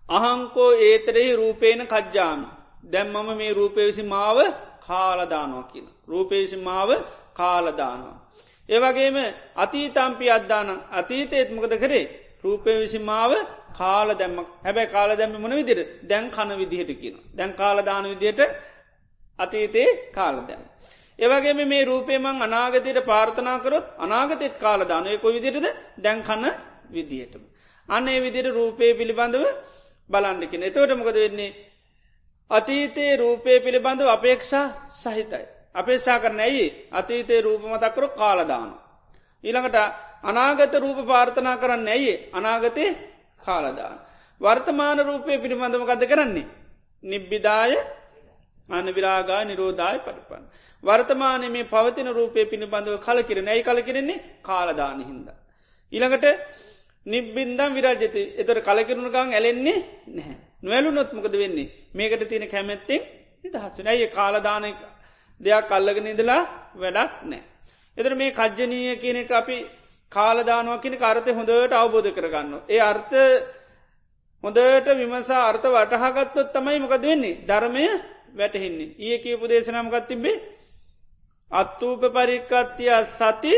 අහංකෝ 0.09 0.72
ඒතරෙහි 0.82 1.36
රූපේන 1.36 1.88
කජ්ජාම. 1.88 2.41
දැම්මම 2.84 3.38
මේ 3.38 3.53
රූපය 3.53 3.82
විසි 3.82 4.03
මාව 4.03 4.38
කාලදානෝ 4.88 5.63
කියන. 5.63 5.88
රූපේසි 6.07 6.57
මාව 6.57 6.89
කාලදානවා. 7.34 8.18
ඒවගේම 8.70 9.18
අතීතම්පි 9.55 10.32
අද්දාන. 10.32 10.70
අතීතයත් 10.91 11.49
මොකද 11.51 11.74
කරේ? 11.78 12.24
රූපය 12.45 12.71
විසි 12.75 12.99
මාව 13.01 13.31
කාල 13.73 14.09
දැම්ම 14.13 14.37
හැබැ 14.63 14.87
කාල 14.87 15.09
දැම්ම 15.13 15.35
මොන 15.37 15.53
විදිර 15.53 15.79
දැන් 16.03 16.25
කන 16.29 16.49
විදිහට 16.55 16.91
කියන. 16.95 17.15
දැන් 17.33 17.51
කාලදාන 17.53 18.05
විදියට 18.05 18.41
අතීතයේ 19.39 19.89
කාල 20.11 20.35
දැම්. 20.43 20.63
ඒවගේම 21.19 21.59
මේ 21.65 21.83
රූපේමං 21.85 22.41
අනාගතයට 22.41 22.99
පාර්ථනා 23.03 23.57
කරොත් 23.59 23.85
අනාගතෙත් 23.97 24.55
කාලදානය 24.57 25.17
කො 25.17 25.27
විදිරද 25.29 25.65
දැන් 25.97 26.19
කන්න 26.21 26.45
විදිහටම. 26.91 27.43
අන්න 27.89 28.07
ඒ 28.07 28.19
විදිර 28.21 28.45
රූපය 28.51 28.85
පිළිබඳව 28.93 29.43
බලන්ඩකින 30.09 30.61
එතවට 30.63 30.91
මොකද 30.93 31.17
වෙන්නේ. 31.17 31.51
අතීතයේ 32.51 33.13
රූපය 33.17 33.51
පිළිබඳව 33.59 34.07
අපේක්ෂා 34.07 34.65
සහිතයි. 34.93 35.45
අපේක්ෂා 35.75 36.19
කරන 36.19 36.39
ඇයි 36.39 36.65
අතීතයේ 36.91 37.41
රූපමතක්කරු 37.41 38.07
කාලදාන. 38.13 38.69
ඊළඟට 39.43 39.77
අනාගත 40.26 40.73
රූප 40.76 40.99
පාර්ථනා 41.05 41.57
කරන්න 41.57 41.88
ඇයි 41.88 42.13
අනාගතය 42.34 42.86
කාලදාන. 43.41 43.97
වර්තමාන 44.41 44.99
රූපය 45.01 45.38
පිළිබඳව 45.38 45.84
ගද 45.84 46.03
කරන්නේ. 46.05 46.47
නිබ්බිදාය 47.03 47.73
අන 48.69 48.86
විරාගා 48.89 49.41
නිරෝධාය 49.43 49.97
පටිපන්න. 49.99 50.43
වර්තමානය 50.84 51.47
මේ 51.49 51.65
පවතින 51.65 52.09
රූපය 52.09 52.45
පිළිබඳව 52.45 52.97
කලකිර 52.99 53.38
නැයි 53.41 53.63
කලකිරෙන්නේ 53.63 54.23
කාලදාන 54.41 54.99
හින්ද. 55.01 55.28
ඉළඟට 55.93 56.26
නිබ්බින්දම් 57.05 57.71
විරාජති 57.73 58.21
එතර 58.41 58.57
කලකිරුණු 58.61 59.09
ගං 59.11 59.30
ඇලෙන්නේ 59.32 59.78
නැහැ. 60.09 60.38
නොවැලු 60.63 60.89
නොත්මකද 60.91 61.36
වෙන්නේ 61.36 61.71
මේකට 61.93 62.23
තියෙන 62.30 62.45
කැමැත්තෙන් 62.47 63.01
නිදහස්සන 63.43 63.88
ඇය 63.88 64.07
කාලදාන 64.09 64.63
දෙයක් 65.41 65.65
කල්ලගෙන 65.69 66.07
ඉදලා 66.07 66.41
වැඩක් 66.76 67.13
නෑ. 67.23 67.43
එතර 67.97 68.13
මේ 68.15 68.32
කජ්ජනීය 68.34 68.95
කියන 68.97 69.17
එක 69.17 69.32
අපි 69.34 69.57
කාලදානුවක් 70.12 70.82
කියන 70.82 70.95
කාරතය 70.97 71.32
හොඳට 71.32 71.74
අවබෝධ 71.74 72.10
කරගන්න. 72.12 72.51
ඒ 72.68 72.82
අර්ථ 72.82 73.16
හොඳට 74.43 74.88
විමසා 74.93 75.41
අර්ථ 75.43 75.68
වටහාගත්තොත් 75.68 76.49
තමයි 76.51 76.80
මොකද 76.80 77.03
වෙන්නේ 77.03 77.39
ධර්මය 77.43 77.86
වැටහින්නේ. 78.34 78.95
ඒ 78.99 79.18
කියපු 79.18 79.45
දේශනමකත් 79.45 80.08
තිබේ 80.08 80.43
අත්තූප 81.51 82.01
පරික්කත්තිය 82.10 82.91
සති 83.10 83.53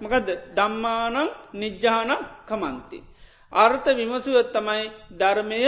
මකද 0.00 0.28
දම්මානං 0.52 1.16
නිජ්ජානක් 1.54 2.22
කමන්ති. 2.44 2.98
අර්ථ 3.52 3.88
විමසුවත් 3.90 4.48
තමයි 4.50 4.82
ධර්මය 5.12 5.60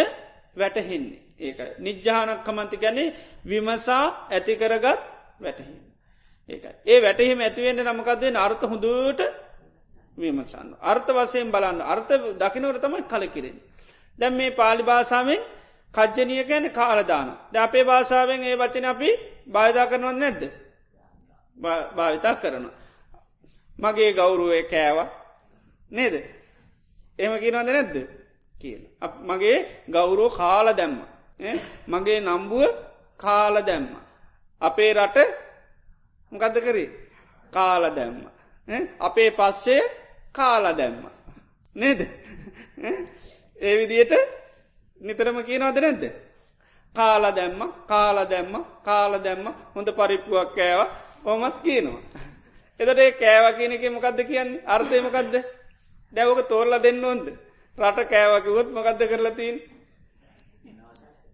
වැටහෙන්නේ. 0.57 1.23
ඒක 1.39 1.59
නිජ්ජානක් 1.79 2.41
කමන්ති 2.43 2.77
ගැනේ 2.77 3.15
විමසා 3.45 4.05
ඇතිකරගත් 4.29 5.01
වැටහින්න. 5.41 5.83
ඒක 6.49 6.65
ඒ 6.85 6.99
වැටහිම 7.01 7.41
ඇතිවෙන්න 7.41 7.81
නමකක්දේ 7.85 8.37
අර්ථ 8.37 8.65
හොඳට 8.65 9.21
විමසන්න. 10.19 10.69
අර්ථ 10.83 11.11
වසයෙන් 11.11 11.49
බලන්න 11.51 11.81
අර්ථ 11.83 12.13
දකිනවට 12.37 12.81
තමයි 12.81 13.03
කලකිරෙන්. 13.05 13.57
දැම් 14.19 14.35
මේ 14.35 14.51
පාලි 14.53 14.83
භාසාාවෙන් 14.83 15.41
කජ්ජනය 15.95 16.45
ගැන 16.45 16.71
කාලදාන. 16.71 17.29
ද 17.53 17.55
අපේ 17.57 17.85
භාෂාවෙන් 17.85 18.43
ඒ 18.43 18.57
වචන 18.57 18.87
අපි 18.87 19.11
බාධා 19.47 19.87
කරනවත් 19.87 20.17
නැද්ද. 20.17 20.43
භාවිතා 21.97 22.35
කරනවා. 22.37 22.75
මගේ 23.79 24.13
ගෞරුවය 24.13 24.63
කෑව 24.65 24.99
නේද. 25.91 26.15
එම 27.19 27.33
කියනවද 27.35 27.69
නැද්ද 27.69 27.97
කියන. 28.57 28.83
මගේ 29.23 29.59
ගෞරෝ 29.89 30.31
කාල 30.31 30.67
දැම්ම. 30.73 30.99
මගේ 31.89 32.21
නම්බුව 32.21 32.63
කාල 33.17 33.55
දැම්ම. 33.63 33.89
අපේ 34.63 34.93
රට 34.95 35.19
මොකද 36.33 36.57
කරේ 36.61 36.91
කාල 37.53 37.83
දැම්ම. 37.91 38.19
අපේ 39.01 39.31
පස්සේ 39.31 39.83
කාල 40.35 40.65
දැම්ම. 40.75 41.05
නේද. 41.77 42.01
ඒ 43.61 43.75
විදියට 43.79 44.13
නිතරම 45.01 45.39
කියනවද 45.43 45.79
නැද්ද. 45.79 46.05
කාල 46.95 47.25
දැම්ම 47.33 47.61
කාල 47.87 48.19
දැම්ම 48.27 48.55
කාල 48.83 49.13
දැම්ම 49.19 49.47
හොඳ 49.75 49.89
පරිප්පුුවක් 49.91 50.55
කෑව 50.55 50.81
ඕමත් 51.25 51.57
කියනවා. 51.63 52.03
එතට 52.81 52.99
ඒ 52.99 53.13
කෑව 53.15 53.47
කියනක 53.59 53.85
මොකක්ද 53.91 54.21
කියන්නේ? 54.23 54.65
අර්ථයමකක්ද 54.67 55.35
දැවක 56.13 56.41
තෝරලා 56.49 56.83
දෙන්න 56.83 57.05
ඕොන්ද? 57.05 57.27
රට 57.79 58.09
කෑවකිවොත් 58.09 58.69
මොකක්ද 58.71 59.01
කරලතින් 59.05 59.57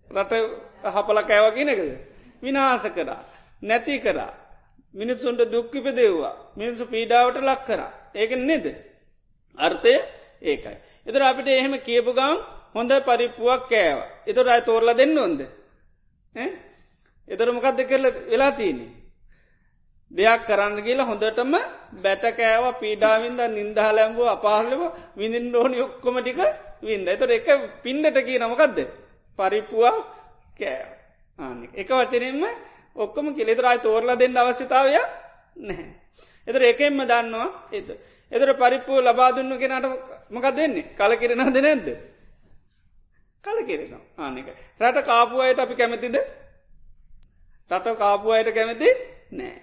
රට 0.08 0.32
හපල 0.86 1.18
කෑව 1.22 1.46
කියනකද 1.54 1.82
විනාස 2.42 2.82
කරා 2.90 3.22
නැති 3.62 4.00
කරා. 4.00 4.32
මිනිස්සුන්ට 4.94 5.40
දුක්කිප 5.46 5.86
දෙව්වා. 5.86 6.36
මිනිසු 6.56 6.86
පීඩාවට 6.86 7.36
ලක් 7.38 7.64
කරා. 7.64 7.90
ඒක 8.14 8.30
නෙද? 8.38 8.66
අර්ථය 9.58 9.94
ඒකයි. 10.42 10.76
එතර 11.06 11.22
අපිට 11.22 11.48
එහෙම 11.48 11.74
කියපු 11.78 12.12
ගම් 12.12 12.38
හොඳ 12.74 12.92
පරිප්පුුවක් 13.00 13.68
කෑව. 13.68 13.98
එතොට 14.26 14.48
අයි 14.48 14.62
තෝරලා 14.62 14.94
දෙන්න 14.94 15.18
ඕොන්ද? 15.18 15.40
එතර 17.28 17.48
මොකක්ද 17.52 17.80
කරල 17.84 18.06
වෙලා 18.30 18.52
තියන්නේ? 18.52 18.90
දෙයක් 20.10 20.46
කරන්න 20.46 20.82
කියලා 20.82 21.06
හොඳටම 21.06 21.52
බැට 22.02 22.24
කෑව 22.32 22.64
පීඩාවින්ද 22.80 23.40
නින්දා 23.50 23.90
ලැම්බුව 23.90 24.28
අපහලව 24.28 24.82
විඳින් 25.16 25.54
ඕනි 25.54 25.78
ඔක්කොම 25.80 26.16
ටික 26.20 26.40
වින්ද. 26.82 27.06
එතොට 27.08 27.30
එක 27.30 27.48
පින්ඩට 27.82 28.18
කිය 28.26 28.38
නමකක්ද 28.38 28.78
පරිප්පුවා 29.38 29.96
කෑ 30.58 31.00
එක 31.74 31.88
වචනෙන්ම 31.90 32.42
ඔක්කොම 32.96 33.26
කෙළෙතරයි 33.36 33.78
තෝරලා 33.78 34.16
දෙන්න 34.16 34.36
අවශ්‍යතාවය 34.36 34.98
නැහැ. 35.56 35.88
එතර 36.48 36.62
එකෙන්ම 36.64 36.98
දන්නවා 37.02 37.48
එත. 37.72 37.88
එතර 38.32 38.50
පරිප්පු 38.54 38.94
ලබාදුන්න 39.00 39.52
කෙනට 39.58 39.86
මොකක් 40.30 40.46
දෙන්නේ 40.52 40.88
කල 40.94 41.12
කිරෙනද 41.16 41.56
නැද්ද. 41.58 41.88
කල 43.44 43.58
කිරෙනවා 43.62 44.02
ආනක. 44.18 44.48
රට 44.80 44.98
කාපුුවයට 45.04 45.58
අපි 45.58 45.74
කැමතිද 45.74 46.16
රට 47.70 47.96
කාපුුවයට 47.96 48.50
කැමති 48.52 48.88
නෑ. 49.32 49.54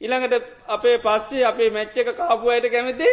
ඉළඟට 0.00 0.46
අපේ 0.68 0.96
පස්සේ 0.98 1.44
අපේ 1.44 1.70
මැච්ච 1.70 1.96
එක 1.96 2.10
කාපුුවයට 2.16 2.66
කැමති 2.68 3.08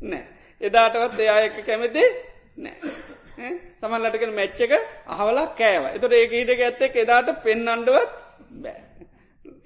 නෑ. 0.00 0.24
එදාටවත් 0.60 1.20
එයා 1.20 1.40
එක 1.40 1.56
කැමති 1.66 2.04
නෑ. 2.58 2.76
සමල්ලටක 3.78 4.24
මැච්ච 4.32 4.60
එක 4.60 4.72
අහවලා 5.08 5.46
කෑව 5.54 5.84
එතට 5.88 6.12
ඒක 6.12 6.32
හිට 6.32 6.50
ඇත්තෙක් 6.58 6.94
එදාට 6.96 7.28
පෙන් 7.42 7.68
අන්ඩුවත් 7.68 8.14
බෑ. 8.58 8.80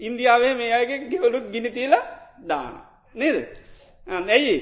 ඉන්දියාවේ 0.01 0.55
මේ 0.55 0.73
අයගේ 0.73 0.99
ගෙවලුත් 1.11 1.47
ගිනිතිීලා 1.51 2.05
දාන. 2.45 2.75
නේද. 3.15 3.37
ඇයි 4.07 4.57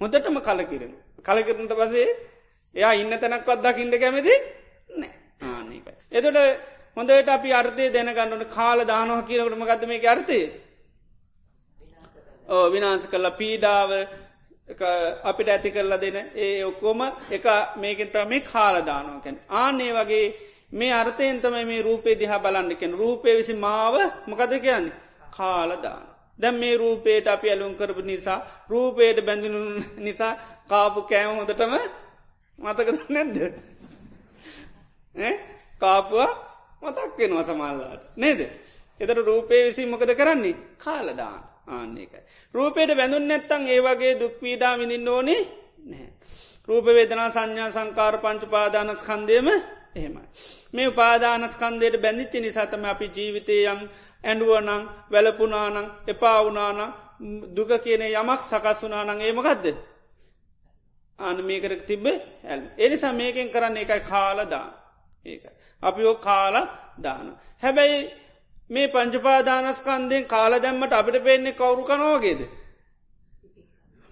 හොඳටම 0.00 0.36
කලකිරෙන. 0.40 0.92
කලකිරනට 1.20 1.72
පසේ 1.72 2.06
එයා 2.74 2.92
ඉන්න 2.94 3.12
තැනක්වත් 3.14 3.62
දකිින්ට 3.62 3.98
කැමති 3.98 4.34
නෑ 4.92 5.12
ආනක. 5.42 5.86
එතොට 6.10 6.38
හොඳට 6.96 7.28
අපි 7.28 7.52
අර්ථය 7.52 7.90
දැනගන්නට 7.90 8.50
කාල 8.50 8.84
දානහ 8.84 9.24
කියනකට 9.24 9.56
මගත්ම 9.56 9.90
එක 9.92 10.06
අර්ථය. 10.06 10.40
ඕ 12.48 12.70
විනාංශ 12.70 13.08
කල්ලා 13.08 13.30
පීඩාව 13.32 13.90
අපිට 15.24 15.48
ඇති 15.48 15.70
කරලා 15.70 16.00
දෙන 16.00 16.16
ඒ 16.36 16.64
ඔක්කෝම 16.64 17.00
එක 17.30 17.44
මේකෙන් 17.76 18.10
තමයි 18.10 18.40
කාලදානෝකැන. 18.42 19.40
ආනේ 19.50 19.92
වගේ 19.92 20.26
මේ 20.72 20.92
අර්ථයෙන් 20.92 21.40
තමයි 21.40 21.64
මේ 21.64 21.82
රූපේ 21.82 22.14
දිහා 22.14 22.38
බලන්නකෙන 22.40 22.92
රූපය 22.94 23.30
විසි 23.32 23.54
මාව 23.56 23.94
මොකද 24.26 24.52
කියන්නේ 24.56 24.98
කාලදාන. 25.32 26.13
දැම් 26.38 26.56
මේ 26.56 26.76
රූපේට 26.76 27.26
අපි 27.26 27.50
ඇලුම් 27.50 27.74
කරපු 27.74 28.02
නිසා 28.02 28.38
රූපේට 28.68 29.18
බැඳනු 29.20 29.60
නිසා 29.98 30.32
කාපු 30.68 31.00
කෑම 31.04 31.36
හොඳටම 31.36 31.74
මතකද 32.58 32.98
නැද්ද. 33.08 33.38
කාපුවා 35.78 36.32
මතක් 36.82 37.18
වෙනවා 37.18 37.44
සමල්ලාට 37.44 38.02
නේද. 38.16 38.40
එතට 39.00 39.18
රූපේ 39.22 39.60
විසි 39.64 39.86
මොකද 39.86 40.10
කරන්නේ 40.12 40.56
කාලදාන. 40.78 41.42
ආන්නේකයි. 41.68 42.22
රූපයට 42.54 42.90
බැඳුන් 42.94 43.28
නැත්තං 43.28 43.62
ඒවගේ 43.68 44.12
දුක්වීඩා 44.20 44.78
විඳින්න 44.78 45.08
ඕනේ 45.08 45.40
නැහැ. 45.84 46.12
රූප 46.68 46.86
වේදනා 46.88 47.30
සංඥා 47.30 47.70
සංකාර 47.70 48.14
පංචු 48.18 48.46
පාදානස්කන්දයම 48.48 49.48
එහෙමයි. 49.94 50.26
මේ 50.72 50.88
උපාදානස්කන්දයට 50.88 51.96
බැඳිච්චි 51.98 52.40
නිසාතම 52.40 52.84
අපි 52.84 53.06
ජීවිතයම් 53.08 53.80
ඇඩුවනං 54.24 54.88
වැලපුනානං 55.10 55.90
එපාවුනාන 56.06 56.94
දුක 57.50 57.70
කියන 57.80 58.02
යමක් 58.02 58.42
සකස් 58.42 58.82
වනානං 58.82 59.20
ඒමගදද. 59.20 59.76
ආන 61.18 61.42
මේකරක් 61.42 61.84
තිබ්බ 61.84 62.06
ඇල්. 62.06 62.70
එනිසා 62.76 63.12
මේකෙන් 63.12 63.50
කරන්න 63.50 63.76
එකයි 63.76 64.02
කාලදා 64.02 64.74
ඒක. 65.26 65.42
අපි 65.82 66.04
ඕ 66.04 66.18
කාල 66.18 66.68
දාන. 66.98 67.38
හැබැයි 67.62 68.10
මේ 68.70 68.88
පංචපාදානස්කන්දයෙන් 68.88 70.26
කාල 70.26 70.58
දැම්මට 70.58 70.92
අපිට 70.92 71.22
පේන්නේ 71.22 71.54
කවුරු 71.54 71.84
කනවාගේද. 71.84 72.50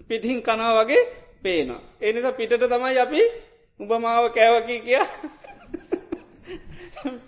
පිටිහින් 0.09 0.41
කනා 0.41 0.75
වගේ 0.75 1.03
පේනවා. 1.43 1.81
එනිසා 2.01 2.31
පිටට 2.31 2.63
තමයි 2.63 2.99
අපි 2.99 3.21
උබමාව 3.79 4.29
කෑවකි 4.29 4.79
කිය 4.79 5.01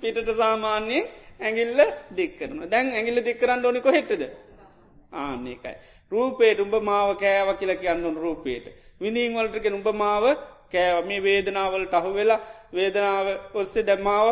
පිටට 0.01 0.37
සාමාන්‍යයෙන් 0.37 1.24
ඇගිල්ල 1.39 1.79
දික්කරන 2.11 2.69
දැන් 2.69 2.93
ඇගිල්ල 2.93 3.23
දික්කරන්න 3.23 3.65
ඕනිකො 3.65 3.91
හෙටද 3.91 4.23
ආන්නේකයි. 5.13 5.75
රූපේට 6.11 6.59
උඹ 6.59 6.75
මාව 6.81 7.15
කෑව 7.17 7.57
කියල 7.59 7.73
කියන්නු 7.75 8.13
රූපේට. 8.15 8.65
විඳීන් 9.01 9.33
වලටක 9.33 9.65
උඹ 9.73 9.87
මාව 9.93 10.25
කෑව 10.71 11.05
මේ 11.05 11.21
වේදනාවලට 11.21 11.93
අහු 11.93 12.13
වෙලා 12.13 12.39
වේදනාව 12.73 13.27
ඔස්සේ 13.53 13.83
දැම්මාව 13.83 14.27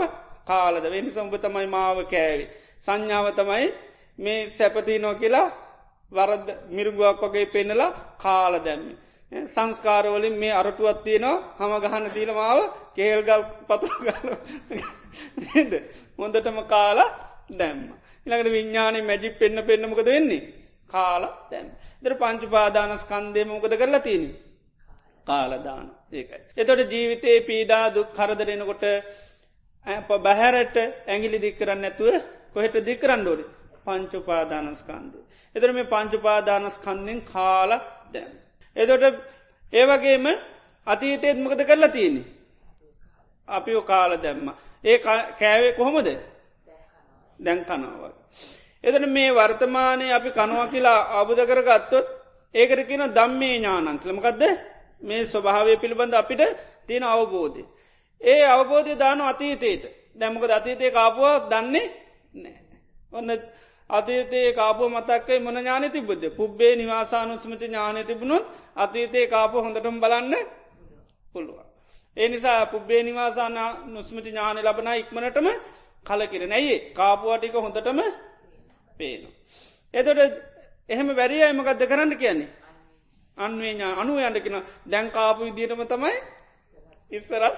කාලද 0.46 0.86
වෙනි 0.86 1.12
සම්ඹ 1.12 1.36
තමයි 1.38 1.68
මාව 1.68 1.98
කෑවි. 2.06 2.46
සංඥාව 2.80 3.28
තමයි 3.36 3.68
මේ 4.18 4.52
සැපතිනෝ 4.58 5.16
කියලා 5.16 5.48
වරද 6.12 6.48
මිරුගුවක් 6.70 7.22
වගේ 7.24 7.46
පෙන්නලා 7.48 7.92
කාල 8.18 8.54
දැම්මි. 8.60 8.94
සංස්කාරවලින් 9.48 10.36
මේ 10.36 10.54
අරටුවත් 10.54 11.00
තියනවා 11.04 11.36
හම 11.60 11.74
ගහන්න 11.84 12.12
තිීනමාව 12.12 12.60
කේල්ගල් 12.96 13.44
පතුරගල 13.68 14.10
නද 15.58 15.74
හොඳටම 16.20 16.60
කාලා 16.68 17.10
දැම්ම. 17.52 17.88
ඉළඟට 18.26 18.52
විඤ්ඥානය 18.52 19.00
මැජි 19.04 19.30
පෙන්න්න 19.34 19.64
පෙන්නමකද 19.64 20.06
වෙන්නේ 20.08 20.42
කාලා 20.90 21.34
දැම්. 21.52 21.68
දර 22.04 22.16
පංචුපාදානස්කන්දය 22.16 23.42
මොකද 23.46 23.74
කරලා 23.76 24.02
තියනි. 24.02 24.30
කාලදාන 25.28 25.86
ඒකයි. 26.12 26.42
එතොට 26.58 26.92
ජීවිතයේ 26.92 27.40
පීඩා 27.42 27.86
දුක් 27.90 28.10
කරදරෙනකොට 28.12 28.84
බැහැරට 30.20 30.78
ඇගිලි 31.08 31.40
දික්කරන්න 31.40 31.84
ඇතුව 31.84 32.16
කොහෙට 32.54 32.76
දිකරන්නඩෝරි 32.84 33.46
පංචුපාදානස්කන්දය. 33.86 35.20
එතර 35.56 35.70
මේ 35.72 35.86
පංචුපාදානස්කන්දෙන් 35.86 37.22
කාල 37.24 37.72
දැම්. 38.12 38.43
එදොට 38.76 39.04
ඒවගේම 39.74 40.26
අතීතයත් 40.88 41.38
මොකද 41.38 41.62
කරලා 41.62 41.90
තියන්නේ. 41.90 42.26
අපි 43.48 43.72
කාල 43.84 44.12
දැම්ම. 44.18 44.48
ඒ 44.84 44.98
කෑවේ 45.00 45.74
කොහොමද 45.74 46.08
දැන් 47.40 47.60
කනාවක්. 47.62 48.16
එදන 48.84 49.06
මේ 49.10 49.30
වර්තමානය 49.32 50.06
අපි 50.12 50.30
කනවා 50.32 50.68
කියලා 50.68 51.00
අබුද 51.20 51.40
කර 51.42 51.62
ගත්තොත් 51.62 52.08
ඒකට 52.56 52.88
කියන 52.88 53.04
දම්මේ 53.10 53.56
ඥානන් 53.56 54.00
කළමකක්ද 54.00 54.42
මේ 55.02 55.22
ස්වභාවය 55.26 55.74
පිළිබඳ 55.78 56.14
අපිට 56.14 56.42
තියෙන 56.88 57.04
අවබෝධය. 57.06 57.64
ඒ 58.22 58.44
අවබෝධය 58.48 58.94
දාන 58.96 59.22
අතීතයට 59.24 59.84
දැමකද 60.16 60.52
අතීතය 60.52 60.92
කාපුවා 60.92 61.36
දන්නේ 61.52 61.88
නෑ. 62.34 62.58
ඔන්න 63.12 63.30
අතීතයේ 63.94 64.54
කාපුව 64.54 64.90
මතක්කයි 64.90 65.40
මොන 65.40 65.58
ඥාන 65.58 65.86
තිබුද 65.90 66.24
පුබ්බේ 66.32 66.74
නිවාසානුස්මති 66.76 67.66
ඥානය 67.66 68.02
තිබුණුත් 68.04 68.46
අතීතයේ 68.78 69.28
කාපු 69.28 69.58
හොඳටම 69.60 69.98
බලන්න 70.00 70.34
පුළුවන්. 71.34 71.66
ඒ 72.18 72.28
නිසා 72.30 72.66
පුබ්බේ 72.68 73.02
නිවාසාන 73.04 73.58
නුස්මති 73.86 74.22
ඥානය 74.26 74.60
ලබන 74.62 74.90
ඉක්මනටම 74.96 75.48
කලකිර 76.06 76.44
නැයි 76.46 76.76
කාපුවාටික 76.92 77.56
හොඳටම 77.56 78.00
පේනු. 79.00 79.30
එතොට 79.94 80.20
එහෙම 80.90 81.10
වැරිය 81.12 81.44
එමකක්ද 81.44 81.82
කරන්න 81.84 82.14
කියන්නේ. 82.16 82.52
අන්වේ 83.38 83.74
ඥා 83.74 83.94
අනුව 83.96 84.18
යන්ටකින 84.20 84.58
දැන්කාපු 84.88 85.42
විදිටම 85.44 85.82
තමයි 85.86 86.16
ඉස්සරත් 87.12 87.58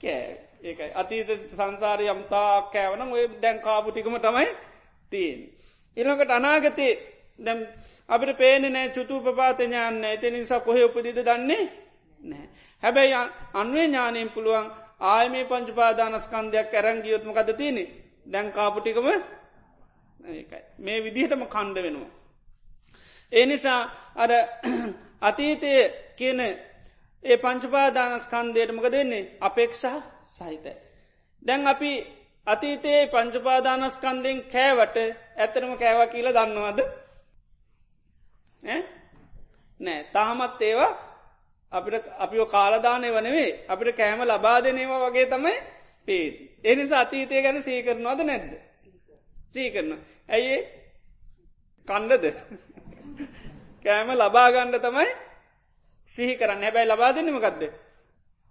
කෑ 0.00 0.22
ඒකයි 0.62 0.90
අතීත 0.94 1.30
සංසාරය 1.50 2.06
යම්තා 2.06 2.52
කෑවන 2.68 3.02
ඔය 3.08 3.24
දැන්කාපුටිකම 3.38 4.16
තමයි 4.18 4.48
තියෙන්. 5.12 5.40
ඉළඟට 5.96 6.30
අනාගතේ 6.30 6.92
දැම් 7.38 7.60
අපිට 8.08 8.36
පේන 8.36 8.64
නෑ 8.68 8.88
චුතු 8.90 9.20
පපාතඥාන්න 9.20 10.04
ඇති 10.04 10.30
නිසා 10.30 10.60
කොහෙ 10.60 10.84
උපදිද 10.84 11.18
දන්නේ 11.20 11.64
නෑ. 12.24 12.46
හැබැයි 12.82 13.14
අන්වේ 13.54 13.86
ඥානයෙන් 13.86 14.30
පුළුවන් 14.30 14.70
ආය 15.02 15.28
මේ 15.28 15.44
පංචුපාදානස්කන්දයක් 15.44 16.74
ඇරංගියයොත්ම 16.74 17.32
කද 17.32 17.50
තියනෙ 17.54 17.84
දැන්කාපුටිකම 18.26 19.08
මේ 20.78 20.98
විදිහටම 21.04 21.42
කණ්ඩ 21.46 21.82
වෙනවා. 21.82 22.10
ඒ 23.32 23.46
නිසා 23.46 23.80
අර 24.16 24.30
අතීතය 25.28 25.72
කියන 26.16 26.40
ඒ 27.24 27.36
පංචපාදානස්කන්දයට 27.36 28.70
මක 28.72 28.86
දෙන්නේ 28.88 29.24
අපේක්ෂා 29.40 29.98
සහිතයි. 30.28 30.74
දැන් 31.42 31.66
අපි 31.66 31.92
අතීතයේ 32.52 33.02
පංචපාදානස්කන්දෙන් 33.06 34.38
කෑවට 34.46 34.96
ඇතරම 35.38 35.72
කෑව 35.76 36.00
කියල 36.08 36.28
දන්නවද? 36.30 36.80
නෑ. 39.80 40.00
තාමත් 40.12 40.62
ඒවා 40.62 40.92
අපිට 41.72 42.06
අපිෝ 42.18 42.46
කාලදානය 42.46 43.08
වනවේ 43.10 43.50
අපිට 43.68 43.96
කෑම 43.96 44.22
ලබා 44.24 44.58
දෙනේවා 44.60 45.04
වගේ 45.04 45.26
තමයි 45.26 45.54
පේ 46.08 46.24
එනිසා 46.64 47.00
අතීතය 47.00 47.42
ගැන 47.42 47.62
සීකරනවාද 47.62 48.20
නැද්ද? 48.22 48.52
සීකරන 49.50 49.90
ඇයි 50.28 50.56
කණ්ඩද? 51.88 52.24
කෑම 53.84 54.10
ලබාගණ්ඩ 54.12 54.76
තමයි 54.80 55.08
සිහි 56.14 56.36
කරන්න. 56.36 56.62
හැබැයි 56.62 56.88
ලබා 56.88 57.14
දෙන්නමකක්ද 57.14 57.62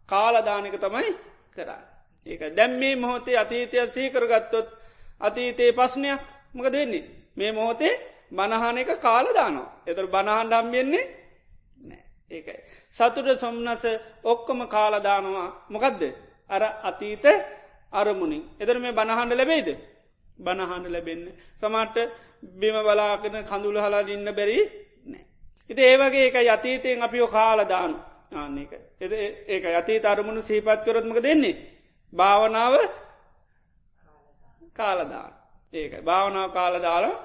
කාලදානක 0.10 0.76
තමයි 0.78 1.10
කරන්න. 1.54 1.99
ඒක. 2.30 2.41
දැම් 2.51 2.71
මේ 2.73 2.95
මොහොතේ 2.95 3.38
අතීතය 3.38 3.77
සීකරගත්තොත් 3.88 4.67
අතීතයේ 5.21 5.71
පස්්නයක් 5.73 6.21
මක 6.53 6.65
දෙන්නේ 6.67 7.03
මේ 7.36 7.51
මොහොතේ 7.51 7.93
බණහානක 8.32 8.89
කාලදානවා 8.99 9.69
එතර 9.86 10.05
බණහන් 10.07 10.47
ඩම්බෙන්නේ 10.47 11.05
නෑ 11.82 12.03
ඒකයි. 12.32 12.59
සතුට 12.95 13.27
සොම්නස 13.38 13.84
ඔක්කොම 14.23 14.59
කාලදානවා 14.67 15.49
මොකදද? 15.69 16.01
අර 16.49 16.63
අතීත 16.84 17.25
අරමුණින්. 17.93 18.43
එතර 18.59 18.75
මේ 18.77 18.93
බණහන්ඩ 18.93 19.34
ලැබෙයිද? 19.34 19.69
බණහන්ඩ 20.39 20.88
ලැබෙන්න 20.88 21.25
සමට 21.55 21.97
බිම 22.55 22.75
බලාගෙන 22.80 23.36
කඳුල 23.43 23.77
හලා 23.77 24.03
ඉන්න 24.07 24.30
බැරි 24.32 24.59
නෑ 25.05 25.23
ඉති 25.69 25.82
ඒවගේ 25.84 26.25
එක 26.27 26.38
යතීතයෙන් 26.47 27.03
අපිෝ 27.03 27.27
කාලදාන 27.30 27.93
ආන්නේක 28.34 28.71
එ 28.99 29.05
ඒක. 29.47 29.65
අතීත 29.73 30.05
අරමුණු 30.05 30.41
සීපත් 30.43 30.82
කරොත්මක 30.86 31.19
දෙන්නේ 31.19 31.55
භාවනාව 32.14 32.74
කාලදාන 34.74 35.34
ඒක 35.74 35.93
භාවනාව 36.01 36.49
කාලදාලා 36.51 37.16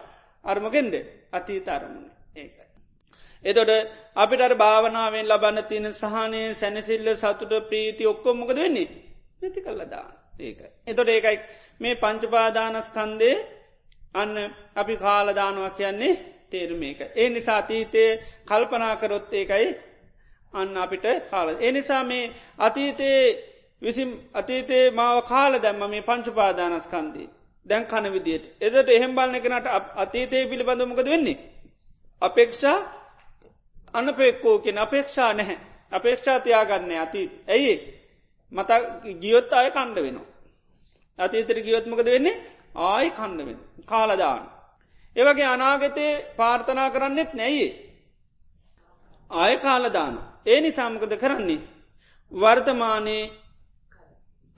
අර්මගෙන්ද 0.44 0.94
අතීත 1.32 1.68
අරමුණ 1.68 2.10
ඒකයි. 2.36 2.64
එතොට 3.44 3.70
අපිට 4.16 4.42
භාවනාවෙන් 4.56 5.26
ලබන්න 5.26 5.64
තියෙන 5.64 5.94
සහනය 5.94 6.42
සැනසිල්ල 6.54 7.08
සතුට 7.16 7.52
ප්‍රීති 7.62 8.04
ඔක්කොමොකද 8.06 8.56
වෙන්නේ 8.56 8.88
නැති 9.40 9.60
කල්ලදා 9.60 10.08
ඒක. 10.38 10.60
එතොට 10.86 11.08
ඒකයි 11.08 11.38
මේ 11.80 11.94
පංචපාදානස්කන්දේ 11.96 13.36
අන්න 14.14 14.34
අපි 14.74 14.94
කාලදානවා 14.98 15.70
කියන්නේ 15.72 16.14
තේරුම 16.50 16.82
ඒක. 16.82 17.00
ඒ 17.14 17.28
නිසා 17.30 17.58
අතීතයේ 17.58 18.10
කල්පනාකරොත් 18.44 19.32
ඒකයි 19.32 19.68
අන්න 20.54 20.76
අපිට 20.76 21.06
කාල. 21.30 21.48
එනිසා 21.60 22.02
මේ 22.04 22.32
අතීතයේ 22.58 23.53
විසිම් 23.84 24.10
අතීතයේ 24.32 24.90
මාව 24.90 25.18
කාල 25.24 25.52
දැම්ම 25.58 25.82
මේ 25.90 26.02
පංචුපාදානස්කන්දී. 26.02 27.28
දැන් 27.66 27.86
කන 27.86 28.06
විදියට. 28.12 28.44
එදට 28.60 28.88
එහෙම් 28.88 29.12
බලන 29.14 29.36
කෙනට 29.42 29.66
අතීතයේ 29.96 30.44
පිළිබඳමකද 30.46 31.06
වෙන්නේ. 31.06 31.38
අපේක්ෂා 32.22 32.78
අනපෙක්කෝ 33.94 34.56
කියෙන 34.58 34.78
අපේක්ෂා 34.78 35.32
නැහැ. 35.32 35.58
අපේක්ෂා 35.92 36.38
තියාගන්න 36.40 36.92
අතීත. 36.98 37.32
ඇයි 37.48 37.74
මත 38.52 38.70
ගියොත් 39.20 39.52
අය 39.52 39.68
කණ්ඩ 39.70 39.98
වෙනවා. 39.98 40.26
අතීතර 41.18 41.58
ගියොත්මකද 41.60 42.06
වෙන්නේ 42.06 42.40
ආයි 42.76 43.10
කණ්ඩ 43.10 43.46
වෙන. 43.46 43.58
කාලදාන. 43.84 44.42
ඒවගේ 45.16 45.46
අනාගතයේ 45.46 46.12
පාර්ථනා 46.36 46.90
කරන්නෙත් 46.90 47.34
නැයි. 47.34 47.68
ආය 49.30 49.54
කාලදාන. 49.58 50.14
ඒ 50.46 50.60
නිසාමකද 50.60 51.12
කරන්නේ. 51.16 51.60
වර්තමානයේ 52.32 53.43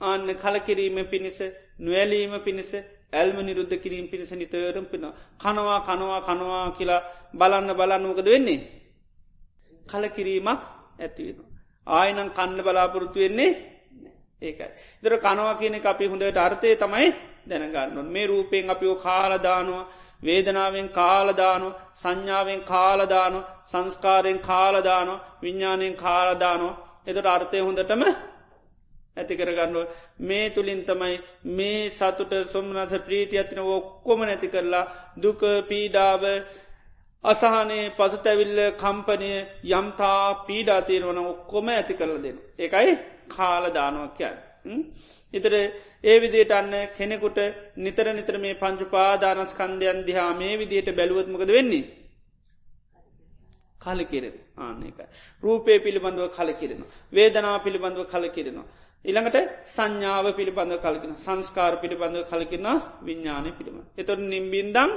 අන්න 0.01 0.27
කලකිරීම 0.35 0.97
පිණිස 1.05 1.39
නොවැලීම 1.77 2.33
පිණිස 2.41 2.71
ඇල්ම 3.13 3.37
නිරුද්ධ 3.39 3.75
කිරීම 3.75 4.07
පිණිස 4.07 4.31
නිතරම් 4.33 4.85
පින 4.85 5.03
කනවා 5.37 5.79
කනවා 5.81 6.21
කනවා 6.21 6.65
කියලා 6.71 7.01
බලන්න 7.33 7.69
බලන්නමකද 7.73 8.27
වෙන්නේ? 8.27 8.59
කලකිරීමක් 9.85 10.61
ඇතිවෙන. 10.99 11.45
ආයනං 11.87 12.29
කන්න 12.31 12.59
බලාපොරොත්තු 12.59 13.19
වෙන්නේ 13.19 13.51
ඒකයි. 14.41 14.69
දර 15.03 15.13
කනවා 15.17 15.55
කියන 15.55 15.75
අපි 15.83 16.05
හොඳට 16.05 16.37
අර්ථය 16.39 16.75
තමයි 16.75 17.07
දැනගන්න 17.47 18.05
මේ 18.07 18.27
රූපයෙන් 18.27 18.69
අපිෝ 18.69 18.95
කාලදානවා 18.97 19.89
වේදනාවෙන් 20.21 20.89
කාලදානො 20.91 21.69
සංඥාවෙන් 21.93 22.61
කාලදානො 22.63 23.39
සංස්කාරයෙන් 23.63 24.39
කාලදානො 24.41 25.13
විඤ්ඥානයෙන් 25.41 25.95
කාලදානො 25.95 26.67
එතට 27.07 27.27
අර්ථය 27.27 27.59
හොඳටම 27.59 28.03
ඇති 29.17 29.35
කරගන්නුව 29.35 29.85
මේ 30.21 30.45
තුළින් 30.51 30.81
තමයි 30.83 31.15
මේ 31.51 31.89
සතුට 31.91 32.33
සොම්නස 32.47 32.93
ප්‍රීති 33.01 33.35
ඇතින 33.37 33.61
ඔක්කොම 33.71 34.19
නැති 34.21 34.47
කරලා 34.49 34.85
දුක 35.17 35.41
පීඩාව 35.67 36.23
අසාහනේ 37.23 37.85
පසුතැවිල්ල 37.91 38.59
කම්පනය 38.75 39.29
යම්තා 39.71 40.23
පීඩාතීරවන 40.45 41.19
ඔක්කොම 41.25 41.67
ඇති 41.69 41.93
කරල 41.93 42.17
දෙන්න. 42.19 42.37
ඒකයි 42.57 42.91
කාලදානුවක් 43.29 44.13
කියන්න. 44.15 44.37
ඉතර 45.33 45.53
ඒ 46.03 46.17
විදියට 46.17 46.51
අන්න 46.51 46.73
කෙනෙකුට 46.91 47.39
නිතර 47.77 48.07
නිතර 48.13 48.35
මේ 48.37 48.55
පංචුපාදානස්කන්දයන් 48.55 49.99
දිහා 50.05 50.31
මේ 50.33 50.53
විදියට 50.55 50.89
බැලුවත්මකද 50.93 51.49
වෙන්නේ. 51.49 51.85
කලකිරෙන 53.79 54.37
ආනක. 54.57 54.99
රූපේ 55.43 55.79
පිළිබඳව 55.79 56.29
කලකිරෙන. 56.31 56.83
වේදනා 57.13 57.57
පිළිබඳව 57.59 58.05
කලකිරෙනවා. 58.05 58.67
ඉළඟට 59.07 59.37
සංඥාව 59.67 60.25
පිළිබඳ 60.33 60.73
කලකින 60.77 61.13
සංස්කාර 61.15 61.73
පිළිබඳව 61.77 62.23
කලකින 62.25 62.67
විඤ්ඥානය 63.01 63.51
පිළිබඳ. 63.53 63.87
එතොට 63.95 64.21
නිම්බින්දං 64.25 64.91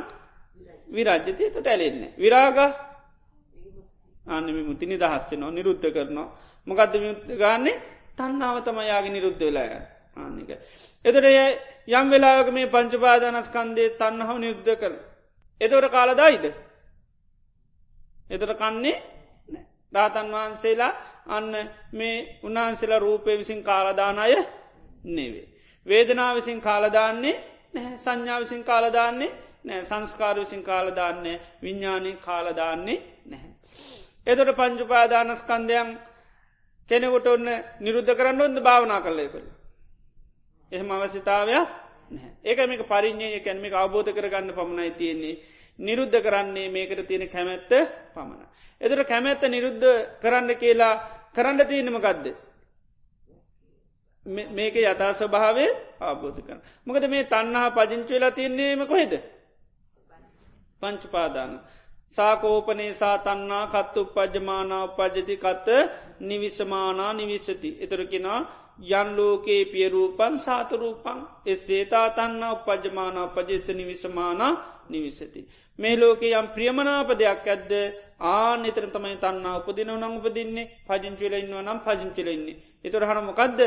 විරජ්‍යතය 0.88 1.44
තොට 1.48 1.66
ඇලෙන්න. 1.66 2.00
විරාග 2.16 2.58
අන්නම 4.26 4.58
මුති 4.62 4.86
නිදහස් 4.86 5.22
වෙනවා 5.30 5.50
නිරුද්ධ 5.50 5.88
කරනවා. 5.88 6.28
මොකක්ද 6.66 6.92
ගන්නේ 7.34 7.80
තන්නාව 8.16 8.56
තමයාගේ 8.62 9.10
නිරුද්ධ 9.10 9.40
වෙලාය 9.40 9.70
ආනික. 10.16 10.50
එතට 11.04 11.26
යම් 11.90 12.06
වෙලාක 12.08 12.48
මේ 12.50 12.66
පංචපාදානස්කන්දේ 12.66 13.94
තන්නහව 13.96 14.36
නිරුද්ධ 14.38 14.72
කර. 14.76 14.94
එතවට 15.60 15.88
කාලදායිද. 15.88 16.44
එතට 18.30 18.52
කන්නේ 18.56 18.96
රාතන් 19.92 20.32
වහන්සේලා 20.32 20.92
අන්න 21.28 21.52
මේ 21.92 22.16
උන්වහන්සේලා 22.42 22.98
රූපය 22.98 23.38
විසින් 23.38 23.62
කාලදානය 23.62 24.36
නෙවේ. 25.06 25.46
වේදනා 25.86 26.34
විසින් 26.34 26.60
කාලදාන්නේ 26.60 27.36
නැහැ 27.74 27.98
සංඥා 27.98 28.40
විසින් 28.40 28.64
කාලදාන්නේ 28.64 29.32
නෑ 29.64 29.84
සංස්කාර 29.84 30.36
විසින් 30.36 30.62
කාලදාන්නේ 30.62 31.40
විඤ්ඥානය 31.62 32.12
කාලදාන්නේ 32.18 32.98
නැහැ. 33.26 33.52
එතොට 34.26 34.56
පංචුපාදානස්කන්දයන් 34.56 35.90
කෙනෙකුට 36.90 37.26
ඔන්න 37.26 37.48
නිරුද්ධ 37.80 38.14
කරන්න 38.14 38.40
ඔොද 38.40 38.60
භාවනා 38.60 39.00
කරලයකළ. 39.00 39.48
එහෙම 40.72 40.90
අවශ්‍යතාවයක් 40.90 41.68
ඒක 42.44 42.58
මේක 42.64 42.82
පරිින්්ඥය 42.84 43.40
කැන්මික 43.40 43.74
අවබෝධ 43.74 44.10
කරගන්න 44.10 44.52
පමණයි 44.52 44.92
තියෙන්නේ 44.92 45.40
නිරුද්ධ 45.80 46.18
කරන්නේ 46.18 46.68
මේකට 46.68 47.00
තියෙන 47.04 47.28
කැමැත්ත 47.28 47.72
පමණ. 48.14 48.46
එතර 48.80 49.00
කැමැත්ත 49.04 49.42
නිරුද්ධ 49.46 49.88
කරන්න 50.20 50.50
කියලා 50.56 50.94
කරන්න 51.34 51.66
තියෙනම 51.66 51.98
ගදද. 51.98 52.26
මේක 54.50 54.74
යථා 54.76 55.12
ස්වභාවය 55.14 55.66
ආබෝධ 56.00 56.40
කරන. 56.40 56.60
මොකද 56.86 57.04
මේ 57.06 57.24
තන්නහා 57.26 57.70
පජංචි 57.72 58.12
වෙලා 58.12 58.30
තියන්නේම 58.32 58.86
කොහෙද. 58.86 59.12
පංචුපාදාන. 60.82 61.52
සාකෝපනේ 62.16 62.92
සාතන්නා 62.94 63.64
කත්තු 63.68 64.00
උපජමානා 64.02 64.84
උපජති 64.86 65.36
කත්ත 65.36 65.68
නිවිසමානා 66.20 67.12
නිවිසති. 67.12 67.70
එතරකෙනා 67.80 68.40
යන් 68.90 69.08
ලෝකයේ 69.16 69.64
පියරූපන් 69.66 70.34
සාතරූපන් 70.38 71.18
එස්සේතා 71.46 72.06
තන්නා 72.10 72.52
උපජමානා 72.52 73.26
පජත 73.28 73.68
නිවිසමානා 73.70 74.52
නිවිසති. 74.90 75.40
මේ 75.78 75.96
ලෝකේ 75.96 76.34
යම් 76.34 76.48
ප්‍රියමනාප 76.48 77.08
දෙයක් 77.14 77.46
ඇද්ද 77.46 77.72
ආන 78.30 78.60
එතර 78.64 78.86
තමයි 78.88 79.16
තන්නා 79.18 79.56
උපදිනව 79.60 79.94
නං 79.94 80.18
උපදින්නේ 80.18 80.70
පජංචිල 80.86 81.34
ඉන්නව 81.34 81.58
නම් 81.58 81.78
පජංචිලඉන්නේ. 81.80 82.60
එතුර 82.84 83.02
හනමකක්ද 83.04 83.60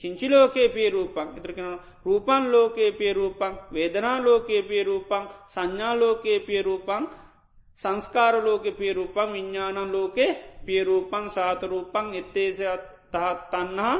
චිංචිලෝකයේ 0.00 0.68
පියරූපන් 0.70 1.28
එතරකෙන 1.34 1.68
රූපන් 2.04 2.44
ලෝකයේ 2.52 2.92
පියරූපන් 2.92 3.54
වේදනා 3.72 4.18
ලෝකයේ 4.20 4.62
පියරූපන් 4.64 5.24
සංඥාලෝකයේ 5.46 6.40
පියරූපන් 6.40 7.04
සංස්කාරලෝක 7.80 8.64
පියරූපන් 8.72 9.28
විඤ්ඥානන් 9.32 9.92
ලෝකේ 9.92 10.30
පියරූපන් 10.66 11.26
සාතරූපන් 11.30 12.06
එත්තේසත් 12.14 12.84
තහත් 13.12 13.40
තන්නා 13.50 13.94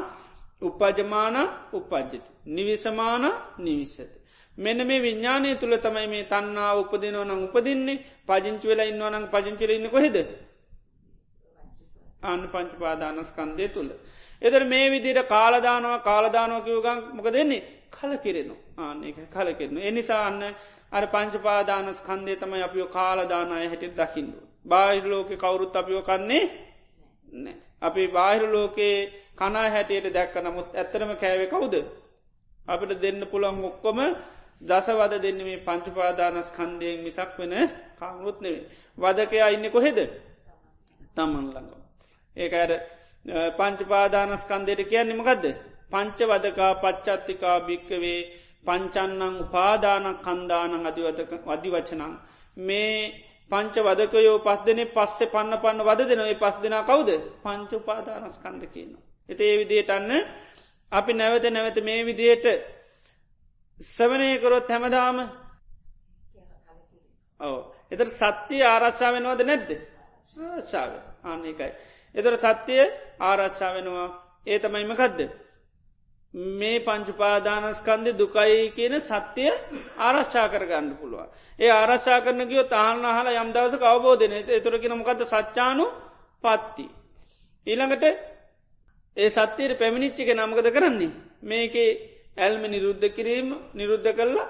උපජමාන 0.62 1.37
උපජ්ජති. 1.72 2.18
නිවිසමාන 2.47 3.25
නිවිස්සති. 3.59 4.05
මෙන 4.59 4.79
මේ 4.83 5.01
විඤ්ඥානය 5.01 5.57
තුළ 5.57 5.77
තමයි 5.79 6.07
මේ 6.07 6.25
තන්නා 6.25 6.73
උපදිනවන 6.77 7.31
උපදින්නේ 7.39 8.03
පජංචි 8.25 8.67
වෙලා 8.67 8.87
ඉන්නවනං 8.87 9.27
පජංචිල 9.29 9.71
ඉන්න 9.71 9.91
කොහෙද 9.91 10.17
අන්න 12.23 12.43
පංචපාදානස්කන්දය 12.49 13.69
තුළ. 13.69 13.91
එදර 14.43 14.63
මේ 14.65 14.87
විදිට 14.91 15.21
කාලදානවා 15.27 15.99
කාලදානෝකිවගන් 16.01 17.01
මොක 17.15 17.29
දෙන්නේ 17.29 17.63
කලකිරෙනු 17.91 18.55
ආන 18.79 18.99
එක 19.03 19.19
කලකිරෙනු. 19.29 19.81
එනිසාන්න 19.81 20.43
අර 20.93 21.05
පංචපාදානස් 21.09 22.01
කන්දේ 22.01 22.37
තමයි 22.37 22.63
අපිෝ 22.63 22.89
කාලදානය 22.89 23.55
හැටිට 23.63 23.97
දකිින්ඩු. 23.97 24.39
බාහිර 24.65 25.05
ලෝක 25.05 25.29
කවුරුත් 25.35 25.75
අපිෝ 25.75 26.03
කන්නේ 26.03 26.45
නෑ. 27.35 27.57
අපි 27.83 28.03
බාහිර 28.09 28.45
ලෝකයේ 28.47 28.99
කනා 29.35 29.67
හැටියට 29.69 30.07
දැක්ක 30.13 30.35
නමුත් 30.39 30.69
ඇත්තරම 30.73 31.11
කෑවේ 31.17 31.49
කවුද. 31.49 31.75
අපිට 32.69 33.01
දෙන්න 33.03 33.21
පුළන් 33.27 33.65
ඔක්කොම 33.65 33.99
දසවද 34.61 35.15
දෙන්න 35.19 35.41
මේ 35.41 35.59
පංචපාදානස් 35.61 36.49
කන්දයෙන් 36.51 36.99
මිසක් 37.01 37.31
වෙන 37.39 37.55
කවුරුත් 37.99 38.39
නෙවේ. 38.41 38.65
වදකයා 38.99 39.49
ඉන්න 39.51 39.67
කොහෙද 39.71 39.99
තමන් 41.15 41.47
ළඟ. 41.47 41.71
ඒක 42.37 42.53
අර 42.55 42.71
පංචපාදානස්කන්දයට 43.53 44.81
කියන්නේමකදද. 44.85 45.45
පංච 45.91 46.19
වදකා 46.25 46.73
පච්චත්තිකා 46.77 47.59
භික්කවේ 47.61 48.21
පංචන්නං 48.67 49.35
උපාදානක් 49.41 50.19
කන්දානං 50.23 50.87
අධිවචනං 51.49 52.13
මේ 52.59 52.95
පංච 53.51 53.77
වදකයෝ 53.81 54.39
පස් 54.41 54.61
දෙනේ 54.67 54.89
පස්සෙ 54.89 55.25
පන්න 55.27 55.55
පන්න 55.59 55.81
වද 55.83 56.01
දෙනවේ 56.05 56.37
පස් 56.37 56.57
දෙනා 56.63 56.85
කවුද 56.85 57.11
පංච 57.43 57.71
උපාදානස්කන්ද 57.75 58.63
කියන. 58.69 58.91
එත 59.29 59.41
ඒ 59.41 59.55
විදියට 59.61 59.91
අන්න 59.91 60.11
අපි 60.93 61.13
නැවත 61.13 61.47
නැවත 61.49 61.79
මේ 61.83 62.01
විදියට 62.03 62.47
සවනයකරොත් 63.81 64.68
හැමදාම 64.68 65.18
ඕ 67.41 67.59
එතර 67.91 68.09
සත්‍යය 68.11 68.62
ආරක්ෂාවෙනවද 68.64 69.41
නැද්ද 69.43 69.70
ආරක්ෂාව 70.37 70.91
ආන්න 71.25 71.45
එකයි. 71.45 71.70
එතර 72.14 72.35
සත්‍යය 72.39 72.83
ආරක්ෂා 73.20 73.75
වෙනවා 73.75 74.09
ඒ 74.47 74.59
තමයිමකදද. 74.59 75.20
මේ 76.35 76.79
පංචුපාදානස්කන්ද 76.81 78.07
දුකයි 78.14 78.70
කියන 78.70 78.95
සත්‍යය 79.03 79.51
ආරශ්ා 79.99 80.49
කරගන්න 80.49 80.97
පුළුවන්. 80.97 81.29
ඒ 81.59 81.70
ආරශ්ා 81.70 82.20
කරන 82.20 82.43
ගියෝ 82.45 82.66
තාහන්න 82.66 83.07
හල 83.09 83.29
යම්දවස 83.35 83.75
අවබෝධන 83.85 84.33
එතුරකින 84.51 84.95
මොකද 84.95 85.20
සච්චානු 85.25 85.87
පත්ති. 86.45 86.87
ඊළඟට 87.66 88.05
ඒ 89.16 89.31
සත්‍යයට 89.31 89.79
පැමිණිච්චික 89.79 90.29
නමකද 90.33 90.68
කරන්නේ. 90.70 91.12
මේක 91.43 91.75
ඇල්ම 92.37 92.62
නිරුද්ධ 92.66 93.07
කිරීම 93.11 93.49
නිරුද්ධ 93.74 94.11
කරලා 94.12 94.49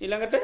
ඉළඟට 0.00 0.34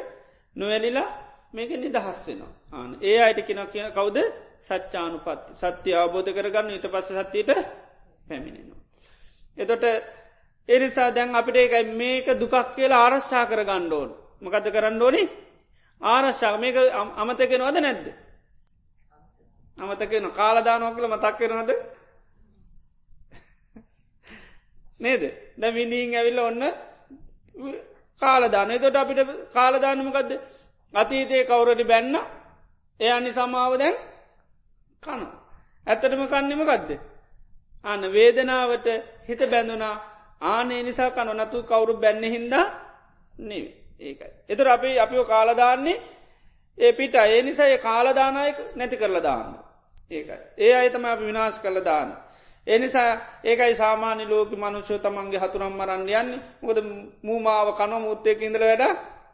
නොවැලිලා 0.57 1.09
මේක 1.51 1.71
නිදහස් 1.77 2.19
වෙනවා. 2.27 2.53
ආන 2.73 2.91
ඒ 3.03 3.19
අයට 3.19 3.41
කියෙන 3.41 3.67
කියන 3.69 3.89
කවුද? 3.91 4.19
සච්චානු 4.61 5.19
පත්ති 5.19 5.53
සත්‍ය 5.57 5.91
අවබෝධ 5.95 6.31
කරගන්න 6.31 6.71
ඊට 6.71 6.87
පස්ස 6.87 7.11
සත්‍යයට 7.21 7.51
පැමිණෙනවා. 8.29 8.81
එතොට 9.59 9.85
එනිසා 10.69 11.09
දැන් 11.11 11.35
අපිට 11.35 11.57
එකයි 11.59 11.85
මේක 11.93 12.27
දුකක් 12.35 12.55
කියලා 12.77 13.01
ආරශ්ා 13.01 13.45
කර 13.47 13.63
ගණ්ඩෝන් 13.65 14.11
මකද 14.43 14.67
කරන්න 14.69 15.03
ඕනි? 15.03 15.23
ආරශ්ා 16.01 16.55
මේක 16.57 16.77
අමතකෙනවද 17.17 17.79
නැද්ද? 17.79 18.07
අමතකෙන 19.79 20.27
කාලදානෝ 20.33 20.91
කියල 20.91 21.09
මතක් 21.09 21.37
කරනද 21.39 21.71
නේද? 25.01 25.23
ද 25.57 25.63
විඳීන් 25.71 26.15
ඇවිල්ල 26.15 26.41
ඔන්න 26.41 26.63
කාලදාන 28.23 28.71
තොට 28.79 28.97
අපිට 28.97 29.21
කාලදානමකක්ද 29.51 30.31
අතීතයේ 30.95 31.45
කවුරටි 31.45 31.85
බැන්න 31.85 32.15
එය 33.01 33.11
අනි 33.11 33.33
සමාව 33.33 33.73
දැන් 33.77 33.97
කන 35.03 35.23
ඇත්තටම 35.87 36.23
කන්නෙම 36.27 36.63
ගදද 36.65 36.91
අන්න 37.85 38.03
වේදනාවට 38.11 38.89
හිත 39.29 39.43
බැඳුනා 39.47 39.97
ආනේ 40.43 40.83
නිසා 40.83 41.11
කන 41.11 41.31
නතු 41.37 41.63
කවුරු 41.65 41.95
බැන්න 41.97 42.25
හින්ද 42.27 42.55
නෙවේ 43.41 43.75
ඒකයි. 44.01 44.31
එතුර 44.49 44.69
අපි 44.69 44.99
අපිෝ 44.99 45.25
කාලදාන්නේ 45.25 46.03
ඒ 46.79 46.93
පිට 46.93 47.15
ඒ 47.17 47.43
නිසා 47.43 47.67
ඒ 47.67 47.79
කාලදානායක 47.79 48.59
නැති 48.75 48.97
කරලා 48.97 49.23
දාන්න. 49.23 49.55
ඒකයි. 50.11 50.39
ඒ 50.59 50.75
අයතම 50.75 51.05
අපි 51.05 51.25
විනාශ 51.25 51.59
කළ 51.59 51.81
දාන්න. 51.83 52.11
එනිසා 52.67 53.11
ඒකයි 53.45 53.75
සාමාන්‍ය 53.75 54.25
ලෝක 54.25 54.51
මනුෂ්‍යය 54.53 54.99
තමන්ගේ 54.99 55.41
හතුරම් 55.41 55.73
මරන්න 55.73 56.03
යන්නේ 56.03 56.41
මොකද 56.61 56.79
මූමාව 57.23 57.69
කන 57.75 57.93
මුත්තයක 57.99 58.43
ඉඳල 58.43 58.63
වැඩ 58.63 58.85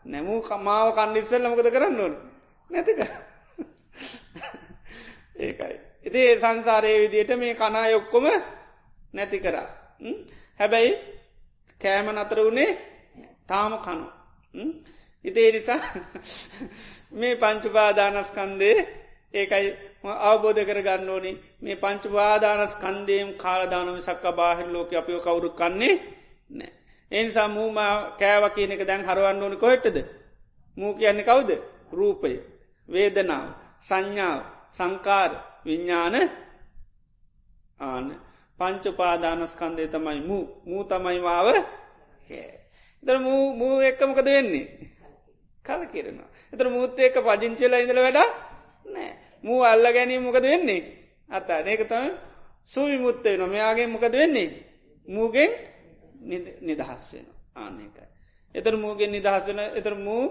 නැමූ 0.07 0.41
කමාව 0.43 0.89
කන්නිස්සල්ල 0.95 1.45
මොකද 1.45 1.69
කරන්න 1.69 2.01
ඕන 2.01 2.15
නැතික 2.71 2.99
ඒකයි. 5.39 5.77
ඉතිේ 6.05 6.33
සංසාරය 6.37 6.93
විදියට 7.01 7.33
මේ 7.37 7.55
කනා 7.55 7.87
යොක්කොම 7.89 8.27
නැති 9.13 9.39
කරා. 9.39 9.69
හැබැයි 10.61 10.93
කෑම 11.81 12.07
නතර 12.13 12.39
වුණේ 12.39 12.71
තාම 13.47 13.73
කනු. 13.79 14.07
ඉතේ 15.25 15.49
නිසා 15.53 15.81
මේ 17.19 17.35
පංචුපාදානස්කන්දේ 17.37 18.77
ඒකයි 19.35 19.69
අවබෝධ 20.07 20.61
කර 20.61 20.81
ගන්න 20.83 21.09
ඕනි. 21.09 21.33
මේ 21.61 21.77
පංචුපාදානස් 21.77 22.75
කන්දේම් 22.77 23.29
කාලදානම 23.35 24.01
සක්ක 24.01 24.25
බාහිර 24.33 24.69
ලෝක 24.69 24.91
අපිෝ 24.93 25.21
කවුරු 25.21 25.51
කන්නේ 25.53 25.95
නෑ. 26.51 26.73
එනිසා 27.11 27.49
මූම 27.49 27.77
කෑව 28.19 28.45
කියන 28.55 28.73
එක 28.73 28.83
දැන් 28.83 29.03
හරවන්න 29.03 29.43
ඕනි 29.43 29.57
කොහෙටද. 29.57 29.97
මූ 30.77 30.93
කියන්නේ 30.95 31.25
කවුද? 31.25 31.51
රූපය 31.93 32.33
වේදනාව 32.89 33.47
සංඥාව 33.81 34.41
සංකාර 34.73 35.33
විඤ්ඥාන 35.65 36.15
ආන. 37.81 38.07
පංචපාදානස්කන්දය 38.59 39.89
තමයි 39.89 40.21
මූ. 40.23 40.45
මූ 40.65 40.83
තමයි 40.85 41.21
මාව 41.21 41.47
එතර 43.03 43.17
මූ 43.19 43.45
මූ 43.53 43.75
එක්කමකද 43.83 44.27
වෙන්නේ? 44.27 44.97
කල 45.65 45.83
කිරෙන 45.87 46.19
එතර 46.53 46.67
මුූත් 46.69 46.99
ඒක 46.99 47.17
පජංචල 47.19 47.75
ඉඳල 47.77 47.99
වැඩ 47.99 48.19
නෑ 48.87 49.11
මූ 49.45 49.61
අල්ල 49.63 49.87
ගැනීම 49.89 50.23
මොකද 50.23 50.45
වෙන්නේ? 50.45 50.83
අත්තා 51.29 51.61
ඒක 51.63 51.83
තම 51.85 52.07
සූවි 52.65 52.99
මුත්තේ 52.99 53.37
නො 53.37 53.47
මෙයාගේ 53.47 53.87
මොකද 53.87 54.13
වෙන්නේ? 54.13 54.49
මූගෙන් 55.09 55.51
නිදහස් 56.61 57.05
වෙන 57.13 57.27
ආනකයි 57.57 58.07
එතර 58.55 58.75
මූගෙන් 58.77 59.11
නිදහස් 59.11 59.45
වෙන 59.47 59.61
එතර 59.75 59.95
මූ 59.97 60.25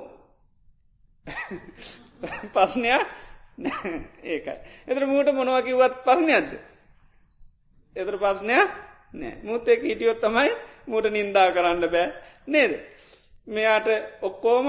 පස්නයක් 2.54 3.06
ඒකයි. 4.26 4.58
එතර 4.88 5.04
මූට 5.06 5.30
මොනවකිවත් 5.32 5.96
පස්නයක්ද 6.04 6.52
එතර 7.96 8.16
පස්නයක් 8.18 8.72
නෑ. 9.14 9.36
මුත්තෙක් 9.44 9.82
හිටියොත් 9.82 10.20
තමයි 10.20 10.52
මූට 10.88 11.06
නින්දා 11.08 11.52
කරන්න 11.52 11.86
බෑ. 11.86 12.08
නේද. 12.48 12.72
මෙයාට 13.48 13.88
ඔක්කෝම 14.22 14.68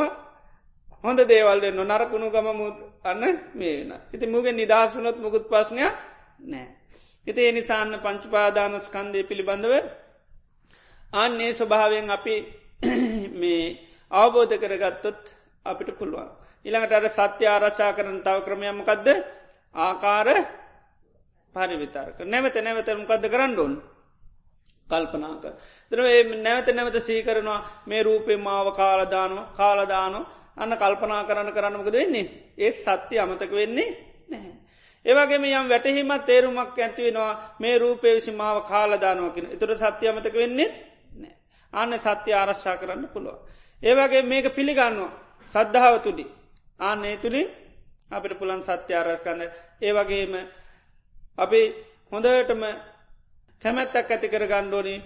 හොඳ 1.06 1.20
දේවල්න්න 1.24 1.80
නරකුණු 1.84 2.28
ගම 2.30 2.48
මුත් 2.54 2.76
අන්න 3.04 3.22
මේ 3.54 3.74
වෙන. 3.80 3.92
ඉති 4.12 4.26
මුගෙන් 4.26 4.56
නිදහසුනොත් 4.56 5.16
මුකුත් 5.18 5.44
පස්්නයක් 5.46 5.94
නෑ. 6.44 6.66
ඉති 7.26 7.40
එනිසාන්න 7.44 7.92
පංචුපාදානස්කන්දය 7.98 9.20
පිළිබඳව 9.22 9.74
අන්නේ 11.14 11.50
ස්වභාවයෙන් 11.52 12.10
අපි 12.10 12.34
මේ 13.40 13.62
අවබෝධ 14.10 14.54
කරගත්තොත් 14.56 15.22
අපිට 15.66 15.90
පුළුවන්. 15.92 16.30
ඉළඟට 16.64 16.92
අර 16.92 17.06
සත්‍ය 17.08 17.44
ආරචා 17.46 17.90
කරන 17.92 18.18
තව 18.20 18.36
ක්‍රමයමකක්ද 18.42 19.08
ආකාර 19.74 20.28
පරිවිතාරක. 21.54 22.18
නැවත 22.24 22.56
නැවත 22.58 22.88
මොකක්ද 22.94 23.24
කරන්න 23.26 23.54
ඕන්? 23.56 23.74
කල්පනාක 24.86 25.44
දර 25.92 26.00
නැවත 26.38 26.68
නැවත 26.70 26.96
සීකරනවා. 27.00 27.60
මේ 27.86 28.02
රූපේ 28.02 28.38
මාව 28.38 28.66
කාලදානෝ 28.72 29.44
කාලදානෝ 29.52 30.24
අන්න 30.56 30.72
කල්පනා 30.74 31.24
කරන්න 31.24 31.52
කරන්නමකද 31.52 31.92
වෙන්නේ? 31.92 32.26
ඒ 32.58 32.72
සත්‍ය 32.74 33.18
අමතක 33.18 33.52
වෙන්නේ 33.52 33.88
නැහැ. 34.28 34.54
ඒවගේම 35.06 35.44
යම් 35.46 35.68
වැටහිමත් 35.68 36.24
තේරුමක් 36.24 36.78
ඇති 36.78 37.02
වෙනවා 37.02 37.32
මේ 37.58 37.78
රූපේ 37.78 38.14
විසි 38.14 38.32
මාව 38.32 38.58
කාලදානුවකින 38.64 39.46
එතුට 39.48 39.78
සත්‍ය 39.80 40.08
අමතක 40.08 40.34
වෙන්නේ 40.34 40.68
නෑ 41.14 41.34
අන්න 41.72 41.98
සත්‍ය 41.98 42.30
ආරශ්ා 42.32 42.76
කරන්න 42.76 43.08
පුළුව. 43.08 43.36
ඒවගේ 43.82 44.22
මේක 44.24 44.46
පිළිගන්නවා 44.52 45.12
සද්ධාව 45.54 45.96
තුඩි 46.00 46.24
ආන්නේ 46.80 47.16
තුළින් 47.18 47.48
අපිට 48.10 48.34
පුළන් 48.34 48.62
සත්‍ය 48.62 48.92
ආරස්කන්න 48.94 49.42
ඒවගේම 49.80 50.34
අපි 51.38 51.60
හොඳටම 52.12 52.62
කැමැත්තක් 53.62 54.10
ඇති 54.10 54.28
කර 54.28 54.44
ගණ්ඩෝනි 54.46 54.96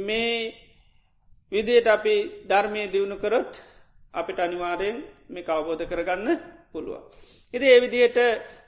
මේ 0.00 0.36
විදියට 1.52 1.88
අපි 1.88 2.16
ධර්මය 2.44 2.82
දියුණු 2.88 3.16
කරොත් 3.16 3.52
අපිට 4.14 4.38
අනිවාරයෙන් 4.38 4.96
මේ 5.28 5.42
කවබෝධ 5.42 5.84
කරගන්න 5.84 6.28
පුළුව. 6.72 7.00
ඉති 7.54 7.66
ඒවිදියට 7.66 8.18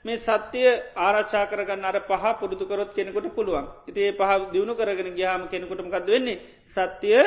මේ 0.05 0.17
සත්‍යය 0.19 0.67
ආරශ්ා 0.97 1.45
කරගන්න 1.45 1.85
අර 1.85 1.97
පහ 2.01 2.23
පුරුදුකරොත් 2.39 2.91
කෙනෙකුට 2.91 3.27
පුළුවන්. 3.29 3.65
ඉතිඒ 3.87 4.11
පහ 4.11 4.31
දියුණු 4.53 4.73
කරගෙන 4.73 5.09
ගහම 5.11 5.41
කෙනෙකුටමකක්ද 5.47 6.07
වෙන්නේ 6.07 6.41
සත්‍යය 6.67 7.17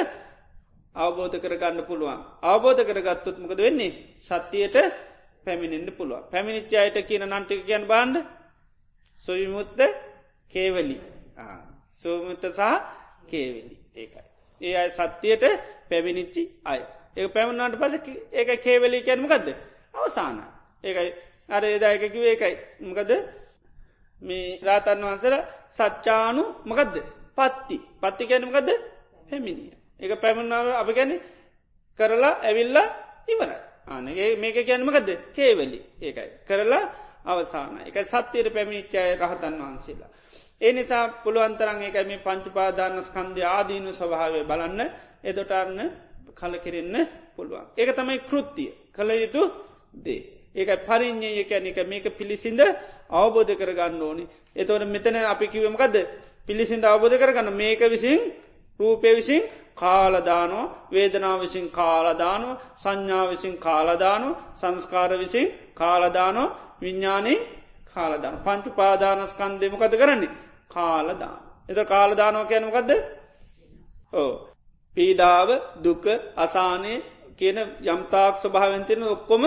අවබෝධ 0.95 1.37
කරගන්න 1.37 1.81
පුළුවන්. 1.83 2.21
අවබෝධ 2.43 2.83
කරගත්තොත්මකද 2.85 3.59
වෙන්නේ 3.59 3.97
සත්‍යයට 4.21 4.77
පැමිණෙන්න්න 5.45 5.91
පුළුව. 5.93 6.21
පැමිණිච්චායට 6.27 6.99
කියන 7.03 7.25
නන්ටික 7.27 7.61
කියන් 7.65 7.85
බාන්ඩ 7.87 8.17
සොවිමුත්ත 9.25 9.81
කේවලි 10.53 10.99
සෝමුත්ත 11.95 12.45
සහ 12.49 12.63
කේවලි 13.27 13.77
ඒකයි. 13.95 14.23
ඒ 14.61 14.75
අයි 14.75 14.91
සත්‍යයට 14.93 15.45
පැමිණිච්චි 15.89 16.43
අය 16.65 16.81
ඒ 17.17 17.29
පැමණට 17.29 17.77
පස 17.77 17.95
ඒක 18.33 18.49
කේවලී 18.59 19.03
කැනමකක්ද 19.03 19.49
අවසාන 19.95 20.37
ඒකයි. 20.85 21.11
අර 21.49 21.63
ඒදායකකිව 21.65 22.23
ඒකයි. 22.25 22.55
මකද 22.83 23.11
මේ 24.23 24.59
රාතන් 24.61 25.01
වහන්සර 25.01 25.35
සච්චානු 25.71 26.43
මකදද? 26.65 26.97
පත්ති. 27.37 27.77
පත්ති 27.97 28.25
කැනමකද 28.27 28.69
පැමිණිය. 29.29 29.73
ඒක 30.01 30.13
පැමණාව 30.17 30.67
අප 30.75 30.89
ගැන 30.91 31.13
කරලා 31.99 32.35
ඇවිල්ලා 32.41 32.87
ඉවර 33.29 33.51
ආනගේ 33.87 34.37
මේක 34.37 34.57
කියන්නමකද 34.61 35.09
කේවලි. 35.31 35.79
ඒකයි. 35.99 36.31
කරලා 36.41 36.85
අවසාන 37.25 37.75
එක 37.81 37.97
සත්‍යයට 38.05 38.49
පැමිණිච්චාය 38.49 39.17
රහතන් 39.17 39.55
වහන්සේලා. 39.59 40.11
ඒ 40.61 40.73
නිසා 40.73 41.05
පුළුවන්තරන් 41.23 41.83
එක 41.83 41.97
මේ 42.03 42.19
පංචුපාදාන 42.19 42.95
ස්කන්ධය 43.03 43.43
ආදීනු 43.47 43.91
ස්වභාවය 43.93 44.41
බලන්න. 44.45 44.81
එදොටන්න 45.25 45.81
කලකිරෙන්න 46.35 46.97
පුළුවන්. 47.37 47.67
ඒක 47.77 47.91
තමයි 47.97 48.19
කෘත්තිය 48.21 48.71
කළ 48.95 49.11
යුතු 49.17 49.43
දේ. 49.97 50.23
ඒක 50.55 50.71
පරිින්්ඥය 50.87 51.45
කැනික 51.45 51.79
මේක 51.87 52.07
පිළිසිඳ 52.19 52.61
අවබෝධ 53.13 53.53
කරගන්න 53.55 54.03
ඕනි. 54.03 54.25
එතවට 54.57 54.87
මෙතන 54.87 55.17
අපි 55.25 55.47
කිවමකද 55.49 55.97
පිළිසිඳ 56.47 56.85
අවබෝධ 56.85 57.17
කරගන්න. 57.17 57.49
මේක 57.53 57.81
විසින් 57.87 58.19
රූපය 58.81 59.11
විසින් 59.17 59.43
කාලදානෝ 59.77 60.65
වේදනාව 60.93 61.41
විසින් 61.41 61.67
කාලදානෝ 61.71 62.59
සංඥා 62.77 63.25
විසින් 63.31 63.55
කාලදානෝ 63.59 64.39
සංස්කාර 64.57 65.13
විසින් 65.19 65.47
කාලදානෝ 65.75 66.49
විඤ්ඥානී 66.83 67.39
කාලදාන 67.95 68.37
පංචු 68.45 68.71
පාදානස්කන්දෙමකද 68.71 69.95
කරන්නේ? 69.97 70.35
කාලදාන. 70.69 71.39
එත 71.69 71.79
කාලදානෝ 71.89 72.45
කියනමකක්ද 72.45 72.91
ඕ 74.13 74.48
පීඩාව 74.99 75.49
දුක 75.79 76.05
අසානය 76.37 76.95
කියන 77.37 77.59
යම්තාක් 77.85 78.35
ස්වභාවෙන්තියෙන 78.39 79.03
ඔක්කොම 79.09 79.45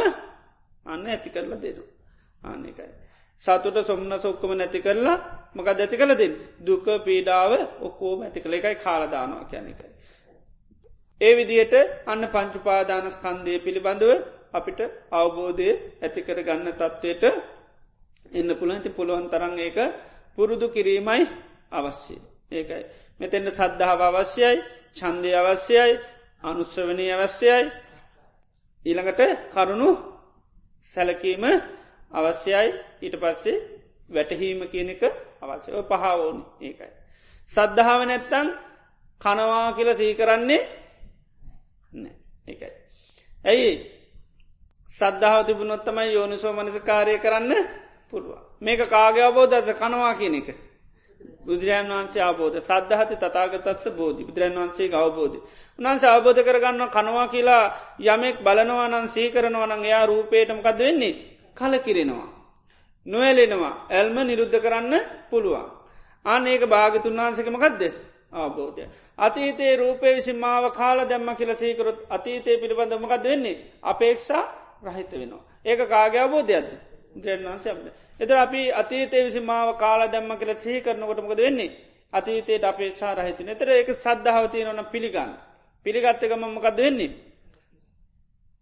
අන්න 0.85 1.05
ඇති 1.05 1.29
කරලා 1.29 1.59
දෙනු. 1.59 1.83
ආන්නකයි. 2.41 2.91
සතුට 3.43 3.77
සොම්න 3.83 4.13
සොක්කම 4.17 4.51
නැති 4.53 4.79
කරලා 4.79 5.17
මක 5.55 5.67
දැති 5.71 5.95
කළ 5.97 6.13
දෙන්න 6.15 6.35
දුක 6.61 6.85
පීඩාව 6.99 7.51
ඔක්කෝම 7.81 8.19
ඇති 8.21 8.39
කළ 8.39 8.53
එකයි 8.53 8.75
කාලදානවා 8.77 9.45
කියැනකයි. 9.45 9.89
ඒ 11.21 11.33
විදිහට 11.33 11.73
අන්න 12.05 12.23
පංචුපාදානස්කන්දය 12.27 13.53
පිළිබඳව 13.59 14.11
අපිට 14.53 14.79
අවබෝධය 15.11 15.69
ඇතිකර 16.01 16.39
ගන්න 16.39 16.69
තත්ත්වයට 16.73 17.23
එන්න 18.31 18.49
පුළන්ති 18.55 18.89
පුළුවන් 18.91 19.27
තරන් 19.29 19.55
ඒක 19.59 19.77
පුරුදු 20.35 20.67
කිරීමයි 20.69 21.23
අවශ්‍යය. 21.71 22.19
ඒකයි. 22.51 22.83
මෙතෙන්ට 23.21 23.49
සද්ධාව 23.51 24.01
අවශ්‍යයි 24.03 24.57
චන්දය 24.97 25.31
අවශ්‍යයි 25.33 25.93
අනුස්සවනී 26.43 27.11
අවශ්‍යයි 27.11 27.65
ඊළඟට 28.85 29.21
කරුණු 29.51 29.89
සැලකීම 30.89 31.43
අවශ්‍යයි 32.11 32.67
ඊට 33.01 33.15
පස්සේ 33.17 33.57
වැටහීම 34.09 34.59
කියන 34.67 34.89
එක 34.89 35.03
අවශ්‍යව 35.41 35.75
පහාවෝනි 35.83 36.43
ඒකයි. 36.61 36.91
සද්ධාව 37.51 38.01
නැත්තන් 38.03 38.47
කනවා 39.21 39.67
කියල 39.71 39.89
සීකරන්නේ 39.95 40.61
නෑ 41.93 42.15
ඒකයි. 42.47 42.71
ඇයි 43.45 43.71
සද්ධාව 44.89 45.41
තිබුණොත්තමයි 45.45 46.09
යෝනිසෝ 46.09 46.53
මනස 46.53 46.77
කාරය 46.81 47.13
කරන්න 47.17 47.51
පුළුව. 48.09 48.31
මේක 48.61 48.81
කාගේ 48.87 49.23
අබෝධත 49.23 49.69
කනවා 49.73 50.13
කියන 50.15 50.35
එක. 50.35 50.49
බුදුරජන් 51.41 51.89
වන්සේ 51.91 52.23
අබෝධ 52.23 52.57
සද්ධහති 52.59 53.15
තතාගතත්ස 53.17 53.85
බෝධි 53.91 54.23
බුදුරන් 54.23 54.57
වන්සේ 54.57 54.93
අවබෝධ. 54.95 55.37
උන්න්ස 55.79 56.03
අවබෝධ 56.05 56.41
කරගන්න 56.41 56.83
කනවා 56.89 57.27
කියලා 57.27 57.65
යමෙක් 58.05 58.37
බලනවානන් 58.39 59.07
සීකරනවනං 59.09 59.83
එයා 59.83 60.05
රූපේටමකද 60.05 60.79
වෙන්නේ 60.79 61.13
කල 61.57 61.73
කිරෙනවා. 61.79 62.29
නොවැලෙනවා 63.05 63.73
ඇල්ම 63.89 64.17
නිරුද්ධ 64.21 64.57
කරන්න 64.59 64.93
පුළුවන්. 65.29 65.67
අන්න 66.25 66.47
ඒක 66.47 66.63
භාගතුන් 66.67 67.17
වහන්සකමකක්ද 67.17 67.81
අවබෝධය. 68.33 68.83
අතීතේ 69.17 69.73
රූපය 69.75 70.07
විසි 70.11 70.33
මාව 70.35 70.63
කාල 70.71 70.99
දැම්ම 71.05 71.29
කියල 71.35 71.51
සීකරොත් 71.55 71.97
අතීතය 72.09 72.51
පිළිබඳමකද 72.57 73.23
වෙන්නේ 73.23 73.61
අපේක්ෂා 73.83 74.43
රහිත 74.83 75.11
වෙනවා. 75.13 75.43
ඒක 75.65 75.79
කාගේ 75.87 76.19
අවබෝධයක්ද 76.19 76.90
ද්‍රන්වන්සයක්ද. 77.15 77.87
එතර 78.19 78.35
අපි 78.37 78.61
අතීතේ 78.73 79.23
විසි 79.23 79.41
මාව 79.41 79.69
කාල 79.77 80.01
දැම්ම 80.07 80.31
කියල 80.37 80.51
සහි 80.57 80.81
කරනකොටමකද 80.81 81.39
වෙන්නේ 81.39 81.71
අතීතයට 82.13 82.63
අපේක්ෂා 82.65 83.15
රහිතන 83.15 83.49
එතර 83.49 83.69
ඒක 83.69 83.89
සද්ධාවතිය 83.95 84.63
නොන 84.63 84.85
පිළිගන්න. 84.87 85.31
පිළිගත්ත 85.85 86.23
ගමම්මකද 86.23 86.77
වෙන්නේ. 86.77 87.11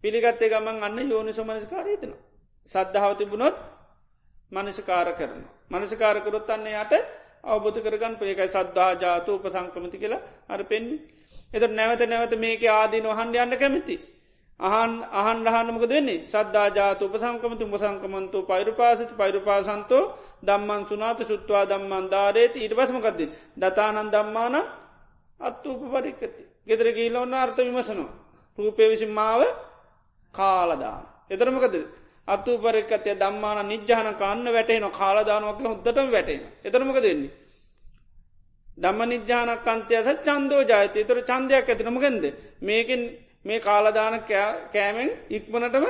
පිළිගත්තේ 0.04 0.50
ගමන් 0.50 0.84
අන්න 0.84 1.00
යෝනි 1.08 1.34
සමනස්කාරීතන. 1.34 2.14
සද්ධාවතිබුණොත් 2.72 3.56
මනසිකාර 4.52 5.10
කරන. 5.14 5.41
මනසිකාරකරොත් 5.70 6.50
අන්න 6.50 6.68
යට 6.68 6.93
අවබධ 7.45 7.80
කරගන්න 7.80 8.16
පේකයි 8.18 8.50
සද්ධා 8.50 8.91
ජාතු 8.95 9.36
උපසංක්‍රමති 9.36 9.97
කියලා 9.97 10.26
අර 10.47 10.62
පෙන්න්නේ. 10.66 11.00
එත 11.52 11.64
නැවත 11.72 12.02
නැවත 12.06 12.34
මේක 12.38 12.64
ආදී 12.70 13.02
නොහන්ඩ 13.02 13.36
යන්න 13.38 13.58
කැමති. 13.58 13.95
අහන් 14.60 14.91
අහන් 15.14 15.38
රහනමක 15.45 15.84
දෙන්නේ 15.86 16.26
සද්ධා 16.26 16.68
ජාතු 16.70 17.03
උපසංකමතු 17.05 17.64
උපසංකමන්තු 17.66 18.38
පෛරුපාසිත 18.43 19.12
පෛරුපාසන්තෝ 19.14 20.03
දම්මන් 20.41 20.84
සුනාත 20.86 21.20
සුත්වා 21.24 21.64
දම්මන් 21.66 22.05
ධාරේති 22.07 22.60
ඊට 22.60 22.76
පසමකක්ද 22.76 23.22
දතානන් 23.57 24.10
දම්මාන 24.10 24.55
අත්තුූප 25.39 25.82
පරික්කති. 25.93 26.43
ගෙදර 26.66 26.88
ගීල 26.91 27.16
ඔන්න 27.16 27.34
අර්ථ 27.36 27.60
විමසනවා. 27.60 28.12
රූපය 28.57 28.84
විසින් 28.86 29.12
මාව 29.12 29.41
කාලදාන. 30.34 31.03
එතරමකද 31.30 31.76
අත්තු 32.28 32.51
පරික්කතය 32.60 33.12
දම්මාන 33.16 33.60
නිජ්‍යාන 33.66 34.10
කන්න 34.14 34.47
වැටේන 34.47 34.86
කාලදානුවක් 34.91 35.60
හොද්දටම 35.64 36.07
වැටෙන. 36.10 36.41
එතරමක 36.62 36.97
දෙන්නේ. 36.97 37.32
දම්ම 38.78 39.01
නිජ්‍යානක් 39.05 39.68
අන්තයස 39.68 40.07
චන්දෝ 40.20 40.62
ජාතය 40.64 40.99
තර 41.03 41.20
චන්දයක් 41.24 41.66
ඇතිනමගෙන්ද 41.66 42.24
මේකින් 42.62 43.01
මේ 43.46 43.60
කාලදාන 43.62 44.16
කෑමෙන් 44.24 45.12
ඉක්මනටම 45.30 45.86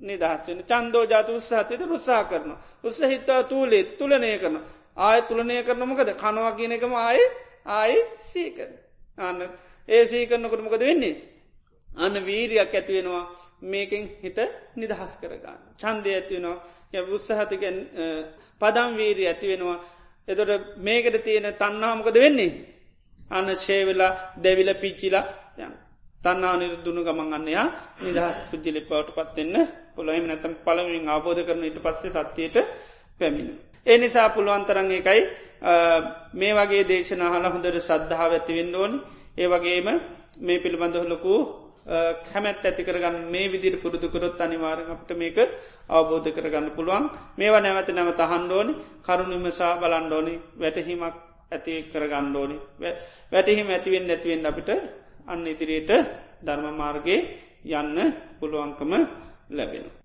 නිදහස්වෙන 0.00 0.60
චන්දෝ 0.64 1.04
ජාත 1.04 1.28
උත්සාහතයට 1.30 1.82
උත්සා 1.88 2.24
කරන. 2.24 2.50
උත්ස 2.84 3.00
හිත්තා 3.02 3.42
තුූලේ 3.44 3.82
තුලනය 3.92 4.38
කරන. 4.38 4.56
ආය 4.98 5.22
තුළනය 5.22 5.62
කරනමකද 5.62 6.10
කනවා 6.14 6.52
කියන 6.52 6.72
එකම 6.72 6.92
ආය 6.96 7.20
ආය 7.66 7.94
සීකර. 8.22 8.70
අන්න 9.18 9.40
ඒ 9.88 10.02
සීකරනකොටමකද 10.06 10.82
වෙන්නේ. 10.82 11.16
අන්න 11.88 12.14
වීරයක් 12.22 12.72
ඇතිවෙනවා 12.72 13.24
මේකෙන් 13.62 14.04
හිත 14.16 14.38
නිදහස් 14.76 15.12
කරගන්න. 15.16 15.60
චන්දය 15.76 16.10
ඇතිවෙනවා 16.12 17.04
උත්සාහතිකෙන් 17.10 17.76
පදම් 18.60 18.90
වීරී 18.96 19.28
ඇතිවෙනවා. 19.28 19.78
එතොට 20.28 20.52
මේකට 20.78 21.24
තියෙන 21.24 21.46
තන්නාමකද 21.54 22.16
වෙන්නේ. 22.16 22.52
අන්න 23.30 23.56
ශේවෙලා 23.56 24.12
දෙවිල 24.36 24.70
පිච්චිලා 24.76 25.26
යන්න. 25.58 25.87
තන්නා 26.20 26.54
නිරුදුුණු 26.56 27.02
ගමන් 27.04 27.34
අන්නයා 27.34 27.66
නිදහස් 27.98 28.38
පුද්ජිලි 28.50 28.80
පවට 28.82 29.14
පත්වෙන්න 29.16 29.56
පොළොහිම 29.94 30.24
නැතම් 30.26 30.54
පළමින් 30.64 31.06
ආබෝධ 31.08 31.42
කරන 31.42 31.62
ඉට 31.64 31.78
පස්සේ 31.80 32.10
සත්‍යයට 32.16 32.56
පැමිණ. 33.20 33.50
ඒ 33.86 33.98
නිසා 33.98 34.28
පුළුවන්තරන් 34.30 34.90
එකයි 34.92 35.20
මේ 36.34 36.52
වගේ 36.54 36.82
දේශනහල 36.84 37.46
හොඳට 37.46 37.78
සද්ධාව 37.80 38.32
ඇතිවෙන්න 38.32 38.74
ඕනි. 38.74 38.98
ඒ 39.36 39.48
වගේම 39.48 39.88
මේ 40.40 40.58
පිළිබඳහලොකු 40.58 41.34
කැමැත් 42.24 42.62
ඇති 42.62 42.82
කරගන්න 42.84 43.16
මේ 43.28 43.46
විදිර 43.48 43.74
පුරුදුකරොත් 43.76 44.40
අනිවාරෙන් 44.40 44.90
අපට 44.90 45.10
මේක 45.14 45.38
අවබෝධ 45.90 46.28
කරගන්න 46.30 46.68
පුළුවන්. 46.72 47.04
මේවා 47.36 47.60
නැවත 47.60 47.90
නැවත 47.92 48.20
හන්ඩෝනි 48.26 48.72
කරුණිමසා 49.02 49.72
බලන්ඩෝනි 49.78 50.34
වැටහිමක් 50.56 51.14
ඇති 51.50 51.74
කරගණ්ඩෝනි 51.92 52.56
වැටහිම 53.32 53.68
ඇතිවෙන් 53.70 54.04
නැතිවෙන් 54.06 54.46
අපිට 54.46 54.70
අන්න 55.28 55.46
ඉදිරියට 55.46 55.92
ධර්ම 56.42 56.66
මාර්ගයේ 56.74 57.20
යන්න 57.74 57.96
පුළුවන්කම 58.40 58.92
ලැබෙන. 59.50 59.97